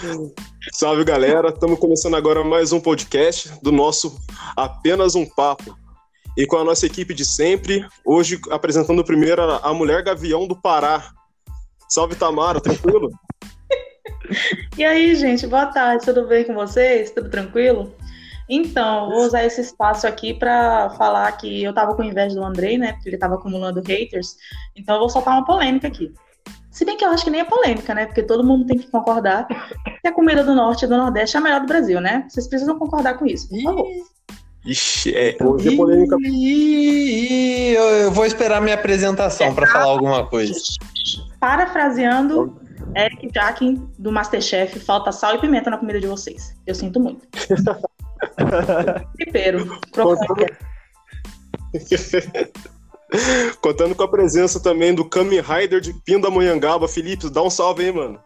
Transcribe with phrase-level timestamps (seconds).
[0.72, 4.18] Salve galera, estamos começando agora mais um podcast do nosso
[4.56, 5.76] Apenas um Papo.
[6.36, 11.10] E com a nossa equipe de sempre, hoje apresentando primeiro a mulher gavião do Pará.
[11.88, 13.10] Salve Tamara, tranquilo?
[14.78, 17.10] e aí, gente, boa tarde, tudo bem com vocês?
[17.10, 17.94] Tudo tranquilo?
[18.48, 22.78] Então, vou usar esse espaço aqui para falar que eu tava com inveja do Andrei,
[22.78, 22.92] né?
[22.94, 24.36] Porque ele tava acumulando haters.
[24.74, 26.12] Então, eu vou soltar uma polêmica aqui.
[26.70, 28.06] Se bem que eu acho que nem é polêmica, né?
[28.06, 29.46] Porque todo mundo tem que concordar
[30.00, 32.26] que a comida do Norte e do Nordeste é a melhor do Brasil, né?
[32.28, 33.86] Vocês precisam concordar com isso, por favor.
[34.64, 36.16] Ixi, é, hoje é polêmica.
[36.20, 40.52] E eu vou esperar minha apresentação é, para falar alguma coisa.
[41.40, 42.60] Parafraseando
[42.94, 46.54] Eric Jackin do Masterchef, falta sal e pimenta na comida de vocês.
[46.66, 47.26] Eu sinto muito.
[49.16, 50.56] Tempero, crocante.
[53.60, 56.88] Contando com a presença também do Kamen Rider de Pindamonhangaba.
[56.88, 58.18] Felipe, dá um salve aí, mano.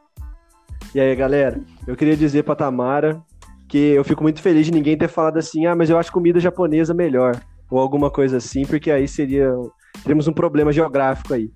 [0.95, 1.61] E aí, galera?
[1.86, 3.22] Eu queria dizer pra Tamara
[3.69, 6.39] que eu fico muito feliz de ninguém ter falado assim, ah, mas eu acho comida
[6.39, 7.41] japonesa melhor.
[7.70, 9.50] Ou alguma coisa assim, porque aí seria.
[10.03, 11.50] Teríamos um problema geográfico aí.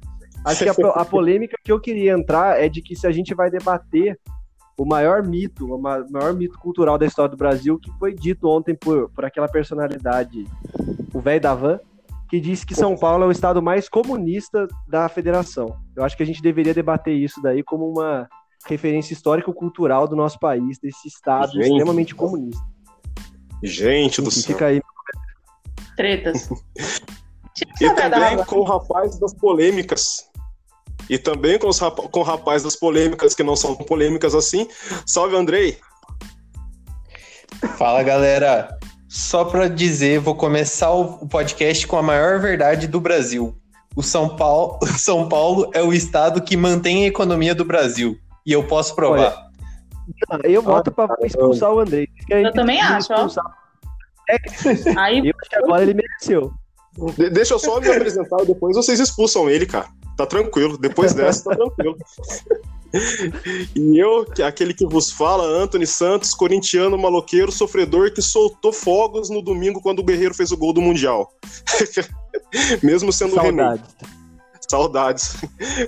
[0.44, 3.34] Acho que a, a polêmica que eu queria entrar é de que se a gente
[3.34, 4.18] vai debater
[4.76, 8.74] o maior mito, o maior mito cultural da história do Brasil, que foi dito ontem
[8.74, 10.44] por, por aquela personalidade,
[11.12, 11.80] o velho da van,
[12.28, 15.78] que disse que São Paulo é o estado mais comunista da federação.
[15.96, 18.28] Eu acho que a gente deveria debater isso daí como uma
[18.66, 21.68] referência histórico-cultural do nosso país, desse estado gente.
[21.68, 22.62] extremamente comunista.
[23.62, 24.54] Gente do céu.
[24.54, 24.82] Fica aí.
[25.96, 26.50] Tretas.
[27.80, 30.28] e também com o rapaz das polêmicas.
[31.08, 34.68] E também com, os com o rapaz das polêmicas que não são polêmicas assim.
[35.06, 35.78] Salve, Andrei!
[37.78, 38.78] Fala, galera!
[39.08, 43.56] Só para dizer, vou começar o podcast com a maior verdade do Brasil.
[43.96, 48.18] O São Paulo, São Paulo é o estado que mantém a economia do Brasil.
[48.44, 49.48] E eu posso provar.
[50.30, 52.06] Olha, eu voto para expulsar o André.
[52.28, 53.28] Eu também acho, ó.
[54.28, 54.36] É,
[54.98, 56.52] Aí, eu acho que agora ele mereceu.
[57.16, 59.86] De deixa eu só me apresentar, depois vocês expulsam ele, cara.
[60.18, 60.76] Tá tranquilo.
[60.76, 61.96] Depois dessa, tá tranquilo.
[63.76, 69.40] e eu, aquele que vos fala, Anthony Santos, corintiano maloqueiro, sofredor que soltou fogos no
[69.40, 71.32] domingo quando o Guerreiro fez o gol do Mundial.
[72.82, 73.96] Mesmo sendo Saudades.
[74.68, 75.36] Saudades.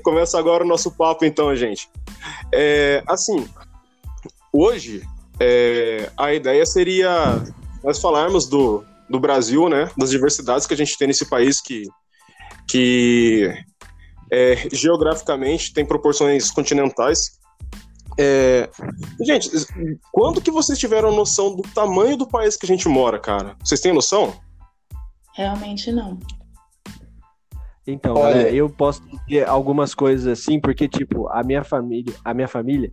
[0.05, 1.91] Começa agora o nosso papo, então, gente.
[2.55, 3.49] É, assim,
[4.53, 5.03] hoje
[5.41, 7.43] é, a ideia seria
[7.83, 9.91] nós falarmos do, do Brasil, né?
[9.99, 11.83] Das diversidades que a gente tem nesse país que,
[12.69, 13.53] que
[14.31, 17.39] é, geograficamente tem proporções continentais.
[18.19, 18.69] É...
[19.21, 19.51] Gente,
[20.13, 23.57] quando que vocês tiveram noção do tamanho do país que a gente mora, cara?
[23.65, 24.35] Vocês têm noção?
[25.35, 26.19] Realmente não.
[27.87, 28.51] Então, Olha...
[28.51, 32.93] eu posso dizer algumas coisas assim, porque, tipo, a minha família, a minha família,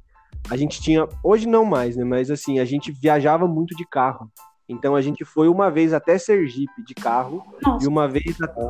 [0.50, 2.04] a gente tinha, hoje não mais, né?
[2.04, 4.32] Mas assim, a gente viajava muito de carro.
[4.70, 7.86] Então a gente foi uma vez até Sergipe de carro Nossa.
[7.86, 8.62] e uma vez até,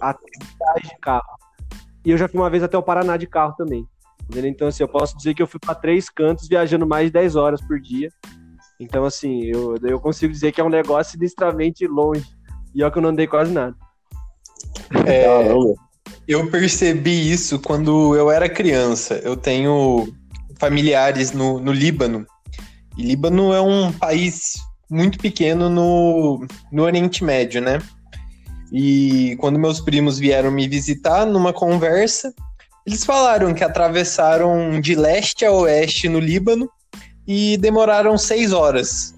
[0.00, 1.39] até de carro.
[2.04, 3.86] E eu já fui uma vez até o Paraná de carro também.
[4.24, 4.50] Entendeu?
[4.50, 7.36] Então, assim, eu posso dizer que eu fui para três cantos viajando mais de 10
[7.36, 8.08] horas por dia.
[8.78, 12.24] Então, assim, eu, eu consigo dizer que é um negócio sinistramente longe.
[12.74, 13.74] E eu que eu não andei quase nada.
[15.06, 15.26] É,
[16.26, 19.14] eu percebi isso quando eu era criança.
[19.16, 20.08] Eu tenho
[20.58, 22.24] familiares no, no Líbano.
[22.96, 24.54] E Líbano é um país
[24.88, 27.78] muito pequeno no, no Oriente Médio, né?
[28.72, 32.32] E quando meus primos vieram me visitar numa conversa,
[32.86, 36.70] eles falaram que atravessaram de leste a oeste no Líbano
[37.26, 39.14] e demoraram seis horas.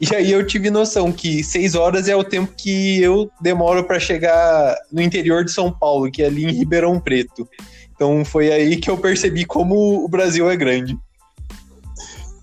[0.00, 4.00] E aí eu tive noção que seis horas é o tempo que eu demoro para
[4.00, 7.48] chegar no interior de São Paulo, que é ali em Ribeirão Preto.
[7.94, 10.98] Então foi aí que eu percebi como o Brasil é grande.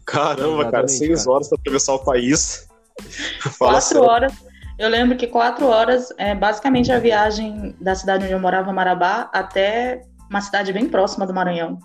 [0.06, 1.31] Caramba, cara, seis cara.
[1.31, 2.68] horas para atravessar o país.
[3.58, 4.34] Quatro horas
[4.79, 9.30] eu lembro que quatro horas é basicamente a viagem da cidade onde eu morava, Marabá,
[9.33, 11.77] até uma cidade bem próxima do Maranhão,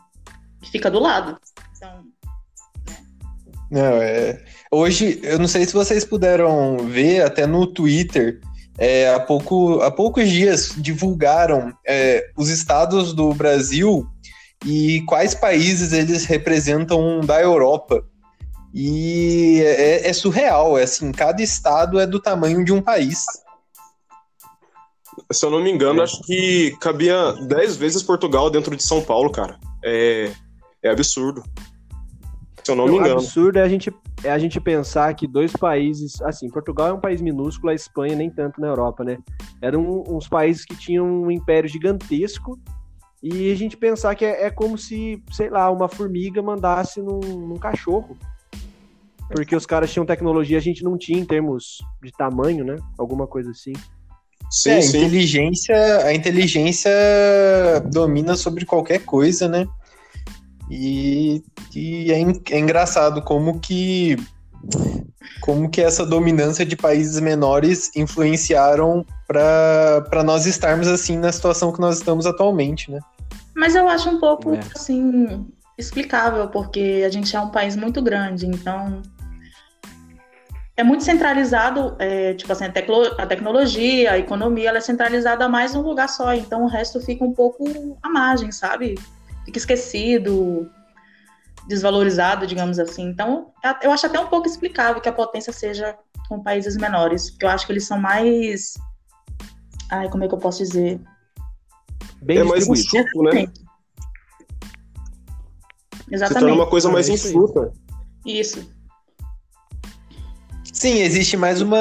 [0.62, 1.36] que fica do lado.
[1.76, 2.04] Então, né?
[3.68, 4.44] Não, é...
[4.70, 8.40] Hoje, eu não sei se vocês puderam ver, até no Twitter,
[8.78, 14.06] é, há, pouco, há poucos dias divulgaram é, os estados do Brasil
[14.64, 18.04] e quais países eles representam da Europa.
[18.76, 23.24] E é, é, surreal, é assim, cada estado é do tamanho de um país.
[25.30, 26.02] Se eu não me engano, é.
[26.02, 29.60] acho que cabia 10 vezes Portugal dentro de São Paulo, cara.
[29.84, 30.32] É,
[30.82, 31.44] é absurdo.
[32.64, 33.14] Se eu não me engano.
[33.14, 33.94] O absurdo é a, gente,
[34.24, 36.20] é a gente pensar que dois países.
[36.22, 39.18] Assim, Portugal é um país minúsculo, a Espanha nem tanto na Europa, né?
[39.62, 42.58] Eram uns países que tinham um império gigantesco
[43.22, 47.20] e a gente pensar que é, é como se, sei lá, uma formiga mandasse num,
[47.20, 48.16] num cachorro.
[49.30, 52.76] Porque os caras tinham tecnologia, a gente não tinha em termos de tamanho, né?
[52.98, 53.72] Alguma coisa assim.
[54.50, 54.96] Sim, é, sim.
[54.96, 56.92] A inteligência, a inteligência
[57.90, 59.66] domina sobre qualquer coisa, né?
[60.70, 61.42] E,
[61.74, 64.16] e é, é engraçado como que
[65.40, 71.80] como que essa dominância de países menores influenciaram para nós estarmos assim na situação que
[71.80, 72.98] nós estamos atualmente, né?
[73.54, 74.60] Mas eu acho um pouco é.
[74.74, 79.02] assim explicável, porque a gente é um país muito grande, então
[80.76, 85.48] é muito centralizado, é, tipo assim, a, tecno a, tecnologia, a economia, ela é centralizada
[85.48, 87.64] mais num lugar só, então o resto fica um pouco
[88.02, 88.98] à margem, sabe?
[89.44, 90.68] Fica esquecido,
[91.68, 93.04] desvalorizado, digamos assim.
[93.08, 95.96] Então, eu acho até um pouco explicável que a potência seja
[96.28, 98.74] com países menores, porque eu acho que eles são mais.
[99.90, 101.00] Ai, como é que eu posso dizer?
[102.20, 103.46] Bem é mais enxuto, né?
[106.10, 106.34] Exatamente.
[106.34, 107.72] Se torna uma coisa mais enxuta.
[108.26, 108.73] Isso.
[110.84, 111.78] Sim, existe mais uma.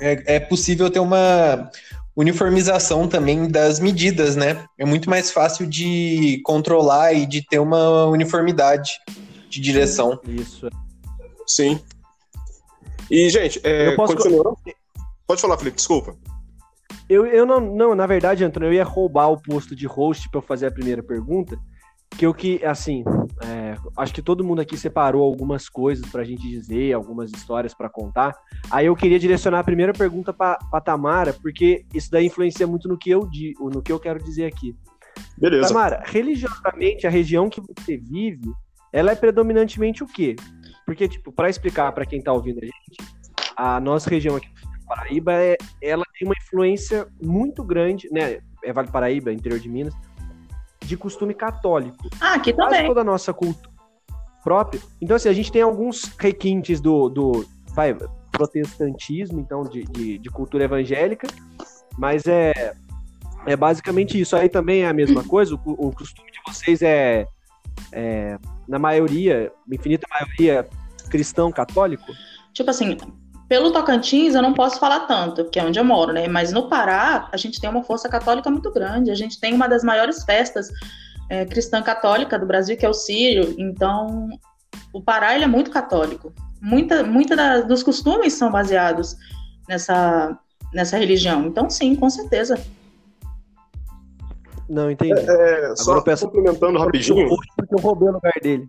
[0.00, 1.70] É, é possível ter uma
[2.16, 4.64] uniformização também das medidas, né?
[4.76, 8.90] É muito mais fácil de controlar e de ter uma uniformidade
[9.48, 10.18] de direção.
[10.26, 10.68] Isso.
[11.46, 11.78] Sim.
[13.08, 14.16] E, gente, é, posso...
[14.16, 14.58] continuando.
[15.28, 16.16] Pode falar, Felipe, desculpa.
[17.08, 20.38] Eu, eu não, não, na verdade, Antônio, eu ia roubar o posto de host para
[20.38, 21.56] eu fazer a primeira pergunta.
[22.16, 23.02] Que eu que, assim,
[23.42, 27.74] é, acho que todo mundo aqui separou algumas coisas para a gente dizer, algumas histórias
[27.74, 28.34] para contar.
[28.70, 32.96] Aí eu queria direcionar a primeira pergunta para Tamara, porque isso daí influencia muito no
[32.96, 33.28] que eu
[33.72, 34.76] no que eu quero dizer aqui.
[35.36, 35.68] Beleza.
[35.68, 38.52] Tamara, religiosamente a região que você vive,
[38.92, 40.36] ela é predominantemente o quê?
[40.86, 43.16] Porque tipo, para explicar para quem está ouvindo a gente,
[43.56, 44.48] a nossa região aqui
[44.86, 48.38] Paraíba, é, ela tem uma influência muito grande, né?
[48.62, 49.94] É Vale Paraíba, interior de Minas
[50.84, 52.08] de costume católico.
[52.20, 52.70] Ah, aqui também.
[52.70, 53.74] Quase toda a nossa cultura
[54.42, 54.80] própria.
[55.00, 57.96] Então, assim, a gente tem alguns requintes do, do vai,
[58.30, 61.26] protestantismo, então, de, de, de, cultura evangélica,
[61.96, 62.74] mas é,
[63.46, 64.36] é basicamente isso.
[64.36, 67.26] Aí também é a mesma coisa, o, o costume de vocês é,
[67.90, 68.38] é,
[68.68, 70.68] na maioria, infinita maioria,
[71.08, 72.12] cristão católico?
[72.52, 72.96] Tipo assim,
[73.48, 76.26] pelo Tocantins, eu não posso falar tanto, que é onde eu moro, né?
[76.28, 79.10] Mas no Pará, a gente tem uma força católica muito grande.
[79.10, 80.68] A gente tem uma das maiores festas
[81.28, 83.54] é, cristã católica do Brasil, que é o Sírio.
[83.58, 84.30] Então,
[84.92, 86.32] o Pará ele é muito católico.
[86.60, 89.16] Muita, muita da, dos costumes são baseados
[89.68, 90.38] nessa,
[90.72, 91.46] nessa religião.
[91.46, 92.58] Então, sim, com certeza.
[94.68, 95.12] Não, entendi.
[95.12, 96.24] É, é, só peço...
[96.26, 97.28] complementando rapidinho.
[97.56, 98.66] Porque eu roubei o lugar dele.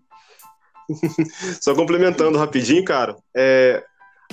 [1.61, 3.15] só complementando rapidinho, cara.
[3.33, 3.81] É,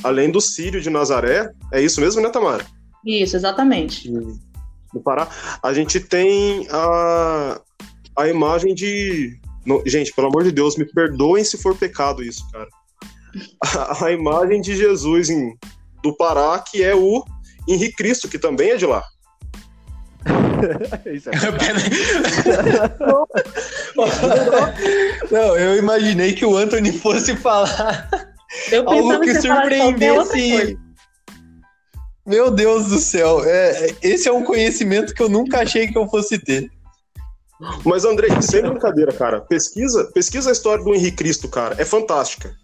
[0.02, 1.50] além do Sírio de Nazaré.
[1.72, 2.64] É isso mesmo, né, Tamara?
[3.04, 4.10] Isso, exatamente.
[4.10, 5.28] No Pará.
[5.62, 7.60] A gente tem a,
[8.16, 9.38] a imagem de.
[9.64, 12.68] No, gente, pelo amor de Deus, me perdoem se for pecado isso, cara.
[13.64, 15.56] A, a imagem de Jesus em,
[16.02, 17.24] do Pará, que é o
[17.66, 19.02] Henrique Cristo, que também é de lá.
[25.30, 28.31] Não, eu imaginei que o Anthony fosse falar
[28.70, 30.78] eu Algo que surpreendesse.
[32.24, 36.08] Meu Deus do céu, é, esse é um conhecimento que eu nunca achei que eu
[36.08, 36.70] fosse ter.
[37.84, 41.76] Mas, Andrei, sem brincadeira, cara, pesquisa, pesquisa a história do Henrique Cristo, cara.
[41.78, 42.54] É fantástica.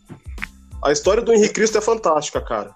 [0.85, 2.71] A história do Henrique Cristo é fantástica, cara.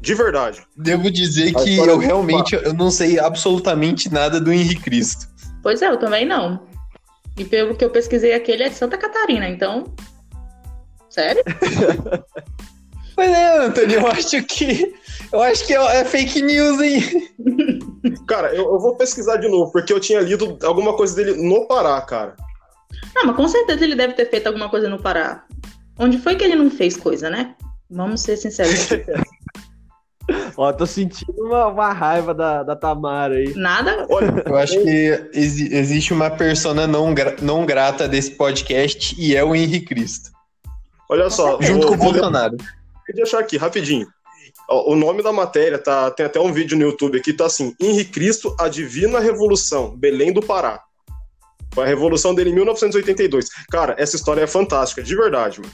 [0.00, 0.62] De verdade.
[0.76, 5.26] Devo dizer a que eu é realmente eu não sei absolutamente nada do Henrique Cristo.
[5.62, 6.62] Pois é, eu também não.
[7.36, 9.84] E pelo que eu pesquisei aqui, ele é de Santa Catarina, então
[11.14, 11.44] Sério?
[13.14, 14.92] pois é, Antônio, eu acho que.
[15.32, 17.30] Eu acho que é, é fake news, hein?
[18.26, 21.68] Cara, eu, eu, vou pesquisar de novo, porque eu tinha lido alguma coisa dele no
[21.68, 22.34] Pará, cara.
[23.14, 25.44] Não, mas com certeza ele deve ter feito alguma coisa no Pará.
[25.98, 27.54] Onde foi que ele não fez coisa, né?
[27.88, 28.88] Vamos ser sinceros.
[30.56, 33.54] Ó, tô sentindo uma, uma, raiva da, da Tamara aí.
[33.54, 34.06] Nada?
[34.08, 39.36] Olha, eu acho que ex existe uma persona não, gra não grata desse podcast e
[39.36, 40.33] é o Henrique Cristo.
[41.10, 41.60] Olha só.
[41.60, 42.56] Junto vou, com o Bolsonaro.
[42.56, 44.06] Vou deixar aqui, rapidinho.
[44.68, 46.10] O nome da matéria tá.
[46.10, 50.32] Tem até um vídeo no YouTube aqui, tá assim: Henri Cristo, a Divina Revolução, Belém
[50.32, 50.82] do Pará.
[51.74, 53.48] Foi a revolução dele em 1982.
[53.70, 55.72] Cara, essa história é fantástica, de verdade, mano.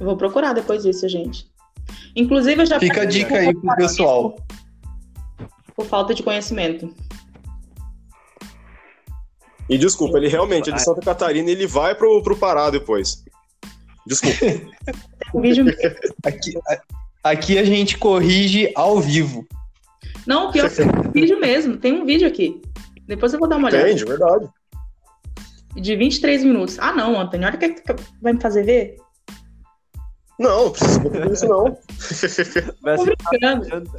[0.00, 1.46] Eu vou procurar depois disso, gente.
[2.16, 2.80] Inclusive, eu já.
[2.80, 4.36] Fica a dica aí pro pessoal.
[5.76, 6.92] Por falta de conhecimento.
[9.68, 13.22] E desculpa, ele realmente é de Santa Catarina e ele vai pro, pro Pará depois.
[14.08, 14.72] Desculpa.
[16.24, 16.54] aqui,
[17.22, 19.46] aqui a gente corrige ao vivo.
[20.26, 22.60] Não, pior que tem um vídeo mesmo, tem um vídeo aqui.
[23.06, 23.88] Depois eu vou dar uma olhada.
[23.88, 24.48] Entende, verdade.
[25.74, 26.78] De 23 minutos.
[26.78, 27.82] Ah, não, Antônio, olha o que, é que
[28.20, 28.96] vai me fazer ver.
[30.38, 31.64] Não, não precisa isso, não.
[32.96, 33.90] Tô brincando.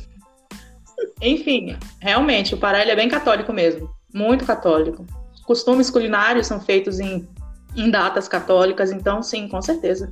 [1.22, 3.90] Enfim, realmente, o Pará ele é bem católico mesmo.
[4.14, 5.06] Muito católico.
[5.46, 7.28] Costumes culinários são feitos em,
[7.76, 10.12] em datas católicas, então sim, com certeza.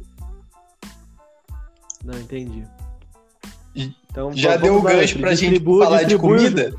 [2.04, 2.64] Não, entendi.
[3.76, 6.74] Então, Já deu o gancho pra gente distribua- falar de comida?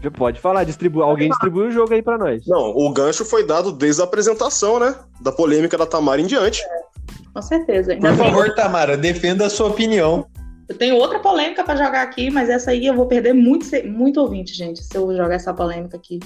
[0.00, 1.02] jo- Pode falar, distribui.
[1.02, 2.46] Alguém distribui o jogo aí pra nós.
[2.46, 4.94] Não, o gancho foi dado desde a apresentação, né?
[5.20, 6.62] Da polêmica da Tamara em diante.
[7.34, 7.92] Com certeza.
[7.92, 10.26] Ainda Por tem- favor, Tamara, defenda a sua opinião.
[10.68, 13.82] eu tenho outra polêmica pra jogar aqui, mas essa aí eu vou perder muito, se-
[13.82, 16.20] muito ouvinte, gente, se eu jogar essa polêmica aqui.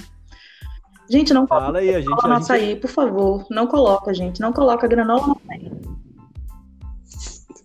[1.12, 2.06] Gente, não coloca Fala aí, a gente.
[2.06, 3.46] granola no A gente açaí, por favor.
[3.50, 4.40] Não coloca, gente.
[4.40, 5.70] Não coloca granola no açaí.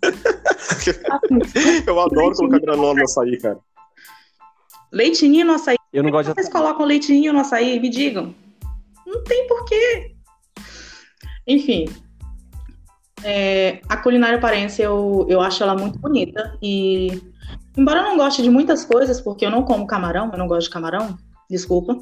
[1.88, 3.58] Eu adoro colocar granola no açaí, cara.
[4.92, 5.77] leitinho no açaí.
[5.94, 7.80] eu não gosto de Vocês colocam leitinho no açaí?
[7.80, 8.36] Me digam.
[9.06, 10.13] Não tem porquê.
[11.48, 11.86] Enfim.
[13.24, 16.58] É, a culinária parense, eu, eu acho ela muito bonita.
[16.62, 17.22] E,
[17.77, 20.68] embora eu não goste de muitas coisas, porque eu não como camarão, eu não gosto
[20.68, 21.18] de camarão,
[21.50, 21.98] desculpa.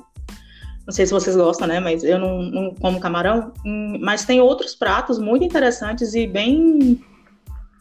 [0.86, 1.80] Não sei se vocês gostam, né?
[1.80, 3.52] Mas eu não, não como camarão.
[3.66, 7.04] Hum, Mas tem outros pratos muito interessantes e bem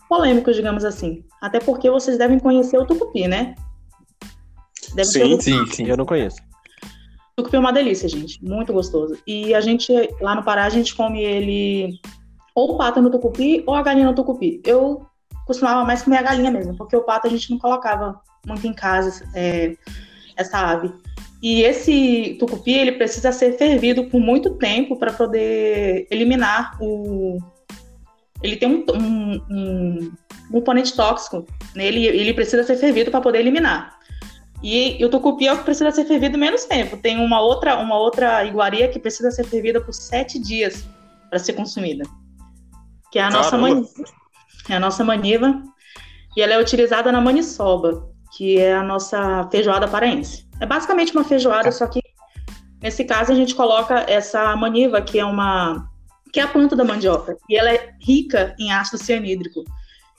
[0.09, 1.25] polêmicos, digamos assim.
[1.41, 3.55] Até porque vocês devem conhecer o tucupi, né?
[4.95, 5.41] Deve Sim.
[5.41, 5.87] Sim, sim.
[5.87, 6.39] Eu não conheço.
[7.37, 8.43] Tucupi é uma delícia, gente.
[8.43, 9.19] Muito gostoso.
[9.27, 11.99] E a gente, lá no Pará, a gente come ele
[12.55, 14.63] ou o pato no tucupi ou a galinha no tucupi.
[14.65, 15.05] Eu
[15.45, 18.73] costumava mais comer a galinha mesmo, porque o pato a gente não colocava muito em
[18.73, 19.77] casa, é,
[20.37, 20.93] essa ave.
[21.43, 27.39] E esse tucupi, ele precisa ser fervido por muito tempo para poder eliminar o...
[28.43, 30.13] Ele tem um, um, um,
[30.49, 33.99] um componente tóxico nele, ele precisa ser fervido para poder eliminar.
[34.63, 36.97] E, e o tucupi é o que precisa ser fervido menos tempo.
[36.97, 40.87] Tem uma outra, uma outra iguaria que precisa ser fervida por sete dias
[41.29, 42.05] para ser consumida.
[43.13, 43.89] Que é a nossa maniva.
[44.71, 45.63] É a nossa maniva.
[46.35, 50.44] E ela é utilizada na maniçoba, que é a nossa feijoada paraense.
[50.61, 52.01] É basicamente uma feijoada, só que
[52.81, 55.89] nesse caso a gente coloca essa maniva, que é uma
[56.33, 59.63] que é a planta da mandioca, e ela é rica em ácido cianídrico.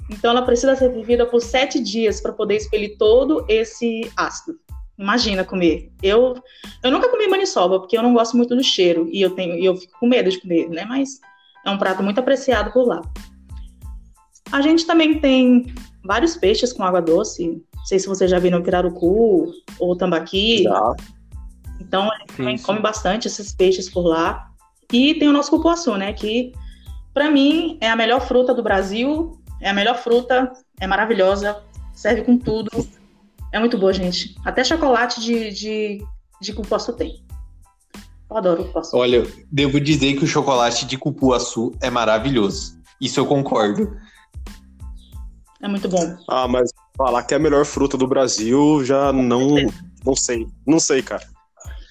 [0.10, 4.58] Então ela precisa ser vivida por sete dias para poder expelir todo esse ácido.
[4.98, 5.92] Imagina comer.
[6.02, 6.36] Eu,
[6.82, 9.76] eu nunca comi maniçoba, porque eu não gosto muito do cheiro e eu tenho eu
[9.76, 10.86] fico com medo de comer, né?
[10.86, 11.20] Mas
[11.66, 13.02] é um prato muito apreciado por lá.
[14.52, 15.66] A gente também tem
[16.04, 17.62] vários peixes com água doce.
[17.86, 20.64] Não sei se vocês já viram pirarucu ou tambaqui.
[20.64, 20.96] Já.
[21.80, 22.64] Então, a gente Sim, sim.
[22.64, 24.50] come bastante esses peixes por lá.
[24.92, 26.12] E tem o nosso cupuaçu, né?
[26.12, 26.52] Que,
[27.14, 29.40] para mim, é a melhor fruta do Brasil.
[29.62, 31.62] É a melhor fruta, é maravilhosa,
[31.94, 32.72] serve com tudo.
[33.52, 34.36] É muito boa, gente.
[34.44, 36.06] Até chocolate de, de,
[36.42, 37.24] de cupuaçu tem.
[38.32, 38.98] Eu adoro cupuaçu.
[38.98, 42.82] Olha, devo dizer que o chocolate de cupuaçu é maravilhoso.
[43.00, 43.96] Isso eu concordo.
[45.62, 46.18] É muito bom.
[46.28, 49.56] Ah, mas falar que é a melhor fruta do Brasil, já não,
[50.06, 50.48] não sei.
[50.66, 51.24] Não sei, cara.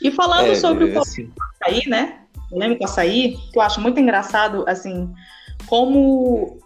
[0.03, 1.31] E falando É, sobre o é assim.
[1.63, 2.21] açaí, né?
[2.51, 5.13] Polêmico açaí, que eu acho muito engraçado, assim,
[5.67, 6.59] como.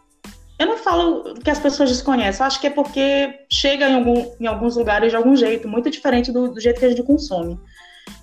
[0.59, 4.33] Eu não falo que as pessoas desconhecem, eu acho que é porque chega em, algum,
[4.41, 7.57] em alguns lugares de algum jeito, muito diferente do, do jeito que a gente consome.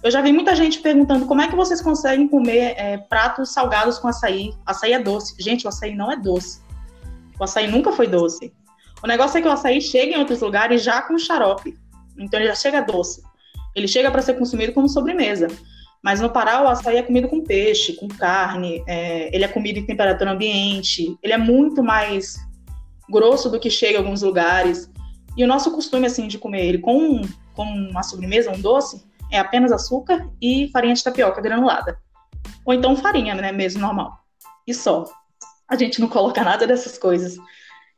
[0.04, 3.98] Eu já vi muita gente perguntando como é que vocês conseguem comer é, pratos salgados
[3.98, 4.52] com açaí.
[4.66, 5.36] Açaí é doce.
[5.40, 6.60] Gente, o açaí não é doce.
[7.40, 8.52] O açaí nunca foi doce.
[9.04, 11.78] O negócio é que o açaí chega em outros lugares já com xarope.
[12.18, 13.22] Então ele já chega doce.
[13.76, 15.48] Ele chega para ser consumido como sobremesa.
[16.04, 19.80] Mas no Pará, o açaí é comido com peixe, com carne, é, ele é comido
[19.80, 22.38] em temperatura ambiente, ele é muito mais
[23.10, 24.90] grosso do que chega em alguns lugares.
[25.36, 27.22] E o nosso costume, assim, de comer ele com,
[27.56, 31.98] com uma sobremesa, um doce, é apenas açúcar e farinha de tapioca granulada.
[32.64, 34.20] Ou então farinha, né, mesmo, normal.
[34.68, 35.06] E só.
[35.68, 37.36] A gente não coloca nada dessas coisas.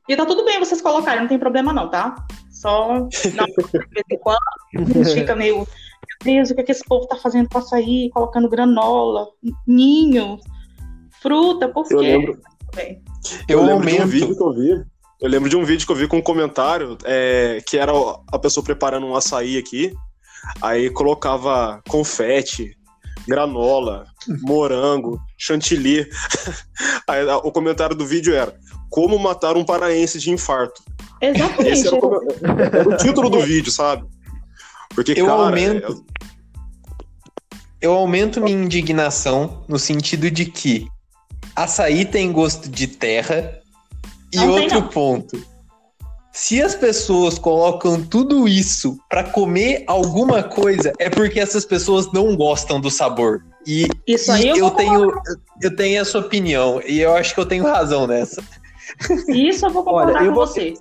[0.07, 2.15] E tá tudo bem vocês colocarem, não tem problema não, tá?
[2.49, 4.39] Só não, de vez em quando,
[4.75, 5.67] a gente fica meio
[6.07, 9.27] meu Deus, o que, é que esse povo tá fazendo com açaí, colocando granola,
[9.65, 10.39] ninho,
[11.21, 11.93] fruta, por quê?
[11.93, 12.41] Eu lembro,
[13.47, 14.85] Eu, lembro de um vídeo que eu vi.
[15.19, 17.91] Eu lembro de um vídeo que eu vi com um comentário é, que era
[18.31, 19.91] a pessoa preparando um açaí aqui,
[20.61, 22.77] aí colocava confete,
[23.27, 24.05] granola,
[24.41, 26.07] morango, chantilly.
[27.07, 28.53] Aí, o comentário do vídeo era
[28.89, 30.81] Como matar um paraense de infarto.
[31.21, 31.71] Exatamente.
[31.71, 32.21] Esse era o,
[32.75, 34.05] era o título do vídeo, sabe?
[34.95, 36.05] Porque, Eu cara, aumento.
[37.79, 40.87] Eu aumento minha indignação no sentido de que
[41.55, 43.61] açaí tem gosto de terra
[44.33, 44.87] e Não tem, outro não.
[44.87, 45.43] ponto.
[46.31, 52.35] Se as pessoas colocam tudo isso para comer alguma coisa, é porque essas pessoas não
[52.35, 53.43] gostam do sabor.
[53.65, 55.13] E, Isso aí e eu eu, tenho,
[55.61, 58.43] eu tenho essa opinião, e eu acho que eu tenho razão nessa.
[59.29, 60.73] Isso eu vou concordar Olha, eu com vou- você.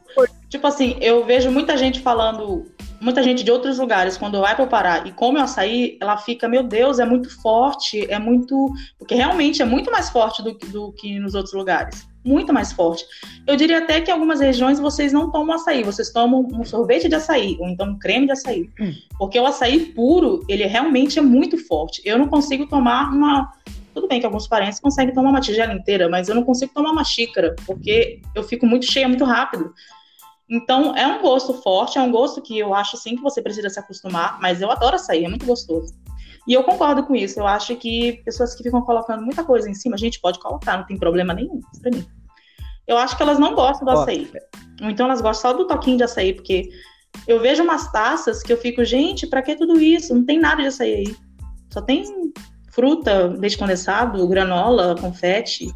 [0.49, 2.67] Tipo assim, eu vejo muita gente falando,
[3.01, 6.17] muita gente de outros lugares, quando vai para o Pará e come o açaí, ela
[6.17, 8.71] fica, meu Deus, é muito forte, é muito.
[8.99, 12.07] Porque realmente é muito mais forte do, que- do que nos outros lugares.
[12.25, 13.05] Muito mais forte.
[13.47, 17.09] Eu diria até que em algumas regiões vocês não tomam açaí, vocês tomam um sorvete
[17.09, 18.69] de açaí, ou então um creme de açaí.
[19.19, 22.03] Porque o açaí puro, ele realmente é muito forte.
[22.05, 23.53] Eu não consigo tomar uma.
[23.97, 26.91] Tudo bem que alguns parentes conseguem tomar uma tigela inteira, mas eu não consigo tomar
[26.91, 29.73] uma xícara, porque eu fico muito cheia muito rápido.
[30.51, 33.71] Então, é um gosto forte, é um gosto que eu acho sim que você precisa
[33.71, 35.95] se acostumar, mas eu adoro açaí, é muito gostoso.
[36.47, 39.73] E eu concordo com isso, eu acho que pessoas que ficam colocando muita coisa em
[39.73, 42.07] cima, a gente pode colocar, não tem problema nenhum pra mim.
[42.87, 44.31] Eu acho que elas não gostam do açaí.
[44.83, 46.69] Ou então elas gostam só do toquinho de açaí, porque
[47.27, 50.15] eu vejo umas taças que eu fico, gente, pra que tudo isso?
[50.15, 51.17] Não tem nada de açaí aí.
[51.73, 52.05] Só tem
[52.77, 55.75] fruta, leite condensado, granola, confete.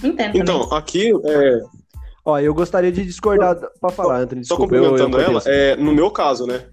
[0.00, 0.42] Não entendo também.
[0.42, 1.60] Então, aqui, é,
[2.24, 4.44] Ó, eu gostaria de discordar pra falar, Anthony.
[4.44, 6.66] só Desculpa, eu complementando ela, cortei é, no meu caso, né?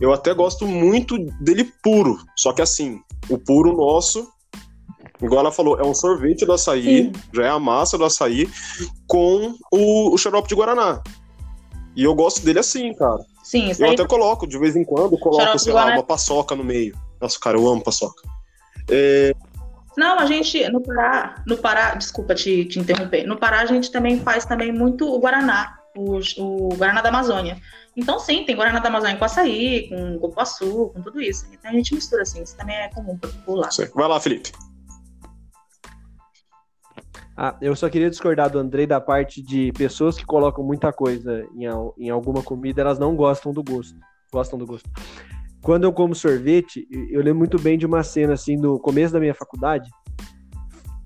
[0.00, 2.18] Eu até gosto muito dele puro.
[2.36, 4.26] Só que assim, o puro nosso,
[5.22, 7.12] igual ela falou, é um sorvete do açaí, Sim.
[7.32, 8.48] já é a massa do açaí,
[9.06, 11.02] com o, o xarope de Guaraná.
[11.96, 13.18] E eu gosto dele assim, cara.
[13.42, 16.00] Sim, isso Eu aí até coloco, de vez em quando, coloco, Xarope sei lá, Guaraná.
[16.00, 16.94] uma paçoca no meio.
[17.20, 18.37] Nossa, cara, eu amo paçoca.
[18.88, 19.32] É,
[19.96, 23.90] Não, a gente, no Pará, no Pará, desculpa te, te interromper, no Pará a gente
[23.90, 27.58] também faz também muito o Guaraná, o, o Guaraná da Amazônia.
[27.96, 31.46] Então, sim, tem Guaraná da Amazônia com açaí, com cupuaçu, com tudo isso.
[31.52, 33.68] Então a gente mistura assim, isso também é comum por lá.
[33.94, 34.52] Vai lá, Felipe.
[37.40, 41.46] Ah, eu só queria discordar do Andrei da parte de pessoas que colocam muita coisa
[41.54, 41.66] em,
[42.04, 43.96] em alguma comida, elas não gostam do gosto.
[44.32, 44.90] Gostam do gosto.
[45.68, 49.20] Quando eu como sorvete, eu lembro muito bem de uma cena assim no começo da
[49.20, 49.90] minha faculdade.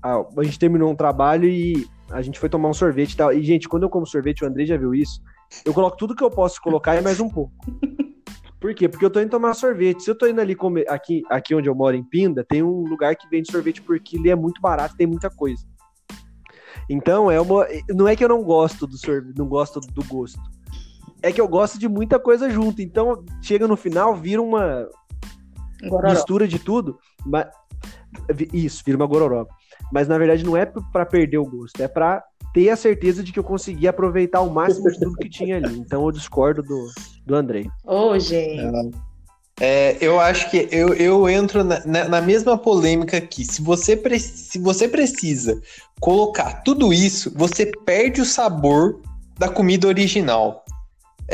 [0.01, 3.33] A gente terminou um trabalho e a gente foi tomar um sorvete e tal.
[3.33, 5.21] E, gente, quando eu como sorvete, o Andrei já viu isso.
[5.65, 7.51] Eu coloco tudo que eu posso colocar e mais um pouco.
[8.57, 8.87] Por quê?
[8.87, 10.01] Porque eu tô indo tomar sorvete.
[10.01, 10.89] Se eu tô indo ali comer.
[10.89, 14.27] Aqui, aqui onde eu moro, em Pinda, tem um lugar que vende sorvete por quilo
[14.27, 15.67] e é muito barato, tem muita coisa.
[16.89, 17.67] Então, é uma.
[17.89, 20.39] Não é que eu não gosto do sorvete, não gosto do gosto.
[21.23, 22.81] É que eu gosto de muita coisa junto.
[22.81, 24.87] Então, chega no final, vira uma
[25.81, 26.11] Gororó.
[26.13, 26.99] mistura de tudo.
[27.25, 27.47] Mas...
[28.53, 29.49] Isso, vira uma gororoba.
[29.91, 33.31] Mas na verdade não é pra perder o gosto, é pra ter a certeza de
[33.33, 35.79] que eu consegui aproveitar o máximo de tudo que tinha ali.
[35.79, 36.87] Então eu discordo do,
[37.25, 37.67] do Andrei.
[37.83, 38.61] Ô, gente.
[39.59, 43.43] É, eu acho que eu, eu entro na, na- na mesma polêmica aqui.
[43.45, 45.59] Se você, pre- se você precisa
[45.99, 48.99] colocar tudo isso, você perde o sabor
[49.37, 50.63] da comida original.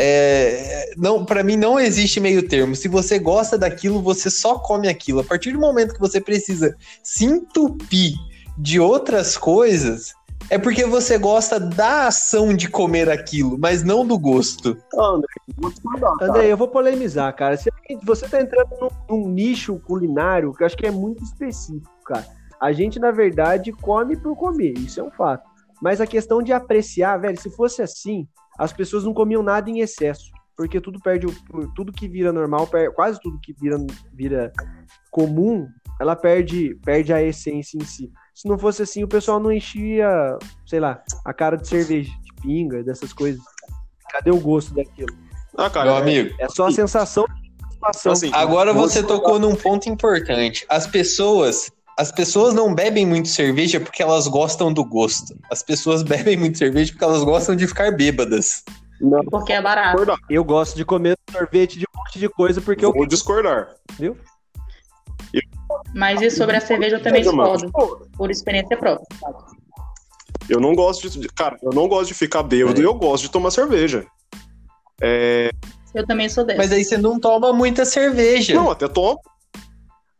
[0.01, 2.73] É, não, para mim não existe meio termo.
[2.73, 5.19] Se você gosta daquilo, você só come aquilo.
[5.19, 8.13] A partir do momento que você precisa se entupir
[8.57, 10.13] de outras coisas,
[10.49, 14.77] é porque você gosta da ação de comer aquilo, mas não do gosto.
[16.21, 17.57] André, eu vou polemizar, cara.
[17.57, 22.25] Você tá entrando num, num nicho culinário que eu acho que é muito específico, cara.
[22.57, 25.43] A gente, na verdade, come por comer, isso é um fato.
[25.81, 28.25] Mas a questão de apreciar, velho, se fosse assim,
[28.59, 30.29] as pessoas não comiam nada em excesso.
[30.55, 33.77] Porque tudo perde, o- tudo que vira normal, per- quase tudo que vira,
[34.13, 34.51] vira
[35.09, 35.67] comum,
[36.01, 38.11] ela perde, perde a essência em si.
[38.35, 40.09] Se não fosse assim, o pessoal não enchia,
[40.65, 43.41] sei lá, a cara de cerveja, de pinga, dessas coisas.
[44.11, 45.15] Cadê o gosto daquilo?
[45.57, 46.35] Ah, cara, Meu é- amigo.
[46.39, 48.11] É só a sensação de satisfação.
[48.11, 50.65] Assim, Agora você tocou num ponto importante.
[50.69, 55.37] As pessoas, as pessoas não bebem muito cerveja porque elas gostam do gosto.
[55.51, 58.63] As pessoas bebem muito cerveja porque elas gostam de ficar bêbadas.
[59.01, 59.97] não, Porque é barato.
[59.97, 60.17] discordar.
[60.29, 63.75] Eu gosto de comer sorvete de um monte de coisa porque eu Vou discordar.
[65.93, 67.69] Mas e sobre a cerveja eu também discordo.
[68.15, 69.05] Por experiência própria.
[70.47, 71.27] Eu não gosto de.
[71.27, 74.05] Cara, eu não gosto de ficar bêbado e eu gosto de tomar cerveja.
[75.01, 75.51] É,
[75.93, 76.59] Eu também sou dessa.
[76.59, 78.53] Mas aí você não toma muita cerveja.
[78.53, 79.19] Não, até tomo.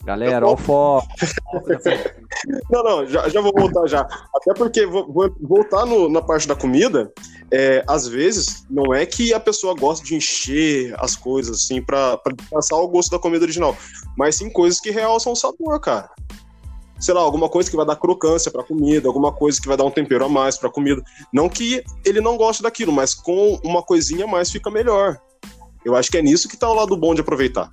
[0.06, 1.08] Galera, ó o foco.
[2.72, 4.02] Não, não, já, já vou voltar já.
[4.34, 7.12] Até porque vou, vou voltar no- na parte da comida.
[7.52, 12.16] É, às vezes, não é que a pessoa gosta de encher as coisas assim pra,
[12.18, 13.76] pra passar o gosto da comida original,
[14.16, 16.10] mas sim coisas que realçam o sabor, cara.
[17.00, 19.84] Sei lá, alguma coisa que vai dar crocância pra comida, alguma coisa que vai dar
[19.86, 21.02] um tempero a mais pra comida.
[21.34, 25.18] Não que ele não goste daquilo, mas com uma coisinha a mais fica melhor.
[25.84, 27.70] Eu acho que é nisso que tá o lado bom de aproveitar.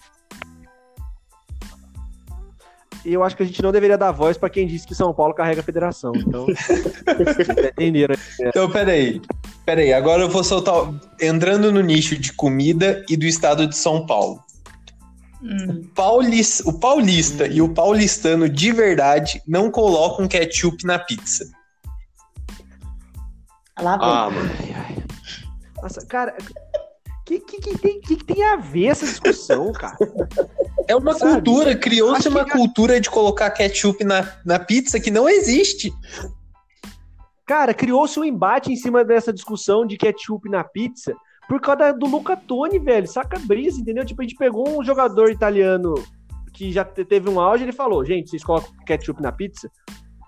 [3.07, 5.15] E eu acho que a gente não deveria dar voz pra quem disse que São
[5.15, 6.13] Paulo carrega a federação.
[6.17, 6.45] Então,
[7.71, 8.17] entenderam.
[8.41, 9.23] Então, peraí.
[9.65, 10.93] Pera aí, agora eu vou soltar.
[11.21, 14.43] Entrando no nicho de comida e do estado de São Paulo.
[15.41, 15.85] Hum.
[15.95, 21.49] Paulis, o paulista e o paulistano de verdade não colocam ketchup na pizza.
[23.81, 24.09] Lá vem.
[24.09, 24.51] Ah, mano.
[25.81, 26.66] Nossa, cara, o
[27.27, 29.97] que, que, que tem, que, que tem a ver essa discussão, cara?
[30.89, 31.33] É uma Sabe?
[31.33, 35.93] cultura, criou-se uma que- cultura de colocar ketchup na, na pizza que não existe.
[37.45, 41.15] Cara, criou-se um embate em cima dessa discussão de ketchup na pizza
[41.49, 43.07] por causa do Luca Toni, velho.
[43.07, 44.05] Saca brisa, entendeu?
[44.05, 45.95] Tipo, a gente pegou um jogador italiano
[46.53, 49.71] que já te- teve um auge, ele falou, gente, vocês colocam ketchup na pizza?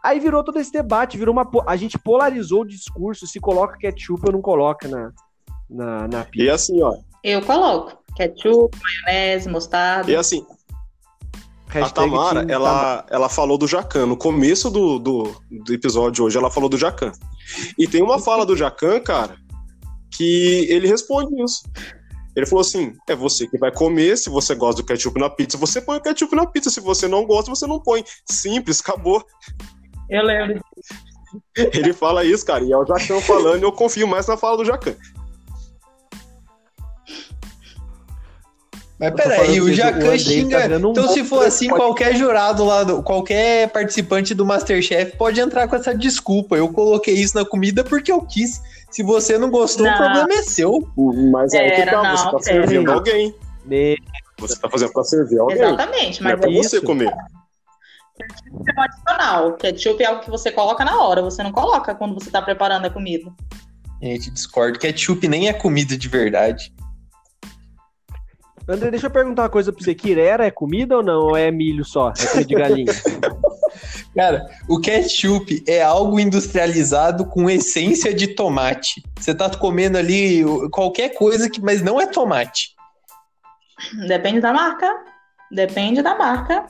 [0.04, 1.48] Aí virou todo esse debate, virou uma.
[1.66, 5.10] A gente polarizou o discurso, se coloca ketchup ou não coloca na,
[5.68, 6.54] na, na E pizza.
[6.54, 6.96] assim, ó.
[7.22, 7.98] Eu coloco.
[8.16, 8.76] Ketchup,
[9.06, 10.10] maionese, mostarda.
[10.10, 10.44] E assim,
[11.68, 14.06] a Hashtag Tamara, Team ela, ela falou do Jacan.
[14.06, 17.12] No começo do, do, do episódio hoje, ela falou do Jacan.
[17.78, 19.36] E tem uma fala do Jacan, cara,
[20.16, 21.62] que ele responde isso.
[22.34, 25.58] Ele falou assim: é você que vai comer, se você gosta do ketchup na pizza,
[25.58, 26.70] você põe o ketchup na pizza.
[26.70, 28.04] Se você não gosta, você não põe.
[28.24, 29.24] Simples, acabou.
[30.08, 30.60] Eu lembro.
[31.56, 34.56] Ele fala isso, cara, e é o Jacan falando, e eu confio mais na fala
[34.56, 34.94] do Jacan.
[38.98, 40.68] Mas peraí, o que o Jacan Andrei xinga.
[40.68, 45.16] tá um então, se for assim, pode- qualquer jurado lá, do- qualquer participante do Masterchef
[45.16, 46.56] pode entrar com essa desculpa.
[46.56, 48.60] Eu coloquei isso na comida porque eu quis.
[48.90, 49.96] Se você não gostou, o Não.
[49.96, 50.72] problema é seu.
[51.30, 53.34] Mas aí que Era, tá, não, você tá servindo alguém.
[53.66, 53.96] Ne-
[54.38, 55.56] Você tá fazendo pra servir alguém.
[55.58, 56.86] Exatamente, Não é mas pra é você isso.
[56.86, 57.12] comer.
[58.76, 59.52] um adicional.
[59.54, 62.84] Ketchup é algo que você coloca na hora, você não coloca quando você tá preparando
[62.86, 63.30] a comida.
[64.02, 64.78] Gente, discordo.
[64.78, 66.72] Ketchup nem é comida de verdade.
[68.68, 69.94] André, deixa eu perguntar uma coisa pra você.
[69.94, 71.20] Quirera é comida ou não?
[71.28, 72.10] Ou é milho só?
[72.10, 72.92] É comida de galinha?
[74.14, 79.02] Cara, o ketchup é algo industrializado com essência de tomate.
[79.18, 82.74] Você tá comendo ali qualquer coisa que, mas não é tomate.
[84.06, 84.92] Depende da marca.
[85.50, 86.66] Depende da marca.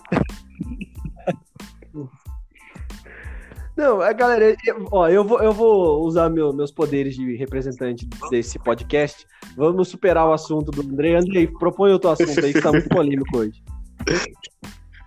[3.79, 8.09] Não, a galera, eu- ó, eu vou, eu vou usar meu- meus poderes de representante
[8.29, 9.25] desse podcast.
[9.57, 11.15] Vamos superar o assunto do André.
[11.15, 13.63] Andrei, propõe outro assunto aí que tá muito polêmico hoje.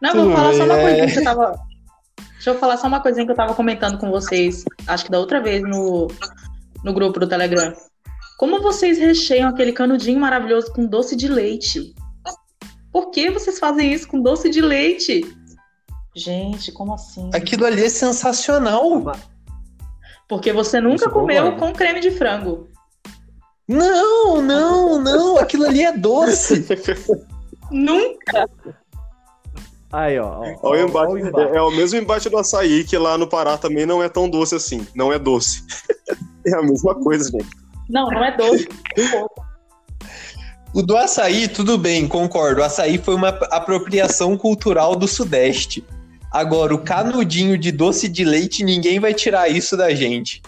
[0.02, 0.84] Não, vou falar só uma é.
[0.84, 1.60] coisinha que eu tava.
[2.32, 5.20] Deixa eu falar só uma coisinha que eu tava comentando com vocês, acho que da
[5.20, 6.08] outra vez no,
[6.82, 7.74] no grupo do Telegram.
[8.38, 11.94] Como vocês recheiam aquele canudinho maravilhoso com doce de leite?
[12.90, 15.22] Por que vocês fazem isso com doce de leite?
[16.16, 17.30] Gente, como assim?
[17.34, 19.04] Aquilo ali é sensacional.
[20.28, 22.70] Porque você nunca Isso eu comeu com creme de frango.
[23.68, 25.38] Não, não, não.
[25.38, 26.66] Aquilo ali é doce.
[27.72, 28.50] Nunca.
[29.94, 30.42] Aí, ó.
[30.42, 31.08] ó, Olha o ó, embate.
[31.08, 31.54] ó o embate.
[31.54, 34.30] É, é o mesmo embate do açaí, que lá no Pará também não é tão
[34.30, 34.86] doce assim.
[34.94, 35.64] Não é doce.
[36.46, 37.50] é a mesma coisa, gente.
[37.90, 38.68] Não, não é doce.
[40.74, 42.62] O do açaí, tudo bem, concordo.
[42.62, 45.86] O açaí foi uma apropriação cultural do Sudeste.
[46.32, 50.42] Agora, o canudinho de doce de leite, ninguém vai tirar isso da gente.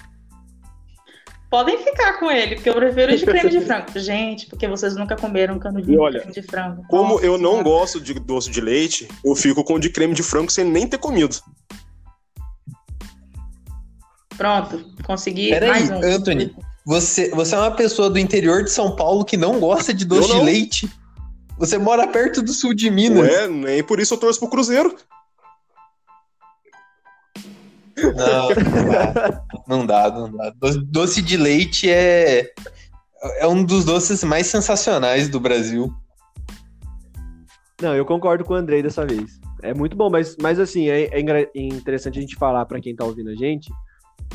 [1.49, 3.99] Podem ficar com ele, porque eu prefiro de creme de frango.
[3.99, 6.83] Gente, porque vocês nunca comeram canudinho olha, de creme de frango.
[6.87, 7.63] Como Nossa eu não Senhora.
[7.63, 10.87] gosto de doce de leite, eu fico com o de creme de frango sem nem
[10.87, 11.35] ter comido.
[14.37, 16.01] Pronto, consegui Peraí, mais um.
[16.01, 16.55] Anthony.
[16.85, 20.31] Você, você é uma pessoa do interior de São Paulo que não gosta de doce
[20.31, 20.89] de leite?
[21.59, 23.29] Você mora perto do sul de Minas.
[23.29, 24.95] Ué, nem por isso eu torço pro Cruzeiro.
[28.11, 29.43] Não, não dá.
[29.67, 30.53] Não dá, não dá.
[30.85, 32.51] Doce, de leite é,
[33.39, 35.93] é um dos doces mais sensacionais do Brasil.
[37.81, 39.39] Não, eu concordo com o Andrei dessa vez.
[39.61, 42.95] É muito bom, mas, mas assim, é, é engra- interessante a gente falar pra quem
[42.95, 43.71] tá ouvindo a gente,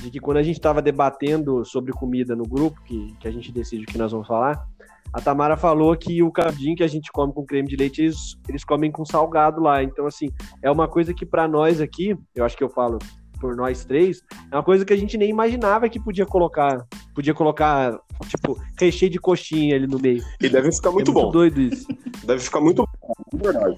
[0.00, 3.52] de que quando a gente tava debatendo sobre comida no grupo, que, que a gente
[3.52, 4.66] decide o que nós vamos falar,
[5.12, 8.36] a Tamara falou que o caldinho que a gente come com creme de leite, eles,
[8.48, 9.82] eles comem com salgado lá.
[9.82, 10.28] Então, assim,
[10.62, 12.98] é uma coisa que pra nós aqui, eu acho que eu falo
[13.40, 17.34] por nós três, é uma coisa que a gente nem imaginava que podia colocar, podia
[17.34, 20.22] colocar, tipo, recheio de coxinha ali no meio.
[20.40, 21.22] E deve ficar muito é bom.
[21.22, 21.86] muito doido isso.
[22.24, 23.14] Deve ficar muito bom.
[23.32, 23.76] De verdade.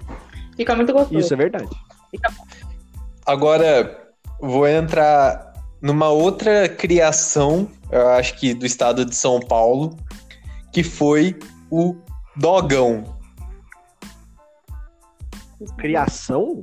[0.55, 1.19] Fica muito gostoso.
[1.19, 1.69] Isso é verdade.
[3.25, 9.97] Agora, vou entrar numa outra criação, eu acho que do estado de São Paulo,
[10.71, 11.37] que foi
[11.69, 11.95] o
[12.35, 13.03] dogão.
[15.77, 16.59] Criação?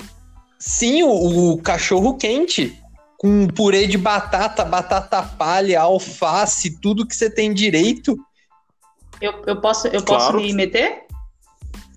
[0.58, 2.80] Sim, o, o cachorro quente.
[3.18, 8.16] Com purê de batata, batata palha, alface, tudo que você tem direito.
[9.20, 10.40] Eu, eu posso, eu posso Claro.
[10.40, 11.02] me meter?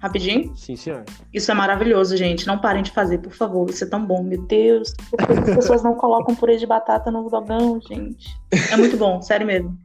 [0.02, 0.52] Rapidinho?
[0.58, 1.04] Sim, senhor.
[1.32, 2.48] Isso é maravilhoso, gente.
[2.48, 3.70] Não parem de fazer, por favor.
[3.70, 4.96] Isso é tão bom, meu Deus.
[5.12, 8.36] Por que as pessoas não colocam purê de batata no dogão, gente?
[8.72, 9.78] É muito bom, sério mesmo.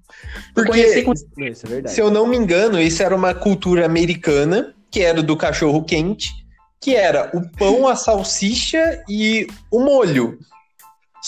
[0.57, 1.13] Eu Porque, com...
[1.37, 1.95] Não, isso é verdade.
[1.95, 6.31] se eu não me engano, isso era uma cultura americana, que era do cachorro quente,
[6.81, 10.39] que era o pão, a salsicha e o molho.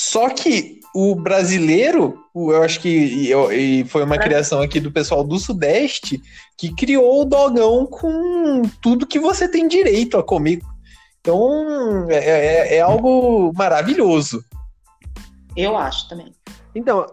[0.00, 4.92] Só que o brasileiro, eu acho que e eu- e foi uma criação aqui do
[4.92, 6.22] pessoal do Sudeste,
[6.56, 10.60] que criou o dogão com tudo que você tem direito a comer.
[11.20, 14.44] Então, é, é- é algo maravilhoso.
[15.56, 16.32] Eu acho também.
[16.76, 17.04] Então,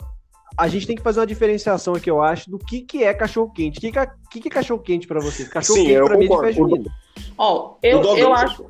[0.55, 3.79] a gente tem que fazer uma diferenciação aqui, eu acho, do que, que é cachorro-quente.
[3.79, 5.49] O que, que, é- que, que é cachorro-quente pra vocês?
[5.49, 6.91] Cachorro-quente pra mim é junina.
[7.35, 8.63] Ó, eu, eu é acho.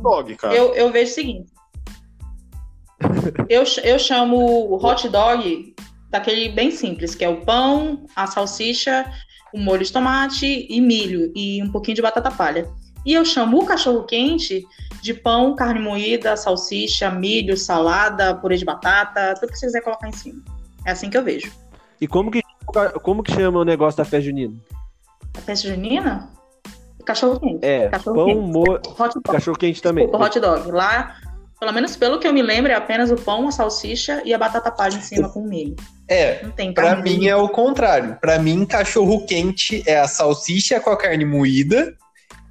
[0.00, 0.54] Dog, cara.
[0.54, 1.53] Eu, eu vejo o seguinte.
[3.48, 5.74] Eu, eu chamo o hot dog
[6.10, 9.04] daquele bem simples, que é o pão, a salsicha,
[9.52, 12.68] o molho de tomate e milho e um pouquinho de batata palha.
[13.04, 14.64] E eu chamo o cachorro quente
[15.02, 20.08] de pão, carne moída, salsicha, milho, salada, purê de batata, tudo que você quiser colocar
[20.08, 20.42] em cima.
[20.86, 21.52] É assim que eu vejo.
[22.00, 22.42] E como que,
[23.02, 24.54] como que chama o negócio da festa junina?
[25.36, 26.30] A festa junina?
[27.04, 27.64] Cachorro quente.
[27.64, 28.40] É, Cachorro pão, quente.
[28.40, 28.62] mo...
[28.62, 29.22] Hot dog.
[29.24, 30.04] cachorro-quente também.
[30.04, 30.70] Desculpa, hot dog.
[30.70, 31.16] Lá,
[31.64, 34.38] pelo menos pelo que eu me lembro, é apenas o pão, a salsicha e a
[34.38, 35.74] batata palha em cima com milho.
[36.06, 38.18] É, Não tem Pra mim é o contrário.
[38.20, 41.96] Pra mim, cachorro quente é a salsicha com a carne moída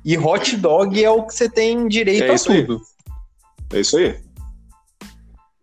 [0.03, 2.65] e hot dog é o que você tem direito É a isso aí.
[2.65, 2.81] tudo.
[3.71, 4.19] É isso aí.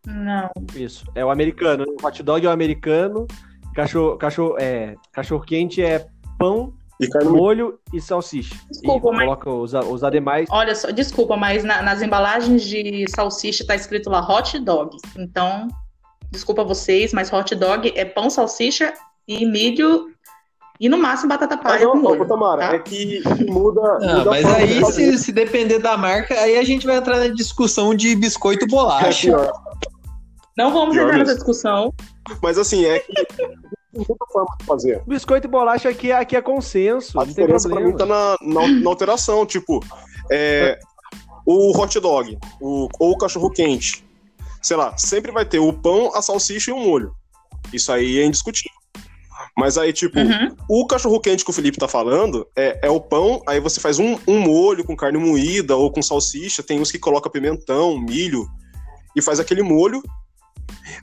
[0.06, 0.48] Não.
[0.76, 1.04] Isso.
[1.16, 1.84] É o americano.
[2.00, 3.26] O hot dog é o americano.
[3.74, 6.06] Cachorro, cachorro, é, cachorro quente é
[6.38, 8.54] pão, E carne molho e salsicha.
[8.70, 10.48] Desculpa, e mas- coloca os, os ademais.
[10.50, 14.96] Olha só, desculpa, mas na- nas embalagens de salsicha tá escrito lá hot dog.
[15.18, 15.66] Então,
[16.30, 18.92] desculpa vocês, mas hot dog é pão, salsicha
[19.26, 20.08] e milho
[20.78, 22.22] e no máximo batata Ah, palha com não, molho.
[22.22, 22.74] ô, Tamara, tá?
[22.74, 23.80] é que muda.
[24.02, 27.28] Ah, muda mas aí, se, se depender da marca, aí a gente vai entrar na
[27.28, 29.26] discussão de biscoito É bolacha.
[29.28, 29.52] pior.
[30.56, 31.92] Não vamos Pior entrar nessa discussão.
[32.42, 33.12] Mas assim, é que
[33.92, 35.02] muda a forma de fazer.
[35.06, 37.18] Biscoito e bolacha aqui, aqui é consenso.
[37.18, 39.44] A tem diferença pra mim tá na, na, na alteração.
[39.44, 39.80] Tipo,
[40.30, 40.78] é,
[41.44, 44.04] o hot dog o, ou o cachorro quente,
[44.62, 47.12] sei lá, sempre vai ter o pão, a salsicha e o molho.
[47.72, 48.78] Isso aí é indiscutível.
[49.56, 50.54] Mas aí, tipo, Uhum.
[50.68, 53.98] o cachorro quente que o Felipe tá falando é, é o pão, aí você faz
[53.98, 58.46] um, um molho com carne moída ou com salsicha, tem uns que coloca pimentão, milho,
[59.16, 60.02] e faz aquele molho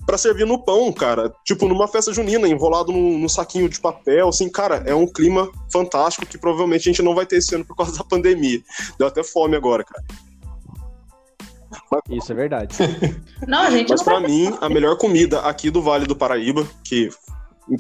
[0.05, 1.33] pra servir no pão, cara.
[1.43, 5.49] Tipo, numa festa junina, enrolado num, num saquinho de papel, assim, cara, é um clima
[5.71, 8.61] fantástico que provavelmente a gente não vai ter esse ano por causa da pandemia.
[8.97, 10.03] Deu até fome agora, cara.
[12.09, 12.75] Isso é verdade.
[13.47, 14.29] Não, a gente Mas não pra vai...
[14.29, 17.09] mim, a melhor comida aqui do Vale do Paraíba, que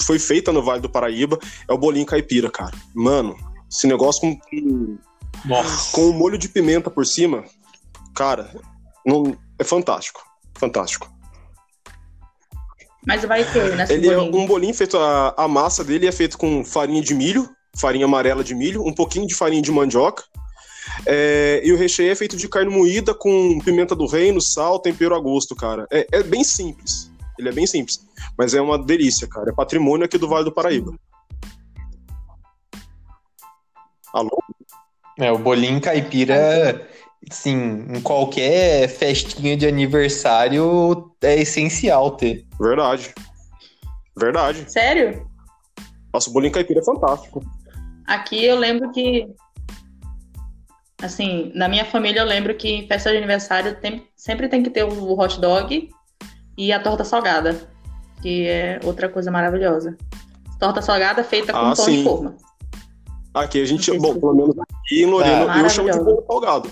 [0.03, 2.75] foi feita no Vale do Paraíba, é o bolinho caipira, cara.
[2.93, 3.35] Mano,
[3.69, 4.97] esse negócio com, com,
[5.45, 5.91] Nossa.
[5.93, 7.43] com o molho de pimenta por cima,
[8.15, 8.51] cara,
[9.05, 10.21] não, é fantástico.
[10.55, 11.09] Fantástico.
[13.07, 13.85] Mas vai ter, né?
[13.89, 17.49] Ele é um bolinho feito, a, a massa dele é feito com farinha de milho,
[17.79, 20.25] farinha amarela de milho, um pouquinho de farinha de mandioca.
[21.05, 25.15] é, e o recheio é feito de carne moída com pimenta do reino, sal, tempero
[25.15, 25.87] a gosto, cara.
[25.89, 27.09] É, é bem simples.
[27.39, 28.05] Ele é bem simples.
[28.37, 29.51] Mas é uma delícia, cara.
[29.51, 30.93] É patrimônio aqui do Vale do Paraíba.
[34.13, 34.43] Alô?
[35.17, 36.87] É, o bolinho caipira,
[37.31, 42.45] sim, em qualquer festinha de aniversário é essencial ter.
[42.59, 43.13] Verdade.
[44.17, 44.71] Verdade.
[44.71, 45.27] Sério?
[46.13, 47.41] Nossa, o bolinho caipira é fantástico.
[48.07, 49.27] Aqui eu lembro que.
[51.01, 54.69] Assim, na minha família eu lembro que em festa de aniversário tem- sempre tem que
[54.71, 55.89] ter o hot dog
[56.57, 57.69] e a torta salgada,
[58.21, 59.95] que é outra coisa maravilhosa.
[60.59, 61.97] Torta salgada feita com Ah, pão sim.
[61.97, 62.35] de forma.
[63.31, 66.71] Aqui a gente, bom, pelo menos aqui em Lorena, Ah, eu chamo de bolo salgado.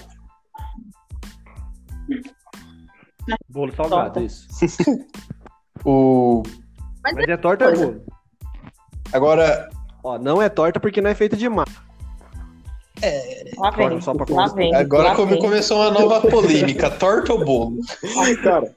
[3.50, 4.22] Bolo salgado, Torta.
[4.22, 4.48] isso.
[5.84, 6.42] O...
[7.04, 7.92] Mas, Mas é torta ou é coisa.
[7.92, 8.06] bolo?
[9.14, 9.70] Agora,
[10.04, 11.80] Ó, não é torta porque não é feita de massa.
[13.58, 14.74] lá vem, Torta só pra lá vem.
[14.74, 17.78] agora lá começou uma nova polêmica, torta ou bolo?
[18.42, 18.74] Cara,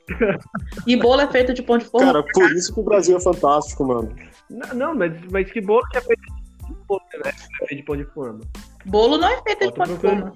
[0.86, 2.06] E bolo é feito de pão de forma?
[2.12, 4.14] cara, por isso que o Brasil é fantástico, mano.
[4.50, 6.20] Não, não mas, mas que bolo que é feito
[6.66, 7.30] de bolo, né?
[7.62, 8.40] É feito de pão de forma.
[8.84, 10.32] Bolo não é feito Ó, de pão de forma.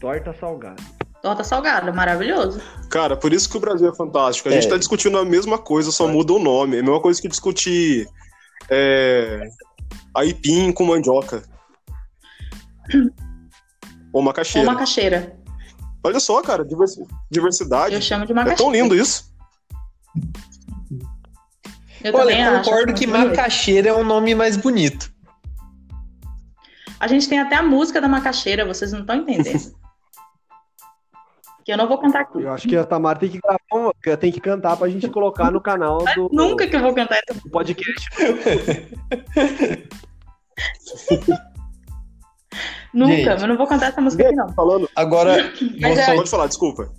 [0.00, 0.82] Torta salgada.
[1.22, 2.60] Torta salgada, maravilhoso.
[2.88, 4.48] Cara, por isso que o Brasil é fantástico.
[4.48, 4.70] A gente É.
[4.70, 6.76] tá discutindo a mesma coisa, só muda o nome.
[6.76, 8.08] É a mesma coisa que discutir
[8.70, 9.48] é,
[10.14, 11.42] aipim com mandioca.
[12.94, 13.00] Ou
[14.14, 14.66] Ou macaxeira.
[14.66, 15.36] macaxeira.
[16.02, 17.94] Olha só, cara, diversi- diversidade.
[17.94, 18.62] Eu chamo de É macaxeira.
[18.62, 19.30] tão lindo isso.
[22.02, 23.28] Eu também Olha, concordo que bonito.
[23.28, 25.12] macaxeira é um nome mais bonito.
[26.98, 29.74] A gente tem até a música da macaxeira, vocês não estão entendendo.
[31.70, 32.42] que eu não vou cantar aqui.
[32.42, 35.60] Eu acho que a Tamara tem que gravar, tem que cantar pra gente colocar no
[35.60, 36.28] canal do.
[36.32, 38.08] Nunca que eu vou cantar essa podcast.
[42.92, 44.48] Nunca, gente, mas não vou cantar essa música aqui, não.
[44.52, 44.90] Falando.
[44.96, 46.16] Agora, mas é...
[46.16, 46.90] pode falar, desculpa.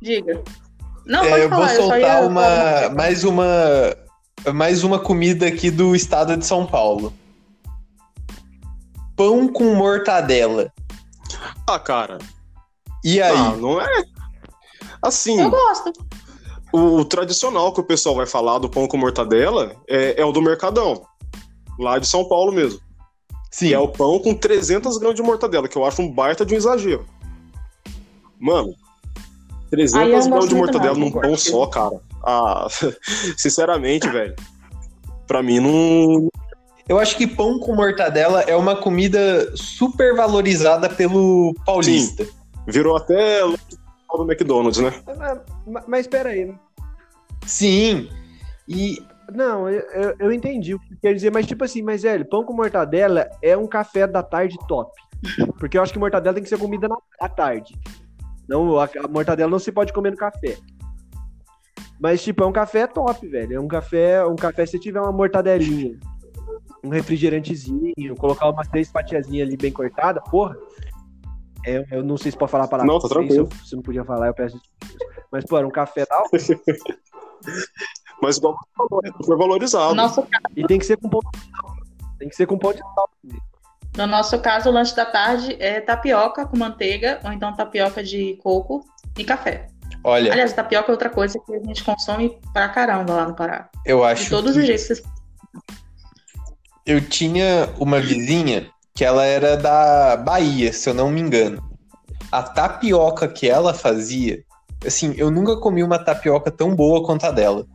[0.00, 0.42] Diga.
[1.04, 3.44] Não, é, eu falar, vou soltar uma, mais uma
[4.54, 7.12] mais uma comida aqui do estado de São Paulo.
[9.14, 10.72] Pão com mortadela.
[11.68, 12.16] Ah, cara.
[13.04, 13.36] E aí?
[13.36, 14.04] Ah, não é.
[15.02, 15.40] Assim.
[15.40, 15.92] Eu gosto.
[16.72, 20.32] O, o, tradicional que o pessoal vai falar do pão com mortadela é, é o
[20.32, 21.02] do Mercadão.
[21.78, 22.80] Lá de São Paulo mesmo.
[23.50, 23.68] Sim.
[23.68, 26.54] Que é o pão com 300 gramas de mortadela, que eu acho um baita de
[26.54, 27.04] um exagero.
[28.38, 28.74] Mano,
[29.70, 32.00] 300 gramas de mortadela num pão só, cara.
[32.24, 32.66] Ah,
[33.36, 34.34] sinceramente, velho.
[35.26, 36.28] Pra mim não.
[36.88, 42.24] Eu acho que pão com mortadela é uma comida super valorizada pelo paulista.
[42.24, 42.41] Sim.
[42.66, 44.92] Virou até do McDonald's, né?
[45.66, 46.54] Mas, mas espera aí.
[47.46, 48.08] Sim.
[48.68, 48.98] E
[49.34, 52.52] não, eu, eu entendi o que quer dizer, mas tipo assim, mas velho, pão com
[52.52, 54.90] mortadela é um café da tarde top.
[55.58, 57.78] Porque eu acho que mortadela tem que ser comida na, à tarde.
[58.48, 60.58] Não, a, a, mortadela não se pode comer no café.
[61.98, 63.56] Mas, tipo, é um café top, velho.
[63.56, 65.98] É um café, um café se tiver uma mortadelinha,
[66.82, 70.56] um refrigerantezinho, colocar umas três fatiazinhas ali bem cortadas, porra.
[71.66, 73.48] É, eu não sei se pode falar para Não, tá tranquilo.
[73.62, 74.60] Se, se não podia falar, eu peço
[75.30, 76.24] Mas, pô, era um café tal.
[78.22, 79.94] Mas igual você falou, foi valorizado.
[79.94, 81.76] Nosso E tem que ser com pão de sal.
[82.18, 83.10] Tem que ser com pão de sal.
[83.96, 88.38] No nosso caso, o lanche da tarde é tapioca com manteiga, ou então tapioca de
[88.42, 88.84] coco
[89.18, 89.66] e café.
[90.04, 90.32] Olha.
[90.32, 93.68] Aliás, tapioca é outra coisa que a gente consome pra caramba lá no Pará.
[93.84, 94.24] Eu acho.
[94.24, 94.60] De todos que...
[94.60, 94.86] os jeitos.
[94.86, 95.02] Vocês...
[96.86, 101.62] Eu tinha uma vizinha que ela era da Bahia, se eu não me engano.
[102.30, 104.42] A tapioca que ela fazia,
[104.86, 107.66] assim, eu nunca comi uma tapioca tão boa quanto a dela.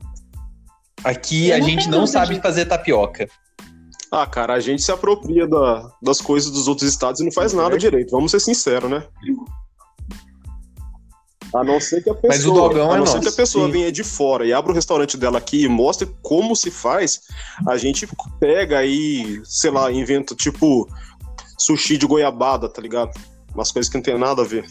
[1.04, 3.28] Aqui eu a gente não sabe fazer tapioca.
[4.12, 7.54] Ah, cara, a gente se apropria da, das coisas dos outros estados e não faz
[7.54, 8.12] nada direito.
[8.12, 9.04] Vamos ser sinceros, né?
[11.54, 13.32] A não ser que a pessoa, Mas o dogão a é não ser que a
[13.32, 13.72] pessoa Sim.
[13.72, 17.22] venha de fora e abra o restaurante dela aqui e mostre como se faz,
[17.66, 18.08] a gente
[18.40, 20.88] pega aí, sei lá, inventa tipo
[21.58, 23.12] sushi de goiabada, tá ligado?
[23.54, 24.66] Umas coisas que não tem nada a ver.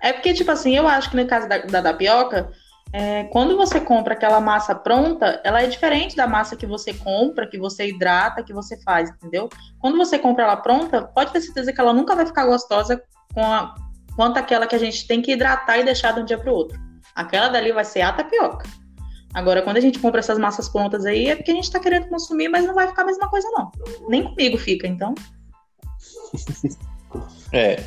[0.00, 2.52] é porque, tipo assim, eu acho que no caso da, da tapioca,
[2.92, 7.46] é, quando você compra aquela massa pronta, ela é diferente da massa que você compra,
[7.46, 9.48] que você hidrata, que você faz, entendeu?
[9.78, 13.02] Quando você compra ela pronta, pode ter certeza que ela nunca vai ficar gostosa
[13.34, 13.74] com a,
[14.16, 16.54] quanto aquela que a gente tem que hidratar e deixar de um dia para o
[16.54, 16.78] outro.
[17.14, 18.66] Aquela dali vai ser a tapioca.
[19.38, 22.08] Agora, quando a gente compra essas massas prontas aí, é porque a gente está querendo
[22.08, 23.70] consumir, mas não vai ficar a mesma coisa, não.
[24.08, 25.14] Nem comigo fica, então.
[27.50, 27.82] É,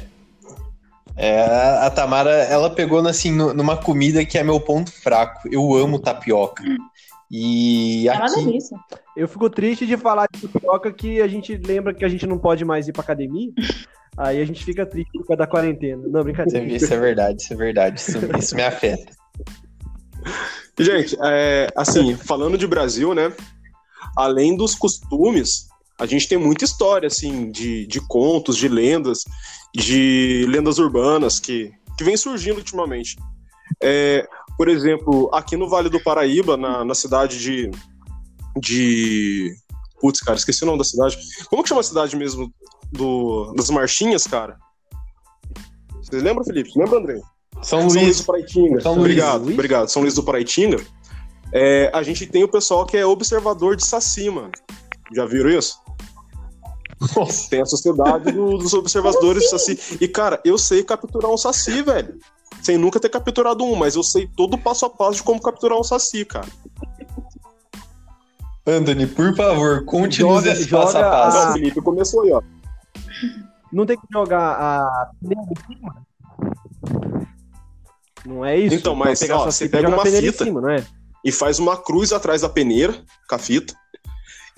[1.16, 1.44] é,
[1.86, 5.48] a Tamara, ela pegou assim, numa comida que é meu ponto fraco.
[5.52, 6.64] Eu amo tapioca.
[7.30, 8.58] E é aqui...
[9.16, 12.40] Eu fico triste de falar de tapioca que a gente lembra que a gente não
[12.40, 13.52] pode mais ir pra academia.
[14.18, 16.02] Aí a gente fica triste por causa da quarentena.
[16.08, 16.66] Não, brincadeira.
[16.66, 18.00] Isso é verdade, isso é verdade.
[18.00, 19.12] Isso, isso me afeta.
[20.80, 23.34] Gente, é, assim, falando de Brasil, né?
[24.18, 25.68] Além dos costumes,
[26.00, 29.24] a gente tem muita história, assim, de, de contos, de lendas,
[29.76, 33.18] de lendas urbanas que, que vem surgindo ultimamente.
[33.82, 37.72] É, por exemplo, aqui no Vale do Paraíba, na, na cidade de,
[38.60, 39.54] de.
[40.00, 41.18] Putz, cara, esqueci o nome da cidade.
[41.50, 42.52] Como que chama a cidade mesmo
[42.92, 44.58] do, das Marchinhas, cara?
[46.02, 46.72] Vocês lembram, Felipe?
[46.76, 47.22] Lembra, André?
[47.62, 47.94] São Luís.
[47.94, 48.82] São Luís do Paraitinga.
[48.82, 49.54] São obrigado, Luís.
[49.54, 49.88] obrigado.
[49.90, 50.78] São Luís do Paraitinga.
[51.54, 54.52] É, a gente tem o pessoal que é observador de Saci, mano.
[55.14, 55.82] Já viram isso?
[57.16, 57.50] Nossa.
[57.50, 59.76] Tem a sociedade do, dos observadores assim?
[59.76, 59.98] saci.
[60.00, 62.20] E, cara, eu sei capturar um saci, velho.
[62.62, 65.42] Sem nunca ter capturado um, mas eu sei todo o passo a passo de como
[65.42, 66.48] capturar um saci, cara.
[68.68, 71.38] Anthony, por favor, continue joga, esse passo a passo.
[71.38, 71.54] A...
[71.54, 72.42] Felipe começou aí, ó.
[73.74, 75.12] Não tem que jogar a
[78.26, 78.76] Não é isso?
[78.76, 80.84] Então, mas ó, você pega uma fita cima, é?
[81.24, 82.94] e faz uma cruz atrás da peneira
[83.28, 83.74] com a fita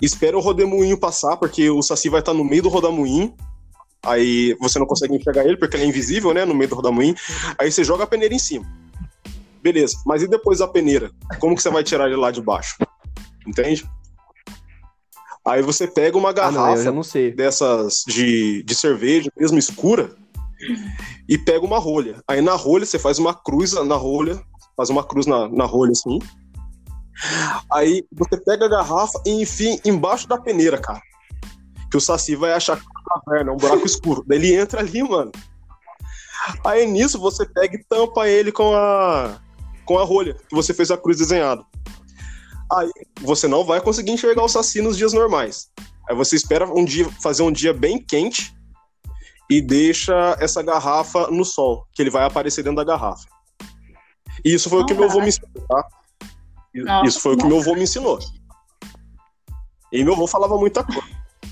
[0.04, 3.34] espera o rodemoinho passar, porque o Saci vai estar no meio do rodemoinho.
[4.04, 6.44] Aí você não consegue enxergar ele, porque ele é invisível, né?
[6.44, 7.14] No meio do rodemoinho.
[7.58, 8.66] Aí você joga a peneira em cima.
[9.62, 11.10] Beleza, mas e depois da peneira?
[11.38, 12.76] Como que você vai tirar ele lá de baixo?
[13.46, 13.88] Entende?
[15.46, 17.02] Aí você pega uma garrafa ah, não,
[17.34, 20.14] dessas de, de cerveja, mesmo escura,
[21.28, 22.22] e pega uma rolha.
[22.28, 24.40] Aí na rolha você faz uma cruz na rolha,
[24.76, 26.18] faz uma cruz na, na rolha assim,
[27.72, 31.00] Aí você pega a garrafa e enfia embaixo da peneira, cara.
[31.90, 34.24] Que o Saci vai achar que é uma caverna, um buraco escuro.
[34.26, 35.30] Daí ele entra ali, mano.
[36.64, 39.40] Aí nisso você pega e tampa ele com a
[39.86, 41.62] com a rolha, que você fez a cruz desenhada.
[42.72, 42.90] Aí
[43.20, 45.68] você não vai conseguir enxergar o Saci nos dias normais.
[46.08, 48.54] Aí você espera um dia fazer um dia bem quente
[49.50, 53.26] e deixa essa garrafa no sol, que ele vai aparecer dentro da garrafa.
[54.44, 55.88] E isso foi o que meu avô me ensinou, tá?
[56.74, 58.18] Nossa, isso foi o que meu avô me ensinou.
[59.92, 61.02] E meu avô falava muita coisa.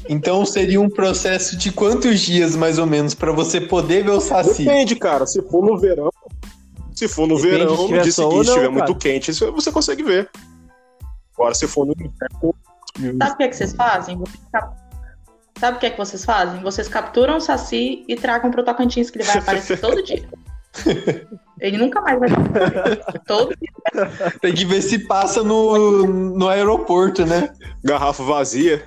[0.09, 4.21] Então seria um processo de quantos dias, mais ou menos, para você poder ver o
[4.21, 4.65] Saci?
[4.65, 5.27] Depende, cara.
[5.27, 6.11] Se for no verão,
[6.93, 10.29] se for no Depende verão, no dia seguinte, estiver muito quente, você consegue ver.
[11.35, 12.55] Agora, se for no inverno.
[13.19, 14.21] Sabe o que, é que vocês fazem?
[15.63, 16.61] Sabe o que é que vocês fazem?
[16.61, 20.29] Vocês capturam o Saci e tragam pro Tocantins, que ele vai aparecer todo dia.
[21.61, 22.29] Ele nunca mais vai
[23.25, 24.33] todo dia.
[24.41, 27.53] Tem que ver se passa no, no aeroporto, né?
[27.85, 28.85] Garrafa vazia.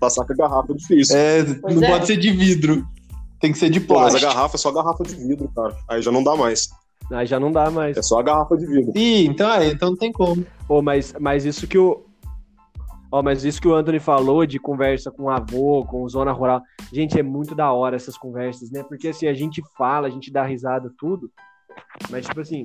[0.00, 1.16] Passar com a garrafa é difícil.
[1.16, 1.90] É, pois não é.
[1.92, 2.84] pode ser de vidro.
[3.40, 4.18] Tem que ser de plástico.
[4.18, 5.76] Pô, mas a garrafa é só garrafa de vidro, cara.
[5.88, 6.68] Aí já não dá mais.
[7.12, 7.96] Aí já não dá mais.
[7.96, 8.92] É só a garrafa de vidro.
[8.96, 10.44] Ih, então, é, então não tem como.
[10.66, 12.04] Pô, mas, mas isso que o.
[13.14, 16.60] Ó, mas isso que o Anthony falou de conversa com o avô, com zona rural.
[16.92, 18.82] Gente, é muito da hora essas conversas, né?
[18.82, 21.30] Porque assim, a gente fala, a gente dá risada, tudo.
[22.10, 22.64] Mas, tipo assim,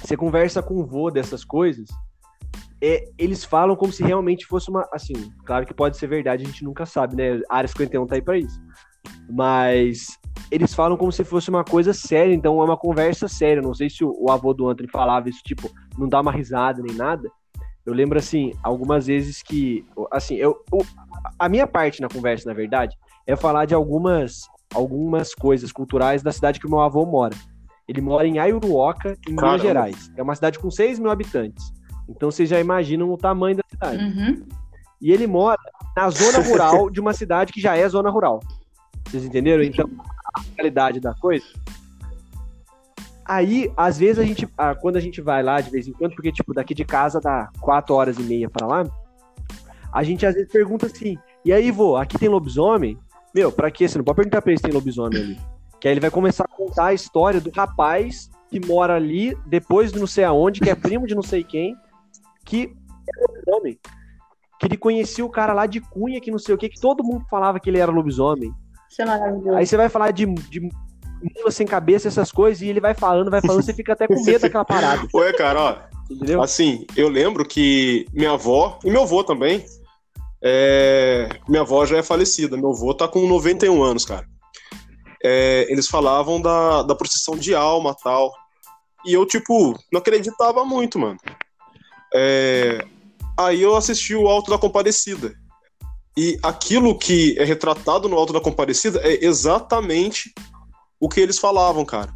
[0.00, 1.90] você conversa com o vô dessas coisas,
[2.82, 4.88] é, eles falam como se realmente fosse uma.
[4.90, 5.12] Assim,
[5.44, 7.42] claro que pode ser verdade, a gente nunca sabe, né?
[7.50, 8.58] A área 51 tá aí pra isso.
[9.28, 10.06] Mas
[10.50, 13.60] eles falam como se fosse uma coisa séria, então é uma conversa séria.
[13.60, 16.82] Não sei se o, o avô do Anthony falava isso, tipo, não dá uma risada
[16.82, 17.30] nem nada.
[17.86, 20.60] Eu lembro, assim, algumas vezes que, assim, eu,
[21.38, 24.42] a minha parte na conversa, na verdade, é falar de algumas,
[24.74, 27.34] algumas coisas culturais da cidade que o meu avô mora.
[27.88, 29.52] Ele mora em Aiuruoca, em Caramba.
[29.52, 30.12] Minas Gerais.
[30.16, 31.72] É uma cidade com 6 mil habitantes.
[32.08, 34.04] Então vocês já imaginam o tamanho da cidade.
[34.04, 34.46] Uhum.
[35.00, 35.60] E ele mora
[35.96, 38.40] na zona rural de uma cidade que já é zona rural.
[39.06, 39.62] Vocês entenderam?
[39.62, 39.88] Então,
[40.34, 41.46] a realidade da coisa.
[43.28, 46.14] Aí, às vezes, a gente, ah, quando a gente vai lá de vez em quando,
[46.14, 48.84] porque, tipo, daqui de casa dá quatro horas e meia para lá,
[49.92, 52.98] a gente às vezes pergunta assim, e aí, vô, aqui tem lobisomem?
[53.34, 53.88] Meu, pra quê?
[53.88, 55.40] Você não pode perguntar pra ele se tem lobisomem ali.
[55.80, 59.92] Que aí ele vai começar a contar a história do rapaz que mora ali, depois
[59.92, 61.76] de não sei aonde, que é primo de não sei quem,
[62.44, 62.74] que
[63.08, 63.78] é lobisomem.
[64.58, 67.04] Que ele conhecia o cara lá de Cunha, que não sei o que, que todo
[67.04, 68.52] mundo falava que ele era lobisomem.
[68.90, 69.56] Isso é maravilhoso.
[69.56, 70.68] Aí você vai falar de, de
[71.22, 74.22] mula sem cabeça, essas coisas, e ele vai falando, vai falando, você fica até com
[74.22, 75.06] medo daquela parada.
[75.14, 75.76] Ué, cara, ó.
[76.10, 76.42] Entendeu?
[76.42, 79.64] Assim, eu lembro que minha avó, e meu avô também,
[80.42, 81.28] é...
[81.48, 84.26] minha avó já é falecida, meu avô tá com 91 anos, cara.
[85.24, 85.66] É...
[85.68, 88.32] eles falavam da, da procissão de alma tal.
[89.04, 91.18] E eu, tipo, não acreditava muito, mano.
[92.14, 92.84] É...
[93.36, 95.34] Aí eu assisti o Alto da Compadecida.
[96.16, 100.32] E aquilo que é retratado no Alto da Comparecida é exatamente
[101.00, 102.14] o que eles falavam, cara.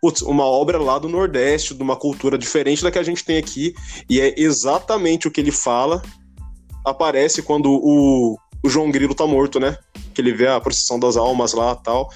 [0.00, 3.36] Putz, uma obra lá do Nordeste, de uma cultura diferente da que a gente tem
[3.36, 3.74] aqui,
[4.08, 6.02] e é exatamente o que ele fala.
[6.84, 9.76] Aparece quando o, o João Grilo tá morto, né?
[10.14, 12.08] Que ele vê a procissão das almas lá tal.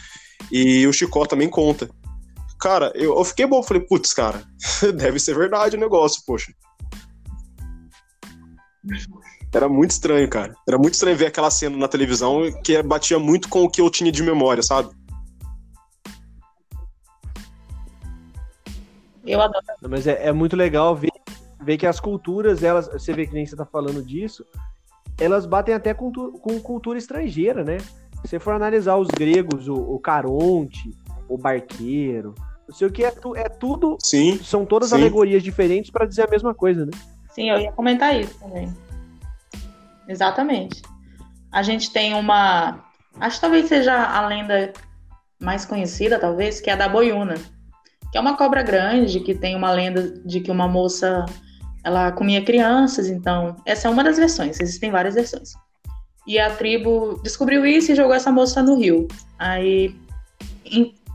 [0.50, 1.90] E o Chicó também conta.
[2.58, 4.42] Cara, eu, eu fiquei bom, falei, putz, cara,
[4.96, 6.52] deve ser verdade o negócio, poxa.
[9.52, 10.54] Era muito estranho, cara.
[10.66, 13.90] Era muito estranho ver aquela cena na televisão que batia muito com o que eu
[13.90, 14.90] tinha de memória, sabe?
[19.26, 19.64] Eu adoro.
[19.88, 21.12] Mas é, é muito legal ver,
[21.60, 24.44] ver que as culturas, elas, você vê que nem você tá falando disso,
[25.18, 27.78] elas batem até com, com cultura estrangeira, né?
[27.78, 30.90] Se você for analisar os gregos, o, o Caronte,
[31.28, 32.34] o barqueiro,
[32.68, 33.98] não sei o que, é, tu, é tudo.
[34.02, 34.38] Sim.
[34.42, 34.96] São todas sim.
[34.96, 36.92] alegorias diferentes para dizer a mesma coisa, né?
[37.30, 38.72] Sim, eu ia comentar isso também.
[40.08, 40.82] Exatamente.
[41.52, 42.84] A gente tem uma.
[43.20, 44.72] Acho que talvez seja a lenda
[45.40, 47.34] mais conhecida, talvez, que é a da boiuna.
[48.14, 51.26] Que é uma cobra grande, que tem uma lenda de que uma moça
[51.82, 53.56] ela comia crianças, então.
[53.66, 55.54] Essa é uma das versões, existem várias versões.
[56.24, 59.08] E a tribo descobriu isso e jogou essa moça no rio.
[59.36, 59.96] Aí,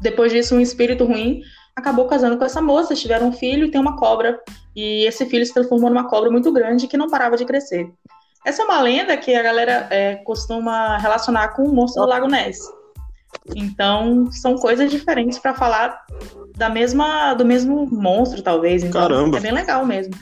[0.01, 1.41] depois disso, um espírito ruim
[1.73, 4.37] acabou casando com essa moça, tiveram um filho e tem uma cobra.
[4.75, 7.89] E esse filho se transformou numa cobra muito grande que não parava de crescer.
[8.45, 12.27] Essa é uma lenda que a galera é, costuma relacionar com o monstro do Lago
[12.27, 12.59] Ness.
[13.55, 16.05] Então, são coisas diferentes para falar
[16.59, 18.83] da mesma, do mesmo monstro, talvez.
[18.83, 19.37] Então, Caramba.
[19.37, 20.13] é bem legal mesmo.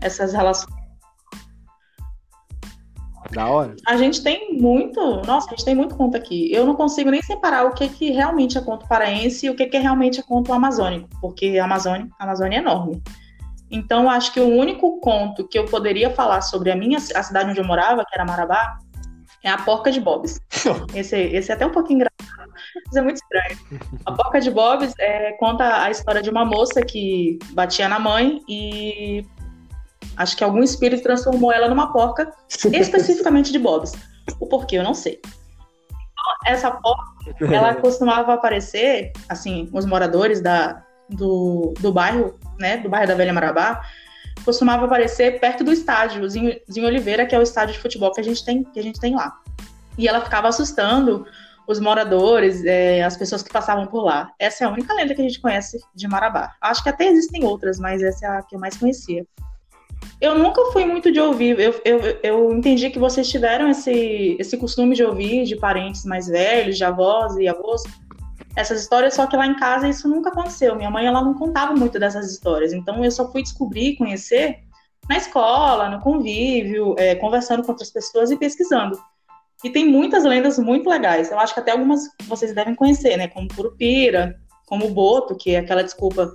[0.00, 0.78] Essas relações.
[3.32, 3.74] Da hora.
[3.84, 6.50] A gente tem muito, nossa, a gente tem muito conto aqui.
[6.52, 9.66] Eu não consigo nem separar o que, que realmente é conto paraense e o que,
[9.66, 13.02] que realmente é conto amazônico, porque a Amazônia, a Amazônia é enorme.
[13.70, 17.50] Então, acho que o único conto que eu poderia falar sobre a minha a cidade
[17.50, 18.78] onde eu morava, que era Marabá,
[19.48, 20.40] é a Porca de Bobs.
[20.94, 22.52] Esse, esse é até um pouquinho engraçado,
[22.86, 23.58] mas é muito estranho.
[24.06, 28.42] A Porca de Bobs é, conta a história de uma moça que batia na mãe
[28.48, 29.24] e
[30.16, 32.32] acho que algum espírito transformou ela numa porca,
[32.72, 33.92] especificamente de Bobs.
[34.40, 35.20] O porquê eu não sei.
[35.88, 42.88] Então, essa porca, ela costumava aparecer, assim, os moradores da, do, do bairro, né, do
[42.88, 43.80] bairro da Velha Marabá,
[44.44, 48.20] costumava aparecer perto do estádio, Zinho, Zinho Oliveira, que é o estádio de futebol que
[48.20, 49.38] a gente tem, que a gente tem lá.
[49.96, 51.26] E ela ficava assustando
[51.66, 54.30] os moradores, é, as pessoas que passavam por lá.
[54.38, 56.54] Essa é a única lenda que a gente conhece de Marabá.
[56.62, 59.26] Acho que até existem outras, mas essa é a que eu mais conhecia.
[60.20, 61.58] Eu nunca fui muito de ouvir.
[61.60, 66.26] Eu, eu, eu entendi que vocês tiveram esse, esse costume de ouvir de parentes mais
[66.26, 67.82] velhos, de avós e avós,
[68.58, 70.74] essas histórias, só que lá em casa isso nunca aconteceu.
[70.74, 74.58] Minha mãe ela não contava muito dessas histórias, então eu só fui descobrir, conhecer
[75.08, 79.00] na escola, no convívio, é, conversando com outras pessoas e pesquisando.
[79.62, 81.30] E tem muitas lendas muito legais.
[81.30, 83.28] Eu acho que até algumas vocês devem conhecer, né?
[83.28, 84.36] Como Curupira,
[84.66, 86.28] como Boto, que é aquela desculpa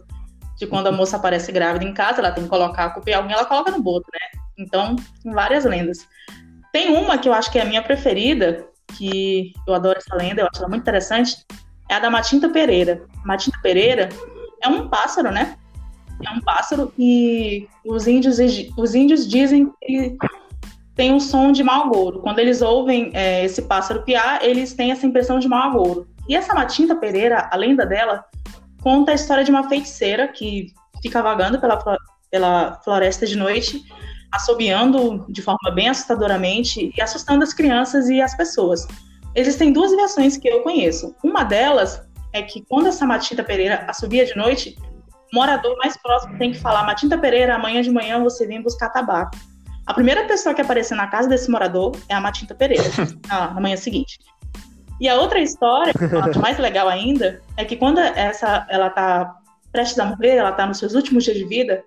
[0.58, 3.14] de quando a moça aparece grávida em casa, ela tem que colocar a culpa em
[3.14, 4.42] alguém, ela coloca no Boto, né?
[4.58, 6.08] Então, tem várias lendas.
[6.72, 8.66] Tem uma que eu acho que é a minha preferida,
[8.98, 11.46] que eu adoro essa lenda, eu acho ela muito interessante,
[11.94, 13.06] é a da Matinta Pereira.
[13.24, 14.10] Matinta Pereira
[14.62, 15.56] é um pássaro, né?
[16.26, 18.38] É um pássaro e os índios,
[18.78, 20.18] os índios dizem que
[20.96, 22.20] tem um som de mau agouro.
[22.22, 26.08] Quando eles ouvem é, esse pássaro piar, eles têm essa impressão de mau agouro.
[26.28, 28.24] E essa Matinta Pereira, a lenda dela,
[28.82, 30.68] conta a história de uma feiticeira que
[31.02, 31.78] fica vagando pela,
[32.32, 33.84] pela floresta de noite,
[34.32, 38.88] assobiando de forma bem assustadoramente e assustando as crianças e as pessoas.
[39.36, 41.16] Existem duas versões que eu conheço.
[41.24, 44.76] Uma delas é que quando essa Matinta Pereira assobia de noite,
[45.32, 48.90] o morador mais próximo tem que falar: Matinta Pereira, amanhã de manhã você vem buscar
[48.90, 49.36] tabaco.
[49.86, 52.84] A primeira pessoa que aparecer na casa desse morador é a Matinta Pereira,
[53.28, 54.18] na manhã seguinte.
[55.00, 55.92] E a outra história,
[56.30, 59.36] acho mais legal ainda, é que quando essa ela tá
[59.72, 61.84] prestes a morrer, ela tá nos seus últimos dias de vida,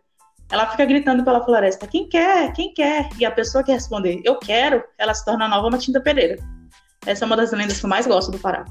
[0.51, 2.53] ela fica gritando pela floresta: quem quer?
[2.53, 3.09] Quem quer?
[3.18, 6.36] E a pessoa que responder: eu quero, ela se torna a nova Matinta Pereira.
[7.07, 8.64] Essa é uma das lendas que eu mais gosto do Pará.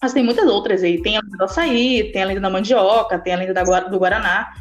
[0.00, 1.00] Mas tem muitas outras aí.
[1.02, 3.98] Tem a lenda do açaí, tem a lenda da mandioca, tem a lenda da, do
[3.98, 4.52] Guaraná.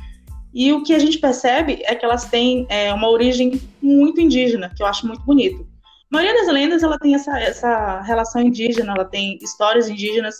[0.53, 4.71] E o que a gente percebe é que elas têm é, uma origem muito indígena,
[4.75, 5.67] que eu acho muito bonito.
[6.11, 10.37] A maioria das lendas ela tem essa, essa relação indígena, ela tem histórias indígenas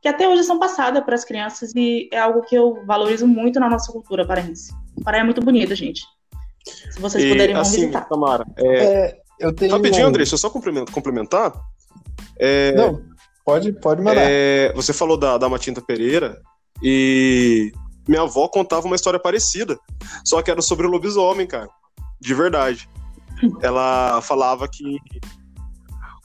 [0.00, 3.60] que até hoje são passadas para as crianças e é algo que eu valorizo muito
[3.60, 4.72] na nossa cultura paraense.
[4.96, 6.02] O Pará é muito bonito, gente.
[6.90, 8.08] Se vocês e, puderem assim, visitar.
[8.08, 8.84] Tamara, é...
[8.84, 9.72] É, eu tenho...
[9.72, 11.52] Rapidinho, André, deixa eu só complementar.
[12.44, 13.00] É, Não,
[13.44, 14.20] pode, pode mandar.
[14.20, 16.42] É, você falou da, da Matinta Pereira
[16.82, 17.70] e
[18.08, 19.78] minha avó contava uma história parecida,
[20.26, 21.68] só que era sobre o lobisomem, cara.
[22.20, 22.88] De verdade.
[23.62, 24.98] Ela falava que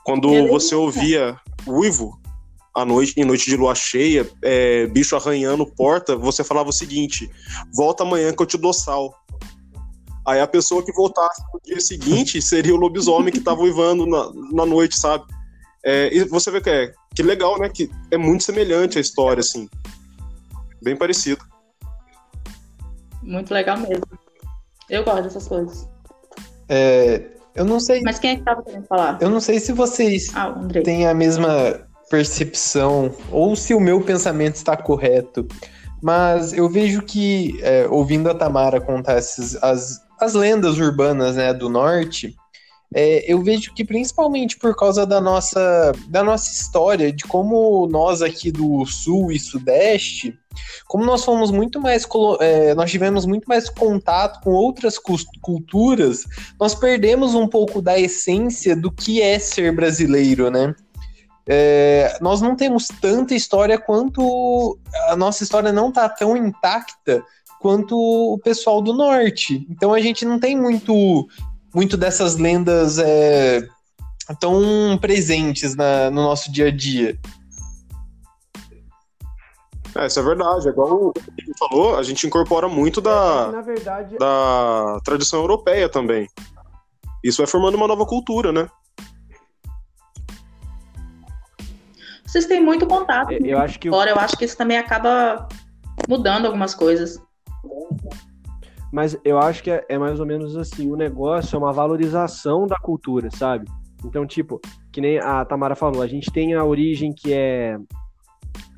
[0.04, 2.20] quando você ouvia uivo
[2.76, 7.30] à noite, em noite de lua cheia, é, bicho arranhando porta, você falava o seguinte:
[7.76, 9.14] volta amanhã que eu te dou sal.
[10.28, 14.32] Aí a pessoa que voltasse no dia seguinte seria o lobisomem que estava uivando na,
[14.52, 15.24] na noite, sabe?
[15.90, 17.70] É, e você vê que é que legal, né?
[17.70, 19.70] Que é muito semelhante a história, assim.
[20.84, 21.42] Bem parecido.
[23.24, 24.04] Muito legal mesmo.
[24.90, 25.88] Eu gosto dessas coisas.
[26.68, 28.02] É, eu não sei.
[28.02, 29.18] Mas quem é que tava querendo falar?
[29.22, 34.56] Eu não sei se vocês ah, têm a mesma percepção ou se o meu pensamento
[34.56, 35.48] está correto.
[36.04, 41.54] Mas eu vejo que, é, ouvindo a Tamara contar essas, as, as lendas urbanas né,
[41.54, 42.36] do norte,
[42.94, 48.22] é, eu vejo que principalmente por causa da nossa, da nossa história, de como nós
[48.22, 50.38] aqui do sul e sudeste,
[50.88, 52.08] como nós fomos muito mais,
[52.40, 54.98] é, nós tivemos muito mais contato com outras
[55.42, 56.24] culturas,
[56.60, 60.74] nós perdemos um pouco da essência do que é ser brasileiro, né?
[61.50, 64.78] É, nós não temos tanta história quanto
[65.08, 67.24] a nossa história não está tão intacta
[67.62, 69.66] quanto o pessoal do norte.
[69.70, 71.28] Então a gente não tem muito
[71.78, 73.68] muito dessas lendas é,
[74.40, 77.20] tão presentes na, no nosso dia a dia.
[79.96, 80.68] É, isso é verdade.
[80.68, 81.14] É igual o
[81.60, 84.18] falou, a gente incorpora muito da, é, verdade...
[84.18, 86.28] da tradição europeia também.
[87.24, 88.68] Isso vai formando uma nova cultura, né?
[92.26, 93.34] Vocês têm muito contato.
[93.34, 95.48] Eu acho que Agora, eu acho que isso também acaba
[96.10, 97.22] mudando algumas coisas.
[98.92, 102.66] Mas eu acho que é, é, mais ou menos assim, o negócio é uma valorização
[102.66, 103.70] da cultura, sabe?
[104.06, 104.62] Então, tipo,
[104.92, 107.78] que nem a Tamara falou, a gente tem a origem que é,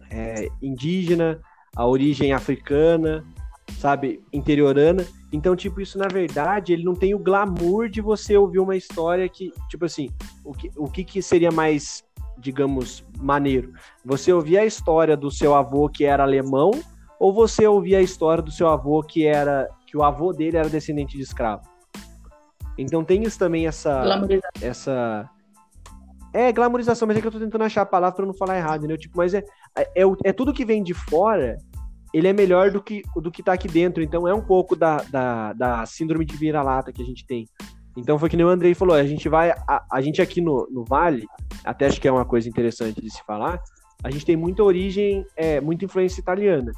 [0.10, 1.40] é indígena,
[1.76, 3.24] a origem africana,
[3.78, 5.06] sabe, interiorana.
[5.32, 9.28] Então, tipo, isso na verdade, ele não tem o glamour de você ouvir uma história
[9.30, 10.10] que, tipo assim,
[10.44, 12.04] o que, o que, que seria mais,
[12.38, 13.74] digamos, maneiro?
[14.04, 16.72] Você ouvir a história do seu avô que era alemão
[17.20, 20.70] ou você ouvir a história do seu avô que era que o avô dele era
[20.70, 21.64] descendente de escravo?
[22.78, 24.04] Então tem isso também essa
[24.62, 25.30] essa
[26.32, 28.88] é glamorização, mas é que eu tô tentando achar a palavra para não falar errado,
[28.88, 28.96] né?
[28.96, 29.44] Tipo, mas é,
[29.76, 31.58] é, é, é tudo que vem de fora
[32.14, 34.02] ele é melhor do que do que tá aqui dentro.
[34.04, 37.48] Então é um pouco da, da, da síndrome de vira-lata que a gente tem.
[37.98, 39.52] Então foi que nem o Andrei falou, a gente vai.
[39.52, 41.26] A, a gente aqui no, no Vale,
[41.64, 43.60] até acho que é uma coisa interessante de se falar,
[44.04, 46.72] a gente tem muita origem, é, muita influência italiana.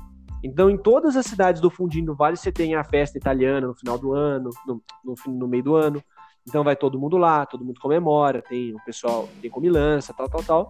[0.44, 3.98] Então, em todas as cidades do fundinho Vale, você tem a festa italiana no final
[3.98, 6.04] do ano, no, no, no meio do ano.
[6.48, 10.44] Então vai todo mundo lá, todo mundo comemora, tem o pessoal, tem comilança, tal, tal,
[10.44, 10.70] tal.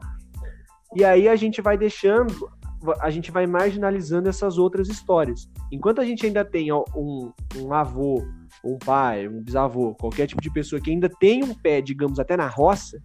[0.95, 2.49] E aí a gente vai deixando
[2.99, 5.47] a gente vai marginalizando essas outras histórias.
[5.71, 8.25] Enquanto a gente ainda tem um, um avô,
[8.63, 12.35] um pai, um bisavô, qualquer tipo de pessoa que ainda tem um pé, digamos, até
[12.35, 12.99] na roça,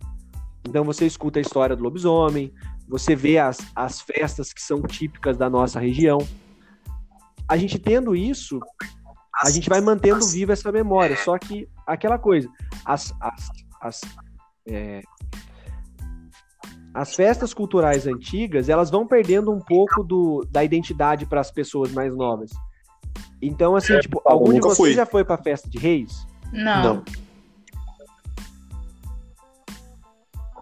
[0.67, 2.53] então você escuta a história do lobisomem,
[2.89, 6.19] você vê as, as festas que são típicas da nossa região.
[7.49, 8.61] A gente tendo isso,
[9.43, 11.17] a gente vai mantendo viva essa memória.
[11.17, 12.49] Só que aquela coisa,
[12.85, 13.49] as, as,
[13.81, 14.01] as
[14.69, 15.03] é,
[16.97, 21.93] as festas culturais antigas, elas vão perdendo um pouco do, da identidade para as pessoas
[21.93, 22.51] mais novas.
[23.41, 24.93] Então, assim, é, tipo, algum de vocês fui.
[24.95, 26.27] já foi pra festa de reis?
[26.51, 26.83] Não.
[26.83, 27.05] Não.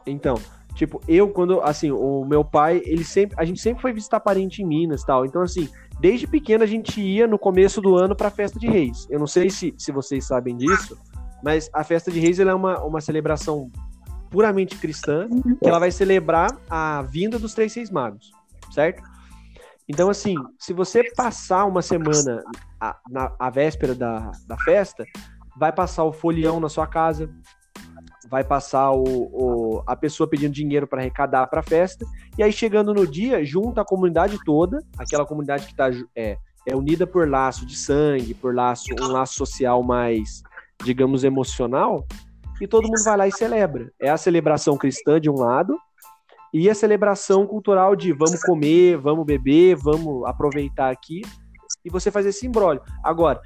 [0.05, 0.35] Então,
[0.75, 4.61] tipo, eu quando, assim, o meu pai, ele sempre, a gente sempre foi visitar parente
[4.61, 5.25] em Minas e tal.
[5.25, 5.69] Então, assim,
[6.01, 9.07] desde pequeno a gente ia no começo do ano pra festa de reis.
[9.11, 10.99] Eu não sei se, se vocês sabem disso,
[11.43, 13.71] mas a festa de reis é uma, uma celebração
[14.31, 15.29] puramente cristã,
[15.63, 18.33] que ela vai celebrar a vinda dos três seis magos,
[18.73, 19.03] certo?
[19.89, 22.43] Então, assim, se você passar uma semana
[22.81, 25.05] a, na a véspera da, da festa,
[25.57, 27.31] vai passar o folião na sua casa,
[28.35, 32.05] vai passar o, o a pessoa pedindo dinheiro para arrecadar para a festa,
[32.37, 36.75] e aí chegando no dia, junta a comunidade toda, aquela comunidade que está é, é
[36.75, 40.43] unida por laço de sangue, por laço um laço social mais,
[40.83, 42.05] digamos, emocional,
[42.61, 43.93] e todo mundo vai lá e celebra.
[44.01, 45.79] É a celebração cristã de um lado
[46.53, 51.23] e a celebração cultural de vamos comer, vamos beber, vamos aproveitar aqui
[51.85, 52.83] e você faz esse embrólio.
[53.03, 53.41] Agora,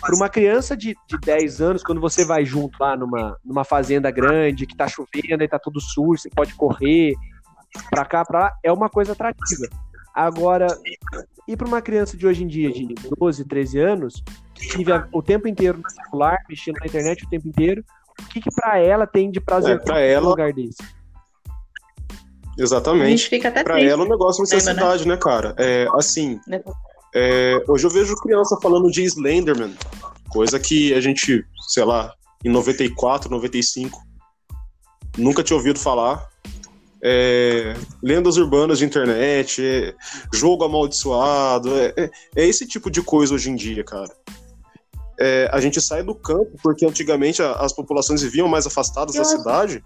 [0.00, 4.10] para uma criança de, de 10 anos, quando você vai junto lá numa, numa fazenda
[4.10, 7.14] grande, que tá chovendo e tá tudo sujo, você pode correr
[7.90, 9.66] para cá, para lá, é uma coisa atrativa.
[10.14, 10.66] Agora,
[11.48, 14.22] e para uma criança de hoje em dia, de 12, 13 anos,
[14.54, 17.82] que vive o tempo inteiro no celular, mexendo na internet o tempo inteiro,
[18.20, 20.26] o que, que para ela tem de prazer é, ela...
[20.26, 20.82] um lugar desse?
[22.58, 23.40] Exatamente.
[23.64, 25.14] Para ela o negócio é necessidade, né?
[25.14, 25.54] né, cara?
[25.58, 26.38] É, assim,
[27.14, 29.74] é, hoje eu vejo criança falando de Slenderman,
[30.28, 32.12] coisa que a gente, sei lá,
[32.44, 34.00] em 94, 95,
[35.16, 36.30] nunca tinha ouvido falar.
[37.04, 39.92] É, lendas urbanas de internet, é,
[40.32, 44.14] jogo amaldiçoado, é, é, é, esse tipo de coisa hoje em dia, cara
[45.22, 49.24] é, a gente sai do campo, porque antigamente a, as populações viviam mais afastadas da
[49.24, 49.82] cidade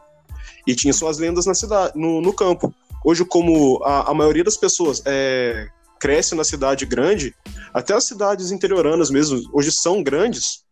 [0.67, 2.75] e tinha suas lendas na cidade, no, no campo.
[3.05, 5.69] Hoje, como a, a maioria das pessoas é,
[6.01, 7.35] cresce na cidade grande,
[7.73, 10.65] até as cidades interioranas mesmo, hoje são grandes,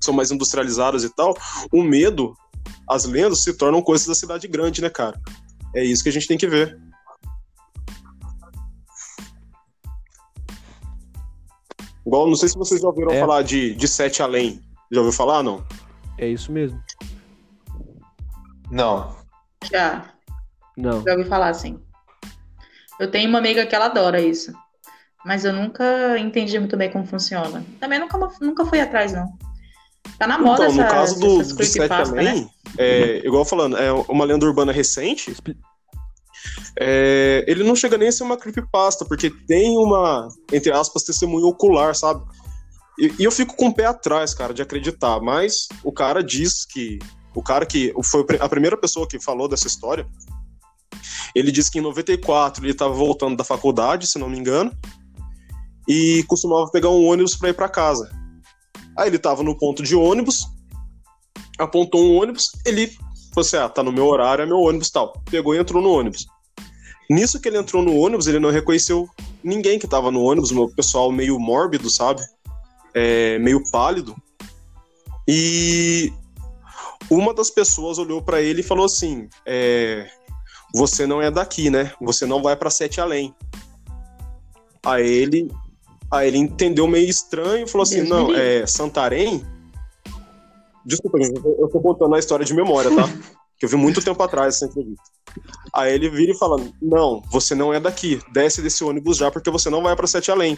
[0.00, 1.36] são mais industrializadas e tal,
[1.72, 2.34] o medo,
[2.88, 5.20] as lendas se tornam coisas da cidade grande, né, cara?
[5.74, 6.78] É isso que a gente tem que ver.
[12.06, 13.20] Igual, não sei se vocês já ouviram é.
[13.20, 14.60] falar de, de Sete Além.
[14.92, 15.64] Já ouviu falar, não?
[16.18, 16.80] É isso mesmo.
[18.70, 19.16] Não.
[19.70, 20.12] Já.
[20.76, 21.02] Não.
[21.02, 21.80] Já ouvi falar, sim.
[23.00, 24.52] Eu tenho uma amiga que ela adora isso.
[25.24, 27.64] Mas eu nunca entendi muito bem como funciona.
[27.80, 29.26] Também nunca, nunca fui atrás, não.
[30.18, 32.48] Tá na moda então, essa, no caso do, do Sete Além, né?
[32.78, 35.34] é, igual falando, é uma lenda urbana recente
[36.78, 41.46] é, ele não chega nem a ser uma creepypasta, porque tem uma, entre aspas, testemunho
[41.46, 42.24] ocular, sabe?
[42.98, 46.64] E, e, eu fico com o pé atrás, cara, de acreditar, mas o cara diz
[46.64, 46.98] que.
[47.34, 50.06] O cara que foi a primeira pessoa que falou dessa história,
[51.34, 54.72] ele disse que em 94 ele estava voltando da faculdade, se não me engano,
[55.88, 58.10] e costumava pegar um ônibus para ir para casa.
[58.96, 60.46] Aí ele estava no ponto de ônibus,
[61.58, 62.88] apontou um ônibus, ele
[63.34, 65.12] falou assim: ah, tá no meu horário, é meu ônibus tal.
[65.30, 66.26] Pegou e entrou no ônibus.
[67.10, 69.08] Nisso que ele entrou no ônibus, ele não reconheceu
[69.42, 72.22] ninguém que estava no ônibus, o pessoal meio mórbido, sabe?
[72.94, 74.16] É, meio pálido.
[75.28, 76.12] E
[77.10, 80.08] uma das pessoas olhou para ele e falou assim: é,
[80.74, 81.92] Você não é daqui, né?
[82.00, 83.34] Você não vai para Sete Além.
[84.84, 85.48] Aí ele,
[86.14, 89.44] Aí ele entendeu meio estranho e falou assim: Deus não, é Santarém.
[90.86, 93.02] Desculpa, eu tô contando a história de memória, tá?
[93.58, 95.02] que eu vi muito tempo atrás essa entrevista.
[95.74, 98.20] Aí ele vira e fala: Não, você não é daqui.
[98.32, 100.56] Desce desse ônibus já, porque você não vai pra Sete Além.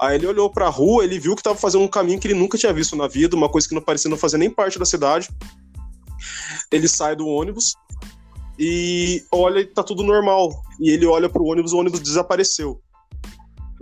[0.00, 2.58] Aí ele olhou pra rua, ele viu que tava fazendo um caminho que ele nunca
[2.58, 5.28] tinha visto na vida, uma coisa que não parecia não fazer nem parte da cidade.
[6.70, 7.74] Ele sai do ônibus
[8.58, 10.50] e olha e tá tudo normal.
[10.80, 12.80] E ele olha pro ônibus, o ônibus desapareceu.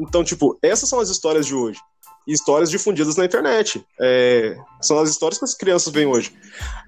[0.00, 1.78] Então, tipo, essas são as histórias de hoje.
[2.26, 3.84] Histórias difundidas na internet.
[4.00, 6.32] É, são as histórias que as crianças veem hoje.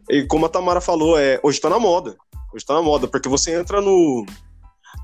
[0.09, 2.17] E como a Tamara falou, é, hoje tá na moda.
[2.55, 4.25] Hoje tá na moda, porque você entra no,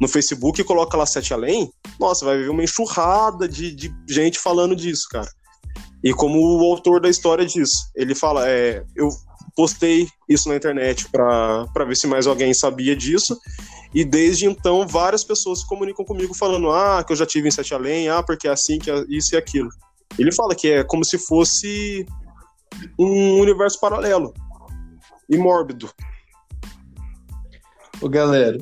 [0.01, 4.39] no Facebook e coloca lá Sete Além, nossa, vai ver uma enxurrada de, de gente
[4.39, 5.29] falando disso, cara.
[6.03, 9.11] E como o autor da história diz, ele fala, é, eu
[9.55, 13.39] postei isso na internet pra pra ver se mais alguém sabia disso,
[13.95, 17.51] e desde então várias pessoas se comunicam comigo falando, ah, que eu já tive em
[17.51, 19.69] Sete Além, ah, porque é assim, que é isso e aquilo.
[20.19, 22.07] Ele fala que é como se fosse
[22.99, 24.33] um universo paralelo
[25.29, 25.91] e mórbido.
[28.01, 28.59] Ô, galera,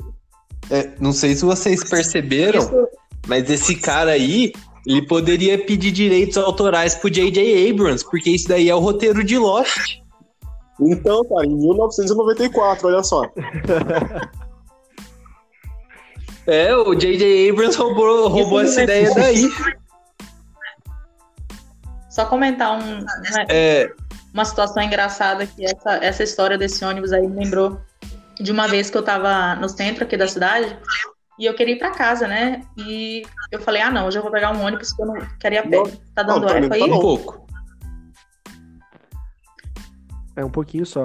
[0.69, 2.87] é, não sei se vocês perceberam,
[3.27, 4.51] mas esse cara aí,
[4.85, 7.69] ele poderia pedir direitos autorais pro J.J.
[7.69, 9.99] Abrams, porque isso daí é o roteiro de Lost.
[10.81, 13.23] Então, cara, em 1994, olha só.
[16.47, 17.51] É, o J.J.
[17.51, 19.51] Abrams roubou, roubou essa ideia daí.
[22.09, 23.87] só comentar um, uma, É,
[24.33, 27.79] uma situação engraçada que essa, essa história desse ônibus aí me lembrou
[28.39, 30.75] de uma vez que eu tava no centro aqui da cidade
[31.37, 32.61] e eu queria ir pra casa, né?
[32.77, 33.21] E
[33.51, 35.57] eu falei, ah, não, hoje eu vou pegar um ônibus que eu não quero ir
[35.59, 35.83] a pé.
[36.15, 36.81] Tá dando Não, eco tá aí?
[36.81, 37.47] um pouco.
[40.39, 41.03] É um pouquinho só.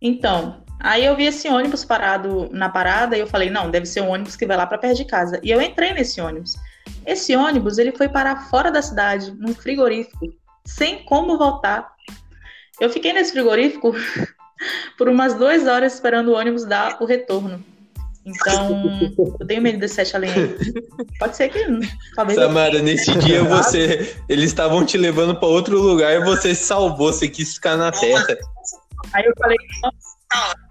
[0.00, 4.02] Então, aí eu vi esse ônibus parado na parada e eu falei, não, deve ser
[4.02, 5.40] um ônibus que vai lá pra perto de casa.
[5.42, 6.54] E eu entrei nesse ônibus.
[7.06, 10.26] Esse ônibus, ele foi parar fora da cidade, num frigorífico,
[10.66, 11.90] sem como voltar.
[12.78, 13.94] Eu fiquei nesse frigorífico
[14.98, 17.64] por umas duas horas esperando o ônibus dar o retorno.
[18.26, 18.82] Então,
[19.40, 20.56] eu tenho medo desse sete além aí.
[21.18, 21.64] Pode ser que
[22.16, 24.16] talvez eu Samara, nesse dia você.
[24.28, 27.92] Eles estavam te levando pra outro lugar e você se salvou, você quis ficar na
[27.92, 28.26] terra.
[29.12, 29.56] Aí eu falei,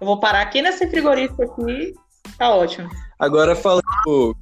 [0.00, 1.94] eu vou parar aqui nesse frigorífico aqui,
[2.36, 2.90] tá ótimo.
[3.18, 4.36] Agora falando,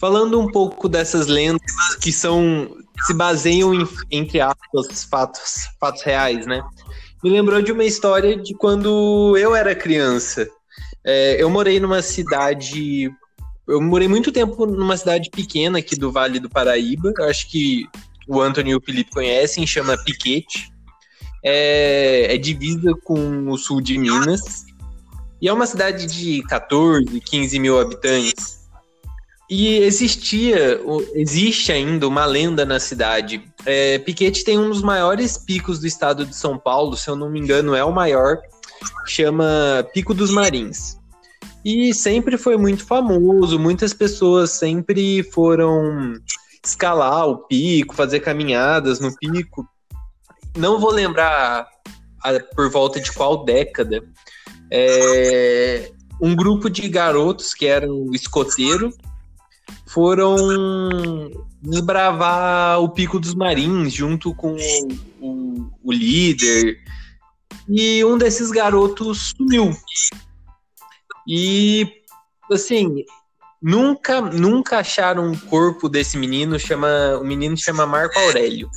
[0.00, 1.60] falando um pouco dessas lendas
[2.00, 2.70] que são
[3.04, 6.62] se baseiam em, entre aspas, fatos, fatos reais, né?
[7.22, 10.48] Me lembrou de uma história de quando eu era criança.
[11.04, 13.10] É, eu morei numa cidade.
[13.66, 17.12] Eu morei muito tempo numa cidade pequena aqui do Vale do Paraíba.
[17.28, 17.86] Acho que
[18.26, 20.72] o Antônio e o Felipe conhecem, chama Piquete.
[21.44, 24.64] É, é divisa com o sul de Minas.
[25.40, 28.58] E é uma cidade de 14, 15 mil habitantes.
[29.50, 30.78] E existia,
[31.14, 33.42] existe ainda uma lenda na cidade.
[33.64, 37.30] É, Piquete tem um dos maiores picos do estado de São Paulo, se eu não
[37.30, 38.38] me engano, é o maior,
[39.06, 40.98] chama Pico dos Marins.
[41.64, 46.14] E sempre foi muito famoso, muitas pessoas sempre foram
[46.64, 49.66] escalar o pico, fazer caminhadas no pico.
[50.56, 51.66] Não vou lembrar
[52.22, 54.02] a- por volta de qual década.
[54.70, 58.90] É, um grupo de garotos que eram escoteiro
[59.86, 60.36] foram
[61.60, 64.56] desbravar o Pico dos Marins junto com
[65.20, 66.78] o, o líder.
[67.68, 69.70] E um desses garotos sumiu.
[71.26, 71.86] E
[72.50, 73.04] assim,
[73.60, 78.70] nunca nunca acharam o corpo desse menino, chama, o menino chama Marco Aurélio.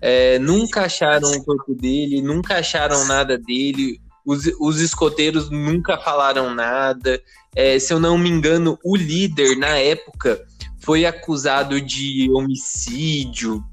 [0.00, 4.00] É, nunca acharam o corpo dele, nunca acharam nada dele.
[4.24, 7.22] Os, os escoteiros nunca falaram nada.
[7.54, 10.44] É, se eu não me engano, o líder na época
[10.80, 13.64] foi acusado de homicídio.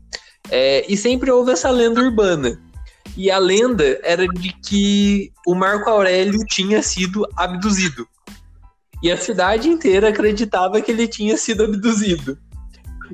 [0.49, 2.61] É, e sempre houve essa lenda urbana.
[3.15, 8.07] E a lenda era de que o Marco Aurélio tinha sido abduzido.
[9.03, 12.37] E a cidade inteira acreditava que ele tinha sido abduzido.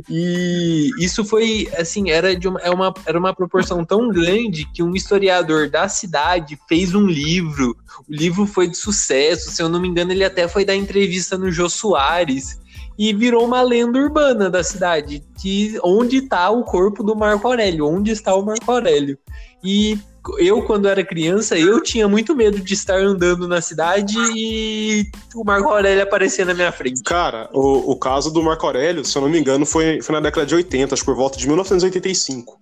[0.07, 4.83] E isso foi, assim, era, de uma, é uma, era uma proporção tão grande que
[4.83, 7.75] um historiador da cidade fez um livro.
[8.07, 11.37] O livro foi de sucesso, se eu não me engano, ele até foi dar entrevista
[11.37, 12.59] no Jô Soares.
[12.97, 17.87] E virou uma lenda urbana da cidade, que onde está o corpo do Marco Aurélio,
[17.87, 19.17] onde está o Marco Aurélio.
[19.63, 19.99] E
[20.37, 25.43] eu, quando era criança, eu tinha muito medo de estar andando na cidade e o
[25.43, 27.01] Marco Aurélio aparecer na minha frente.
[27.03, 30.21] Cara, o, o caso do Marco Aurélio, se eu não me engano, foi, foi na
[30.21, 32.59] década de 80, acho que por volta de 1985.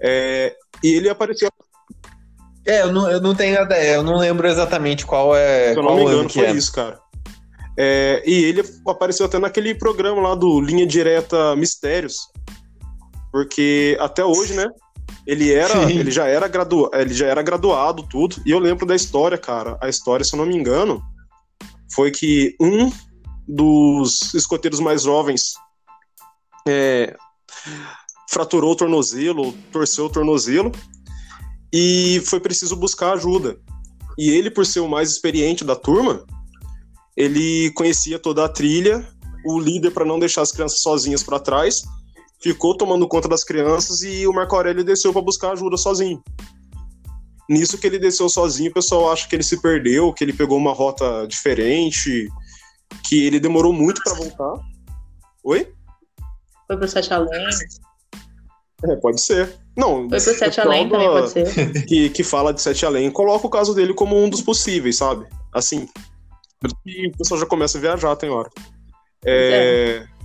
[0.00, 1.48] É, e ele apareceu,
[2.66, 5.72] É, eu não, eu não tenho ideia, eu não lembro exatamente qual é.
[5.72, 6.52] se eu qual não me ano engano, foi é.
[6.52, 6.98] isso, cara.
[7.78, 12.16] É, e ele apareceu até naquele programa lá do Linha Direta Mistérios,
[13.30, 14.66] porque até hoje, né?
[15.26, 18.36] Ele era, ele já era gradu, ele já era graduado tudo.
[18.46, 19.76] E eu lembro da história, cara.
[19.82, 21.02] A história, se eu não me engano,
[21.92, 22.92] foi que um
[23.46, 25.54] dos escoteiros mais jovens
[26.66, 27.16] é,
[28.28, 30.72] fraturou o tornozelo, torceu o tornozelo
[31.72, 33.58] e foi preciso buscar ajuda.
[34.18, 36.24] E ele, por ser o mais experiente da turma,
[37.16, 39.06] ele conhecia toda a trilha,
[39.44, 41.82] o líder para não deixar as crianças sozinhas para trás,
[42.40, 46.22] ficou tomando conta das crianças e o Marco Aurélio desceu para buscar ajuda sozinho.
[47.48, 50.58] Nisso que ele desceu sozinho, o pessoal acha que ele se perdeu, que ele pegou
[50.58, 52.28] uma rota diferente,
[53.08, 54.60] que ele demorou muito para voltar.
[55.44, 55.72] Oi?
[56.66, 57.48] Foi pro Sete Além.
[58.84, 59.56] É, pode ser.
[59.76, 61.86] Não, Foi pro Sete Além também, pode ser.
[61.86, 65.26] Que, que fala de Sete Além, coloca o caso dele como um dos possíveis, sabe?
[65.52, 65.88] Assim.
[66.84, 68.50] E o pessoal já começa a viajar, tem hora.
[69.24, 70.15] É, é.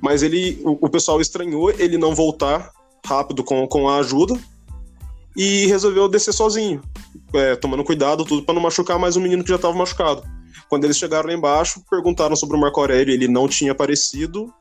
[0.00, 2.70] Mas ele, o, o, pessoal estranhou ele não voltar
[3.04, 4.38] rápido com, com a ajuda
[5.36, 6.82] e resolveu descer sozinho,
[7.34, 10.22] é, tomando cuidado, tudo para não machucar mais um menino que já estava machucado.
[10.68, 14.52] Quando eles chegaram lá embaixo, perguntaram sobre o Marco Aurélio, ele não tinha aparecido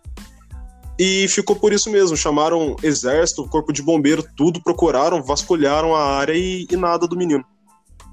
[0.99, 2.15] e ficou por isso mesmo.
[2.15, 7.43] Chamaram exército, corpo de bombeiro, tudo, procuraram, vasculharam a área e, e nada do menino.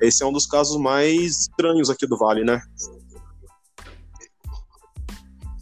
[0.01, 2.63] Esse é um dos casos mais estranhos aqui do Vale, né?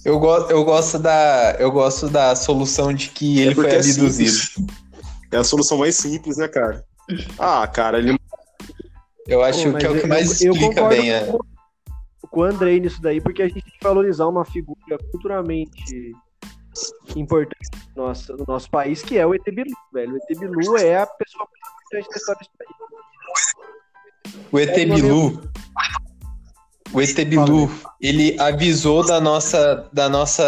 [0.07, 3.75] Eu, go eu, gosto da, eu gosto da solução de que ele é foi é
[3.75, 4.71] abduzido.
[5.33, 6.85] É, é a solução mais simples, né, cara?
[7.37, 8.17] Ah, cara, ele.
[9.27, 11.13] Eu acho Pô, que é o que mais eu, explica eu bem.
[11.13, 11.27] É.
[12.31, 16.13] Com o Andrei nisso daí, porque a gente tem que valorizar uma figura culturalmente
[17.17, 20.15] importante no nosso, no nosso país, que é o ET Bilu, velho.
[20.15, 24.47] O ET Bilu é a pessoa mais importante da história desse país.
[24.53, 24.87] O ET é.
[26.93, 27.71] O ET Bilu,
[28.01, 30.45] ele avisou da nossa, da nossa.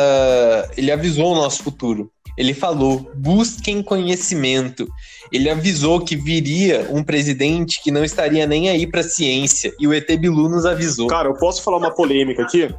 [0.76, 2.10] Ele avisou o nosso futuro.
[2.36, 4.88] Ele falou: busquem conhecimento.
[5.32, 9.74] Ele avisou que viria um presidente que não estaria nem aí para ciência.
[9.78, 11.08] E o ET Bilu nos avisou.
[11.08, 12.72] Cara, eu posso falar uma polêmica aqui?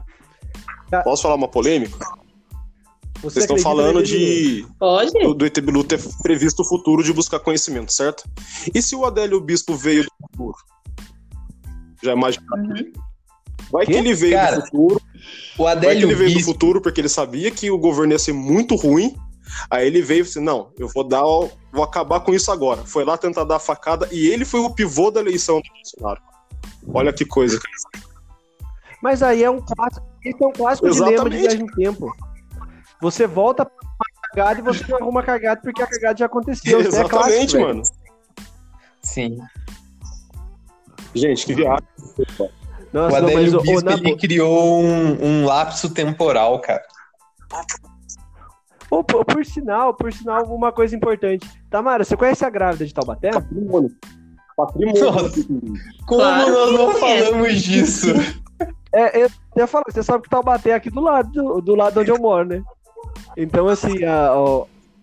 [0.89, 1.01] Tá.
[1.01, 1.97] Posso falar uma polêmica?
[3.21, 5.11] Você Vocês estão falando de Pode?
[5.11, 8.23] Do, do ET Bilu ter previsto o futuro de buscar conhecimento, certo?
[8.73, 10.55] E se o Adélio Bispo veio do futuro?
[12.01, 12.45] Já imagina?
[12.55, 13.08] Uhum.
[13.71, 15.01] Vai que, que ele veio Cara, do futuro.
[15.57, 16.39] O Adélio vai que ele veio Bispo...
[16.39, 19.15] do futuro porque ele sabia que o governo ia ser muito ruim.
[19.69, 22.83] Aí ele veio e disse: Não, eu vou dar, vou acabar com isso agora.
[22.85, 26.21] Foi lá tentar dar a facada e ele foi o pivô da eleição do Bolsonaro.
[26.93, 27.59] Olha que coisa.
[29.01, 32.11] Mas aí é um clássico, é um clássico dilema de viagem no tempo.
[33.01, 36.79] Você volta pra uma cagada e você não arruma cagada porque a cagada já aconteceu.
[36.81, 37.83] Exatamente, é clássico, mano.
[39.01, 39.39] Sim.
[41.15, 41.87] Gente, que viagem.
[42.91, 46.81] Nossa, o Adélio não, Bispo, ele criou um, um lapso temporal, cara.
[48.89, 51.47] Oh, por, por, sinal, por sinal, uma coisa importante.
[51.69, 53.29] Tamara, você conhece a grávida de Taubaté?
[53.31, 53.91] Patrimônio.
[54.57, 55.03] Patrimônio.
[55.03, 55.43] Nossa,
[56.07, 58.07] como claro, nós não falamos disso?
[58.91, 61.99] É, eu ia falar, você sabe que Taubaté é aqui do lado, do, do lado
[61.99, 62.63] onde eu moro, né?
[63.37, 64.31] Então, assim, a,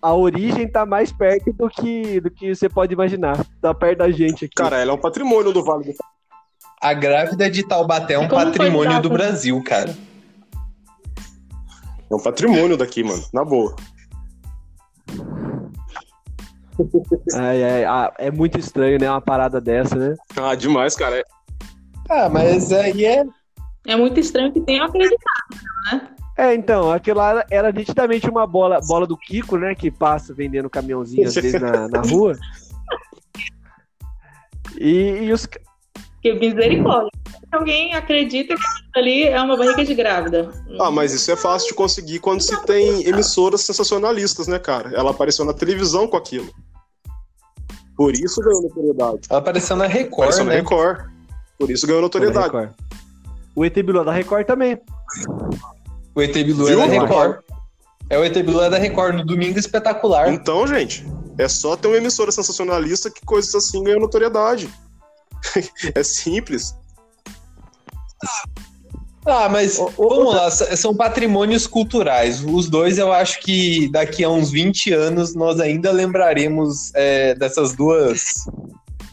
[0.03, 3.45] a origem tá mais perto do que, do que você pode imaginar.
[3.61, 4.55] Tá perto da gente aqui.
[4.57, 5.95] Cara, ela é um patrimônio do Vale do
[6.81, 9.95] a grávida de Taubaté é um patrimônio do Brasil, cara.
[12.11, 13.23] É um patrimônio daqui, mano.
[13.33, 13.75] Na boa.
[17.35, 19.11] Ai, ai, ah, é muito estranho, né?
[19.11, 20.15] Uma parada dessa, né?
[20.37, 21.25] Ah, demais, cara.
[22.09, 23.25] Ah, mas aí é.
[23.87, 25.57] É muito estranho que tenham acreditado,
[25.93, 26.09] né?
[26.39, 29.75] É, então, aquilo lá era nitidamente uma bola, bola do Kiko, né?
[29.75, 32.37] Que passa vendendo caminhãozinho às vezes na, na rua.
[34.79, 35.49] E, e os,
[36.33, 37.11] que misericórdia.
[37.53, 40.51] Alguém acredita que ali é uma barriga de grávida.
[40.81, 44.91] Ah, mas isso é fácil de conseguir quando se tem emissoras sensacionalistas, né, cara?
[44.95, 46.49] Ela apareceu na televisão com aquilo.
[47.97, 49.21] Por isso ganhou notoriedade.
[49.31, 50.51] Ela apareceu na Record, apareceu né?
[50.51, 51.07] na Record.
[51.59, 52.71] Por isso ganhou notoriedade.
[53.55, 54.79] O ET Bilu é da Record também.
[56.15, 57.39] O ET Bilu é da Record.
[58.11, 60.33] É o ET Bilu é da Record, no Domingo Espetacular.
[60.33, 61.07] Então, gente,
[61.39, 64.69] é só ter uma emissora sensacionalista que coisas assim ganham notoriedade.
[65.95, 66.75] é simples.
[69.27, 72.45] Ah, mas vamos lá, são patrimônios culturais.
[72.45, 77.75] Os dois eu acho que daqui a uns 20 anos nós ainda lembraremos é, dessas
[77.75, 78.23] duas.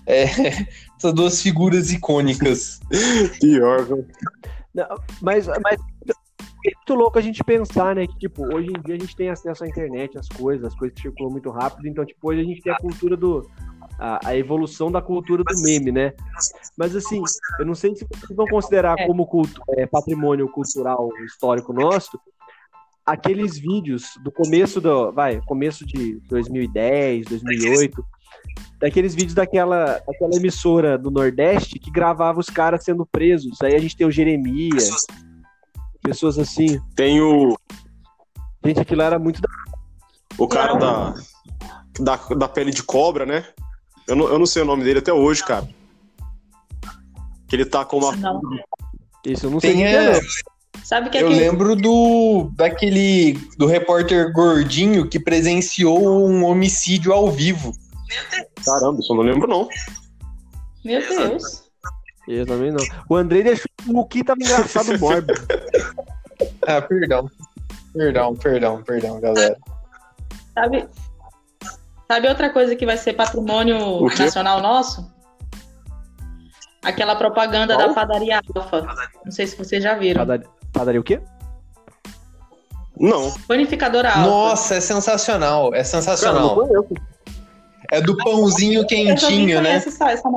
[0.05, 0.26] É,
[0.95, 2.80] essas duas figuras icônicas.
[3.41, 4.05] Pior, viu?
[5.21, 5.80] mas, mas
[6.65, 8.05] é muito louco a gente pensar, né?
[8.05, 10.99] Que, tipo, hoje em dia a gente tem acesso à internet, às coisas, as coisas
[10.99, 13.49] circulam muito rápido, então, tipo, hoje a gente tem a cultura do,
[14.04, 16.14] a, a, evolução da cultura do meme, né?
[16.78, 17.22] Mas assim,
[17.58, 19.08] eu não sei se vocês vão considerar é.
[19.08, 22.20] como culto, é, patrimônio cultural histórico nosso
[23.06, 28.06] aqueles vídeos do começo do, vai, começo de 2010, 2008,
[28.80, 33.62] daqueles vídeos daquela, daquela emissora do Nordeste que gravava os caras sendo presos.
[33.62, 35.06] Aí a gente tem o Jeremias,
[36.01, 36.80] pessoas assim.
[36.95, 37.58] Tem o.
[38.66, 39.49] Gente, aquilo era muito da...
[40.38, 41.14] O cara da,
[41.99, 43.45] da, da pele de cobra, né?
[44.08, 45.68] Eu não, eu não sei o nome dele até hoje, cara.
[47.47, 48.16] Que ele tá com uma.
[48.16, 48.41] Não.
[49.26, 49.72] Isso eu não sei.
[49.72, 50.22] Tem, quem é, é,
[50.84, 51.39] Sabe que eu aquele...
[51.39, 57.72] lembro do daquele do repórter gordinho que presenciou um homicídio ao vivo.
[58.66, 59.68] Caramba, isso eu não lembro, não.
[60.84, 61.64] Meu Deus.
[62.28, 62.84] Eu também não.
[63.10, 65.34] O Andrei deixou o que tava engraçado mórbido.
[66.68, 67.30] Ah, perdão.
[67.93, 69.58] Perdão, perdão, perdão, galera.
[70.54, 70.88] Sabe...
[72.14, 75.11] Sabe outra coisa que vai ser patrimônio nacional nosso?
[76.84, 77.88] Aquela propaganda Qual?
[77.88, 78.86] da padaria Alfa.
[79.26, 80.20] Não sei se vocês já viram.
[80.20, 81.20] Padaria, padaria o quê?
[82.99, 83.34] Não.
[83.47, 84.30] Panificadora Alfa.
[84.30, 86.55] Nossa, é sensacional, é Cara, não sensacional.
[86.55, 86.93] conheço.
[87.91, 89.80] É do pãozinho quentinho, né?
[89.80, 90.32] conheço essa-.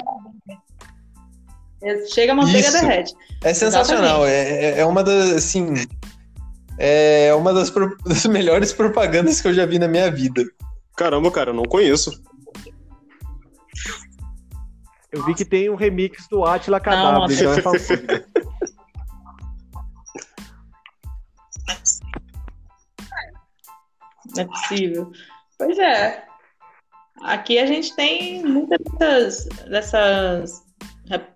[1.82, 2.80] É, Chega a manteiga Isso.
[2.80, 3.14] derrete.
[3.44, 4.26] É sensacional.
[4.26, 5.74] É, é uma das, assim,
[6.78, 10.42] é uma das, pro- das melhores propagandas que eu já vi na minha vida.
[10.96, 12.10] Caramba, cara, eu não conheço.
[15.12, 17.62] Eu vi que tem um remix do Atila Não, Cadabra, então é.
[24.34, 25.12] Não é possível.
[25.58, 26.24] Pois é.
[27.22, 30.66] Aqui a gente tem muitas dessas, dessas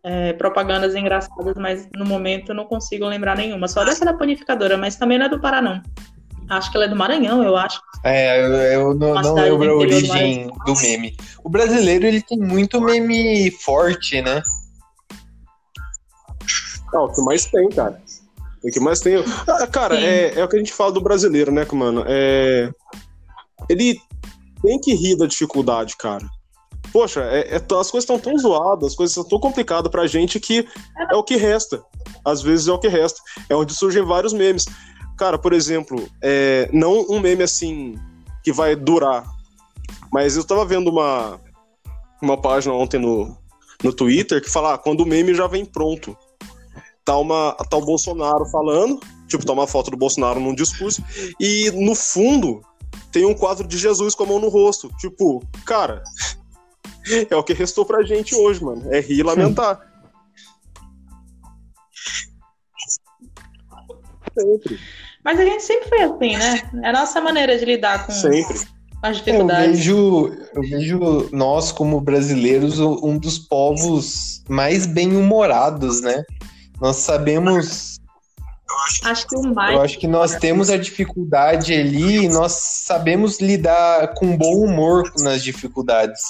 [0.05, 3.69] é, propagandas engraçadas, mas no momento eu não consigo lembrar nenhuma.
[3.69, 5.83] Só dessa da panificadora, mas também não é do Pará, não.
[6.51, 7.81] Acho que ela é do Maranhão, eu acho.
[8.03, 11.17] É, eu, eu não, não lembro a do interior do origem do meme.
[11.45, 14.43] O brasileiro, ele tem muito meme forte, né?
[16.93, 18.03] Ah, o que mais tem, cara.
[18.65, 19.23] O que mais tem.
[19.47, 20.03] Ah, cara, Sim.
[20.03, 22.05] é, é o que a gente fala do brasileiro, né, mano?
[22.07, 22.69] É...
[23.69, 24.01] Ele
[24.61, 26.27] tem que rir da dificuldade, cara.
[26.93, 30.41] Poxa, é- é as coisas estão tão zoadas, as coisas estão tão complicadas pra gente
[30.41, 30.67] que
[31.11, 31.81] é o que resta.
[32.25, 33.21] Às vezes é o que resta.
[33.49, 34.67] É onde surgem vários memes.
[35.21, 37.95] Cara, por exemplo, é, não um meme assim
[38.43, 39.23] que vai durar.
[40.11, 41.39] Mas eu tava vendo uma,
[42.23, 43.37] uma página ontem no,
[43.85, 46.17] no Twitter que fala ah, quando o meme já vem pronto
[47.05, 48.99] tá, uma, tá o Bolsonaro falando,
[49.29, 51.05] tipo, tá uma foto do Bolsonaro num discurso,
[51.39, 52.63] e no fundo
[53.13, 54.91] tem um quadro de Jesus com a mão no rosto.
[54.97, 56.03] Tipo, cara,
[57.29, 58.91] é o que restou pra gente hoje, mano.
[58.91, 59.87] É rir e lamentar.
[64.33, 64.79] Sempre,
[65.25, 66.71] Mas a gente sempre foi assim, né?
[66.83, 68.59] É a nossa maneira de lidar com sempre.
[69.03, 69.71] as Eu dificuldades.
[69.79, 76.25] vejo, eu vejo nós, como brasileiros, um dos povos mais bem-humorados, né?
[76.81, 78.01] Nós sabemos
[79.05, 83.41] Acho que o mais Eu acho que nós temos a dificuldade ali e nós sabemos
[83.41, 86.21] lidar com bom humor nas dificuldades.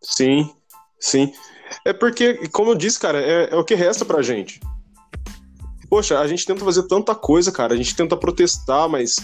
[0.00, 0.50] Sim,
[0.98, 1.32] sim.
[1.84, 4.60] É porque, como eu disse, cara, é, é o que resta pra gente.
[5.90, 7.74] Poxa, a gente tenta fazer tanta coisa, cara.
[7.74, 9.16] A gente tenta protestar, mas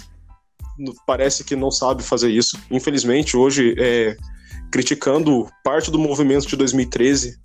[1.07, 2.59] parece que não sabe fazer isso.
[2.69, 4.17] Infelizmente, hoje, é,
[4.71, 7.39] criticando parte do movimento de 2013,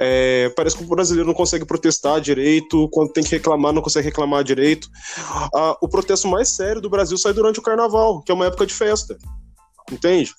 [0.00, 2.88] é, parece que o brasileiro não consegue protestar direito.
[2.90, 4.88] Quando tem que reclamar, não consegue reclamar direito.
[5.54, 8.66] Ah, o protesto mais sério do Brasil sai durante o carnaval, que é uma época
[8.66, 9.16] de festa.
[9.92, 10.34] Entende?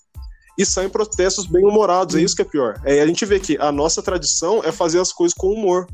[0.58, 2.82] e saem protestos bem humorados, é isso que é pior.
[2.86, 5.88] É, a gente vê que a nossa tradição é fazer as coisas com humor.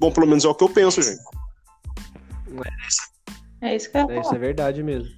[0.00, 1.20] Bom, pelo menos é o que eu penso, gente.
[3.60, 4.36] É isso que eu É, isso falar.
[4.36, 5.14] é verdade mesmo.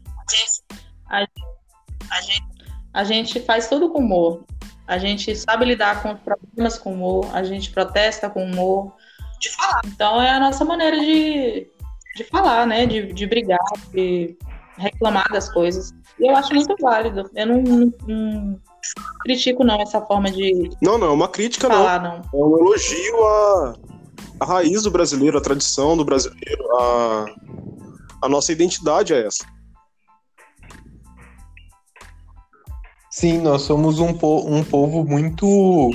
[2.92, 4.44] A gente faz tudo com humor.
[4.86, 7.26] A gente sabe lidar com os problemas com humor.
[7.32, 8.92] A gente protesta com humor.
[9.86, 11.68] Então é a nossa maneira de,
[12.16, 12.84] de falar, né?
[12.86, 13.58] De, de brigar,
[13.92, 14.36] de
[14.76, 15.92] reclamar das coisas.
[16.18, 17.30] E eu acho muito válido.
[17.34, 18.60] Eu não, não- não
[19.20, 21.76] critico, não, essa forma de Não, não, é uma crítica, não.
[21.76, 22.16] falar, não.
[22.16, 23.74] É um elogio à,
[24.40, 27.26] à raiz do brasileiro, à tradição do brasileiro, à,
[28.22, 29.44] a nossa identidade é essa.
[33.10, 35.90] Sim, nós somos um, po- um povo muito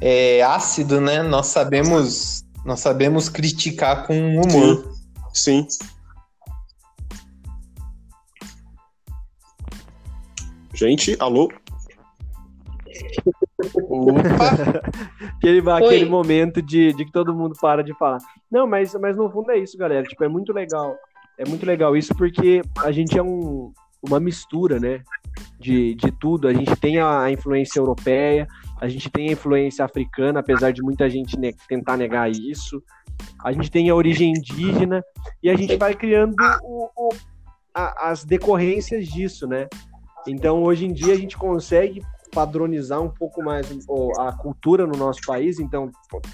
[0.00, 1.22] é, ácido, né?
[1.22, 4.92] Nós sabemos, nós sabemos criticar com humor.
[5.34, 5.66] Sim.
[10.72, 11.50] Gente, alô?
[13.88, 14.82] Opa!
[15.38, 15.72] Aquele, Oi.
[15.72, 18.18] aquele momento de, de que todo mundo para de falar.
[18.50, 20.04] Não, mas, mas no fundo é isso, galera.
[20.04, 20.96] Tipo, é muito legal.
[21.38, 23.72] É muito legal isso porque a gente é um,
[24.02, 25.02] uma mistura, né?
[25.60, 26.48] De, de tudo.
[26.48, 28.46] A gente tem a, a influência europeia,
[28.80, 32.82] a gente tem a influência africana, apesar de muita gente ne- tentar negar isso.
[33.44, 35.02] A gente tem a origem indígena
[35.42, 36.34] e a gente vai criando
[36.64, 37.08] o- o-
[37.74, 39.68] a, as decorrências disso, né?
[40.26, 42.02] Então, hoje em dia, a gente consegue
[42.32, 43.66] padronizar um pouco mais
[44.18, 45.90] a cultura no nosso país, então,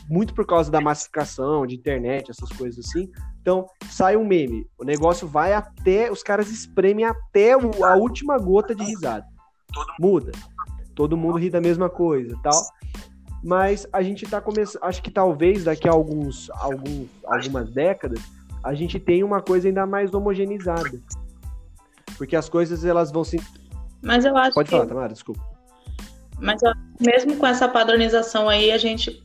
[0.09, 3.11] muito por causa da massificação, de internet, essas coisas assim.
[3.41, 8.75] Então, sai um meme, o negócio vai até, os caras espremem até a última gota
[8.75, 9.27] de risada.
[9.99, 10.33] Muda.
[10.95, 12.61] Todo mundo ri da mesma coisa, tal.
[13.43, 18.21] Mas a gente tá começando, acho que talvez daqui a alguns, alguns algumas décadas,
[18.63, 20.99] a gente tenha uma coisa ainda mais homogeneizada.
[22.17, 23.39] Porque as coisas elas vão se
[24.03, 24.75] Mas eu acho Pode que...
[24.75, 25.54] falar, Tamara, desculpa.
[26.39, 26.61] Mas
[27.01, 29.23] mesmo com essa padronização aí, a gente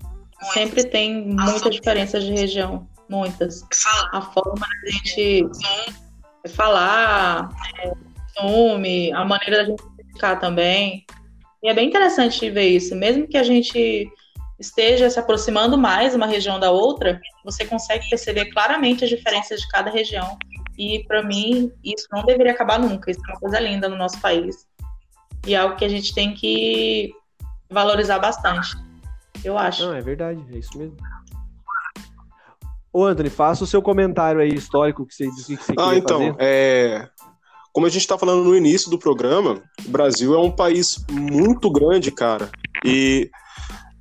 [0.54, 2.88] sempre tem muitas diferenças de região.
[3.10, 3.66] Muitas.
[4.12, 5.50] A forma da gente
[6.48, 7.50] falar,
[7.80, 7.92] é,
[8.40, 9.84] costume, a maneira da gente
[10.14, 11.06] ficar também.
[11.62, 12.96] E é bem interessante ver isso.
[12.96, 14.10] Mesmo que a gente
[14.60, 19.68] esteja se aproximando mais uma região da outra, você consegue perceber claramente as diferenças de
[19.70, 20.38] cada região.
[20.78, 23.12] E para mim, isso não deveria acabar nunca.
[23.12, 24.69] Isso é uma coisa linda no nosso país.
[25.50, 27.12] E é algo que a gente tem que
[27.72, 28.78] valorizar bastante.
[29.44, 29.84] Eu acho.
[29.84, 30.96] Não, é verdade, é isso mesmo.
[32.94, 36.20] Ô, Anthony, faça o seu comentário aí histórico que você disse que você Ah, então,
[36.20, 36.36] fazer.
[36.38, 37.10] é...
[37.74, 41.72] como a gente está falando no início do programa, o Brasil é um país muito
[41.72, 42.52] grande, cara.
[42.86, 43.32] E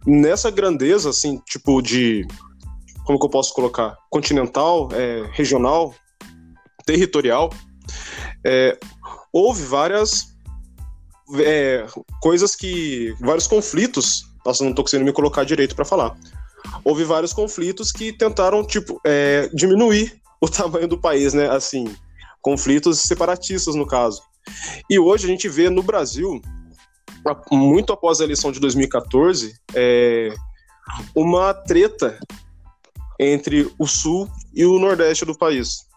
[0.07, 2.27] nessa grandeza, assim, tipo de.
[3.07, 3.97] Como que eu posso colocar?
[4.11, 5.95] Continental, é, regional,
[6.85, 7.49] territorial,
[8.45, 8.79] é,
[9.33, 10.37] houve várias
[11.37, 11.87] é,
[12.21, 13.15] coisas que.
[13.21, 14.27] vários conflitos.
[14.45, 16.17] Nossa, não tô conseguindo me colocar direito para falar.
[16.85, 21.49] Houve vários conflitos que tentaram, tipo, é, diminuir o tamanho do país, né?
[21.51, 21.95] Assim,
[22.41, 24.23] conflitos separatistas, no caso.
[24.89, 26.41] E hoje a gente vê no Brasil,
[27.51, 30.35] muito após a eleição de 2014, é,
[31.15, 32.19] uma treta
[33.21, 35.88] entre o sul e o nordeste do país.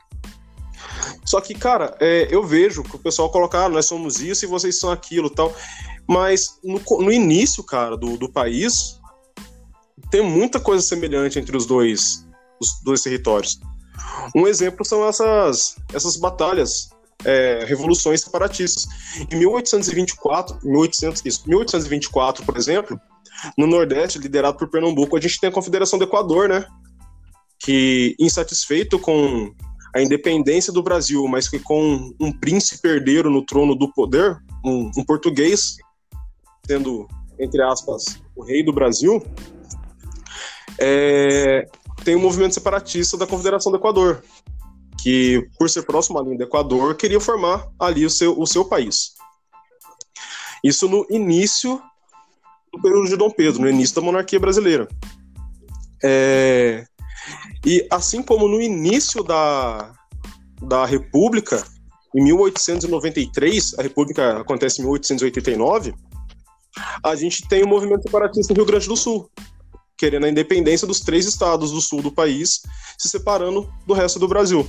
[1.26, 4.48] Só que, cara, é, eu vejo que o pessoal coloca, ah, nós somos isso e
[4.48, 5.54] vocês são aquilo tal.
[6.08, 9.00] Mas no, no início, cara, do, do país,
[10.10, 12.28] tem muita coisa semelhante entre os dois,
[12.60, 13.60] os dois territórios.
[14.36, 16.90] Um exemplo são essas, essas batalhas,
[17.24, 18.86] é, revoluções separatistas.
[19.32, 23.00] Em 1824, 1800, isso, 1824, por exemplo,
[23.58, 26.66] no Nordeste, liderado por Pernambuco, a gente tem a Confederação do Equador, né?
[27.60, 29.54] Que, insatisfeito com
[29.94, 34.90] a independência do Brasil, mas que com um príncipe herdeiro no trono do poder, um,
[34.98, 35.76] um português,
[36.66, 37.08] sendo,
[37.40, 39.22] entre aspas, o rei do Brasil,
[40.80, 41.68] é,
[42.04, 44.24] tem o um movimento separatista da Confederação do Equador,
[45.02, 48.64] que, por ser próximo à linha do Equador, queria formar ali o seu, o seu
[48.64, 49.14] país.
[50.64, 51.82] Isso no início
[52.72, 54.88] do período de Dom Pedro, no início da monarquia brasileira.
[56.04, 56.86] É,
[57.66, 59.94] e assim como no início da,
[60.62, 61.64] da República,
[62.16, 65.94] em 1893, a República acontece em 1889,
[67.04, 69.30] a gente tem o um movimento separatista no Rio Grande do Sul,
[69.98, 72.62] querendo a independência dos três estados do sul do país,
[72.98, 74.68] se separando do resto do Brasil.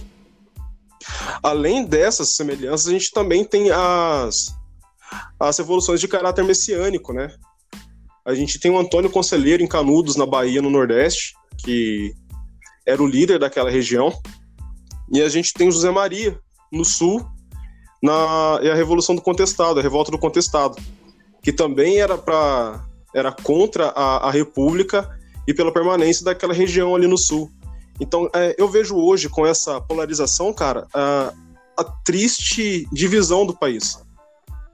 [1.43, 4.55] Além dessas semelhanças, a gente também tem as,
[5.41, 7.35] as revoluções de caráter messiânico, né?
[8.25, 11.35] A gente tem o Antônio Conselheiro em Canudos, na Bahia, no Nordeste,
[11.65, 12.13] que
[12.87, 14.13] era o líder daquela região.
[15.13, 16.39] E a gente tem José Maria,
[16.71, 17.25] no Sul,
[18.03, 20.77] na e a Revolução do Contestado, a Revolta do Contestado,
[21.43, 25.09] que também era para era contra a, a República
[25.47, 27.51] e pela permanência daquela região ali no Sul.
[28.01, 31.33] Então, é, eu vejo hoje, com essa polarização, cara, a,
[31.77, 34.03] a triste divisão do país.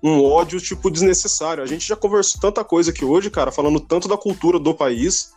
[0.02, 1.62] Um ódio, tipo, desnecessário.
[1.62, 5.32] A gente já conversou tanta coisa aqui hoje, cara, falando tanto da cultura do país,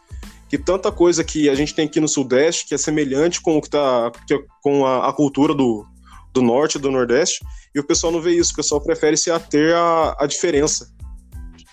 [0.52, 3.62] que tanta coisa que a gente tem aqui no Sudeste que é semelhante com o
[3.62, 5.86] que tá que, é com a, a, cultura do,
[6.34, 7.40] do Norte e do Nordeste,
[7.74, 10.92] e o pessoal não vê isso, o pessoal prefere se ater à, à diferença.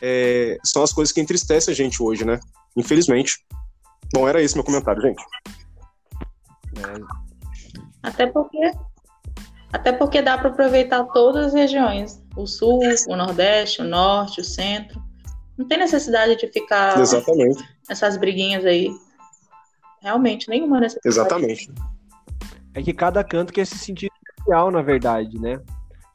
[0.01, 2.39] É, são as coisas que entristecem a gente hoje, né?
[2.77, 3.45] Infelizmente.
[4.15, 5.21] Bom, era esse meu comentário, gente.
[8.01, 8.71] Até porque
[9.73, 12.79] até porque dá para aproveitar todas as regiões, o sul,
[13.09, 15.03] o nordeste, o norte, o centro.
[15.59, 17.63] Não tem necessidade de ficar Exatamente.
[17.91, 18.91] essas briguinhas aí.
[20.01, 21.09] Realmente, nenhuma necessidade.
[21.09, 21.73] Exatamente.
[22.73, 25.61] É que cada canto quer se sentir especial, na verdade, né?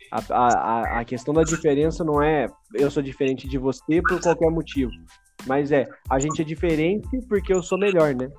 [0.09, 4.49] A, a, a questão da diferença não é eu sou diferente de você por qualquer
[4.49, 4.91] motivo.
[5.45, 8.31] Mas é, a gente é diferente porque eu sou melhor, né?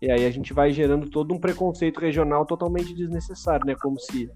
[0.00, 3.74] E aí a gente vai gerando todo um preconceito regional totalmente desnecessário, né?
[3.74, 4.30] Como se.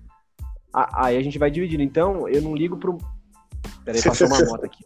[0.73, 1.83] Aí a gente vai dividindo.
[1.83, 2.99] Então, eu não ligo pro.
[3.85, 4.85] Peraí, passou uma moto aqui.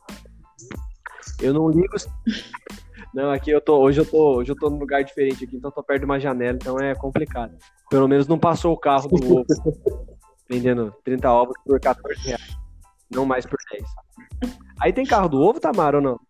[1.41, 1.95] Eu não ligo.
[3.15, 3.79] Não, aqui eu tô.
[3.79, 6.05] Hoje eu tô, hoje eu tô num lugar diferente aqui, então eu tô perto de
[6.05, 7.57] uma janela, então é complicado.
[7.89, 9.47] Pelo menos não passou o carro do ovo.
[10.49, 12.59] vendendo 30 ovos por 14 reais.
[13.11, 13.85] Não mais por 10.
[14.81, 16.21] Aí tem carro do ovo, Tamara, ou não?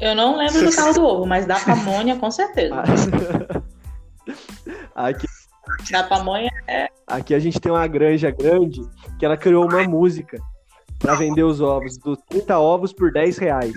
[0.00, 2.74] Eu não lembro do carro do ovo, mas da pamonha, com certeza.
[4.94, 5.26] Aqui,
[5.90, 6.88] Da pamonha é.
[7.06, 8.82] aqui a gente tem uma granja grande
[9.18, 10.38] que ela criou uma música
[11.00, 13.72] para vender os ovos, dos 30 ovos por 10 reais.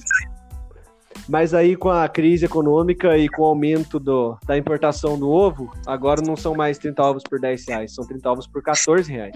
[1.28, 5.72] Mas aí com a crise econômica e com o aumento do, da importação do ovo,
[5.88, 9.34] agora não são mais 30 ovos por 10 reais, são 30 ovos por 14 reais.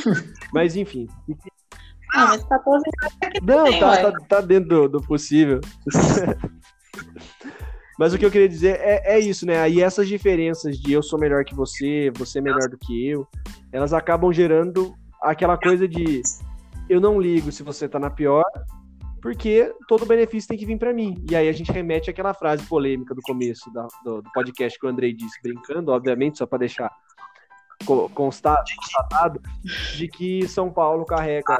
[0.52, 1.06] Mas enfim.
[2.14, 5.60] Ah, mas 14 reais é que Não, tem, tá, tá, tá dentro do, do possível.
[7.98, 9.58] Mas o que eu queria dizer é, é isso, né?
[9.60, 13.26] Aí essas diferenças de eu sou melhor que você, você é melhor do que eu,
[13.72, 16.22] elas acabam gerando aquela coisa de
[16.88, 18.44] eu não ligo se você tá na pior,
[19.20, 21.22] porque todo benefício tem que vir pra mim.
[21.28, 24.86] E aí a gente remete àquela frase polêmica do começo da- do, do podcast que
[24.86, 26.90] o Andrei disse, brincando, obviamente, só pra deixar
[27.84, 29.40] co- consta- constatado,
[29.96, 31.56] de que São Paulo carrega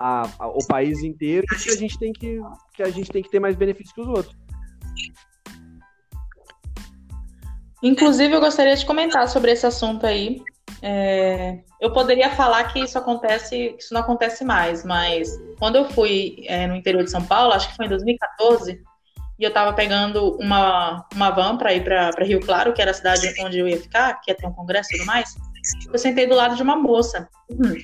[0.00, 2.40] a- a- o país inteiro e a gente tem que,
[2.72, 4.36] que a gente tem que ter mais benefícios que os outros.
[7.82, 10.42] Inclusive, eu gostaria de comentar sobre esse assunto aí.
[10.82, 15.28] É, eu poderia falar que isso acontece, que isso não acontece mais, mas
[15.58, 18.80] quando eu fui é, no interior de São Paulo, acho que foi em 2014,
[19.38, 22.94] e eu tava pegando uma, uma van para ir para Rio Claro, que era a
[22.94, 25.34] cidade onde eu ia ficar, que ia ter um congresso e tudo mais.
[25.92, 27.74] Eu sentei do lado de uma moça hum,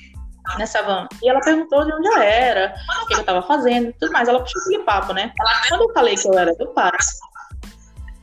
[0.57, 4.11] nessa van, e ela perguntou de onde eu era, o que eu tava fazendo tudo
[4.11, 4.27] mais.
[4.27, 5.31] Ela puxou aquele papo, né?
[5.69, 6.97] Quando eu falei que eu era do Pará,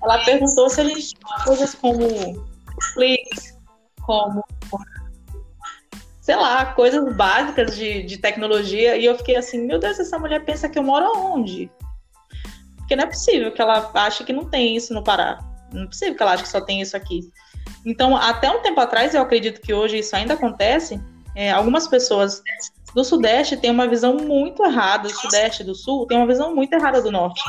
[0.03, 3.57] ela perguntou se a gente tinha coisas como Netflix,
[4.03, 4.45] como,
[6.23, 8.97] sei lá, coisas básicas de, de tecnologia.
[8.97, 11.71] E eu fiquei assim, meu Deus, essa mulher pensa que eu moro aonde?
[12.77, 15.39] Porque não é possível que ela ache que não tem isso no Pará.
[15.73, 17.29] Não é possível que ela ache que só tem isso aqui.
[17.85, 21.01] Então, até um tempo atrás, eu acredito que hoje isso ainda acontece.
[21.35, 22.41] é, algumas pessoas
[22.95, 26.73] do Sudeste têm uma visão muito errada, do Sudeste do Sul tem uma visão muito
[26.73, 27.43] errada do Norte.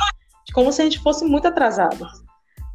[0.46, 2.08] De como se a gente fosse muito atrasado.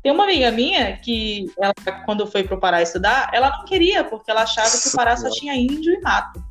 [0.02, 1.72] Tem uma amiga minha que, ela,
[2.04, 5.16] quando foi para o Pará estudar, ela não queria, porque ela achava que o Pará
[5.16, 6.42] só tinha índio e mato.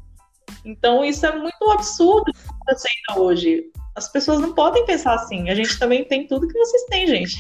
[0.65, 3.64] Então, isso é muito absurdo que está acontecendo hoje.
[3.95, 5.49] As pessoas não podem pensar assim.
[5.49, 7.38] A gente também tem tudo que vocês têm, gente.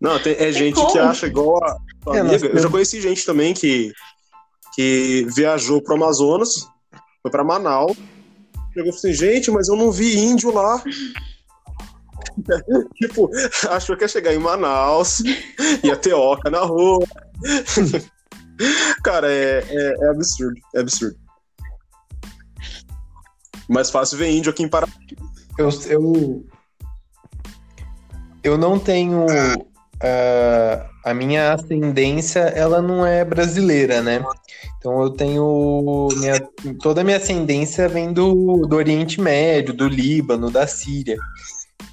[0.00, 0.90] Não, tem- é gente como.
[0.90, 1.76] que acha igual a
[2.10, 2.32] a É, amiga.
[2.32, 3.92] nós Eu já conheci gente também que,
[4.74, 6.68] que viajou pro Amazonas,
[7.22, 7.96] foi pra Manaus,
[8.74, 10.82] chegou falou assim, gente, mas eu não vi índio lá.
[12.96, 13.30] tipo,
[13.68, 15.20] achou que ia chegar em Manaus,
[15.82, 17.04] ia ter oca na rua.
[19.02, 21.16] Cara, é, é, é absurdo, é absurdo.
[23.68, 24.86] Mais fácil ver índio aqui em Pará.
[25.58, 26.46] Eu, eu,
[28.42, 29.26] eu não tenho.
[30.02, 34.24] ah, a minha ascendência, ela não é brasileira, né?
[34.78, 36.08] Então eu tenho.
[36.16, 36.40] Minha,
[36.80, 41.16] toda a minha ascendência vem do, do Oriente Médio, do Líbano, da Síria.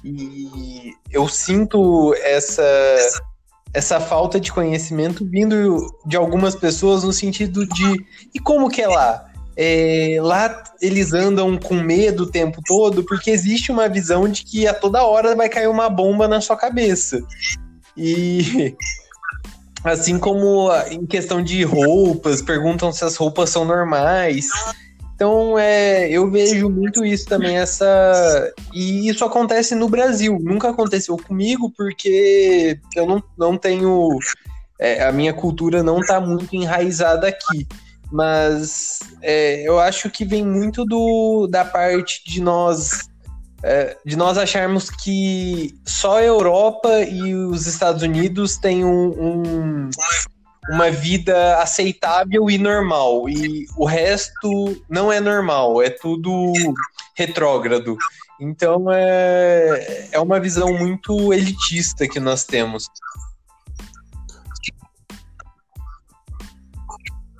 [0.04, 2.62] E eu sinto essa,
[3.74, 8.06] essa falta de conhecimento vindo de algumas pessoas no sentido de.
[8.34, 9.26] E como que é lá?
[9.56, 14.66] É, lá eles andam com medo o tempo todo porque existe uma visão de que
[14.66, 17.20] a toda hora vai cair uma bomba na sua cabeça.
[17.96, 18.74] E
[19.84, 24.48] assim como em questão de roupas, perguntam se as roupas são normais.
[25.20, 28.50] Então, é, eu vejo muito isso também, essa.
[28.72, 30.38] E isso acontece no Brasil.
[30.40, 34.16] Nunca aconteceu comigo, porque eu não, não tenho.
[34.80, 37.68] é, a minha cultura não está muito enraizada aqui.
[38.10, 43.00] Mas é, eu acho que vem muito do, da parte de nós.
[43.62, 49.90] é, de nós acharmos que só a Europa e os Estados Unidos têm um- um,
[50.68, 53.28] uma vida aceitável e normal.
[53.28, 56.52] E o resto não é normal, é tudo
[57.16, 57.96] retrógrado.
[58.40, 62.88] Então é, é uma visão muito elitista que nós temos.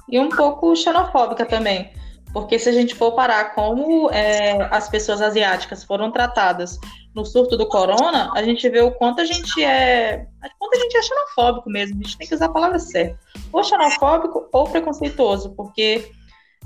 [0.08, 1.92] E um pouco xenofóbica também.
[2.32, 6.78] Porque se a gente for parar como é, as pessoas asiáticas foram tratadas
[7.14, 10.26] no surto do corona, a gente vê o quanto a gente é.
[10.58, 12.00] Quanto a gente é xenofóbico mesmo.
[12.00, 13.18] A gente tem que usar a palavra certa.
[13.52, 16.10] Ou xenofóbico ou preconceituoso, porque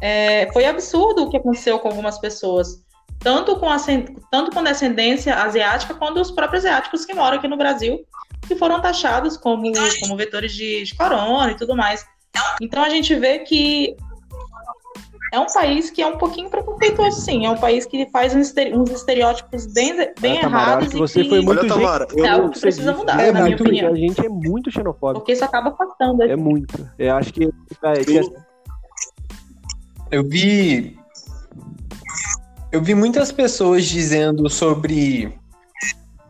[0.01, 2.83] é, foi absurdo o que aconteceu com algumas pessoas.
[3.21, 4.17] Tanto com, ascend...
[4.31, 8.05] tanto com descendência asiática, quanto os próprios asiáticos que moram aqui no Brasil,
[8.47, 12.05] que foram taxados como, como vetores de, de corona e tudo mais.
[12.61, 13.97] Então a gente vê que
[15.33, 17.45] é um país que é um pouquinho preconceituoso, sim.
[17.47, 18.55] É um país que faz uns
[18.91, 20.89] estereótipos bem, bem Tamara, errados.
[20.89, 23.41] que você e foi muito Olha, Tamara, é algo que precisa disse, mudar, é na
[23.41, 23.93] minha muito, opinião.
[23.93, 25.21] A gente é muito xenofóbico.
[25.21, 26.23] Porque isso acaba afastando.
[26.23, 26.89] É muito.
[26.99, 28.33] Eu acho que, é, que
[30.11, 30.97] Eu vi.
[32.71, 35.35] Eu vi muitas pessoas dizendo sobre.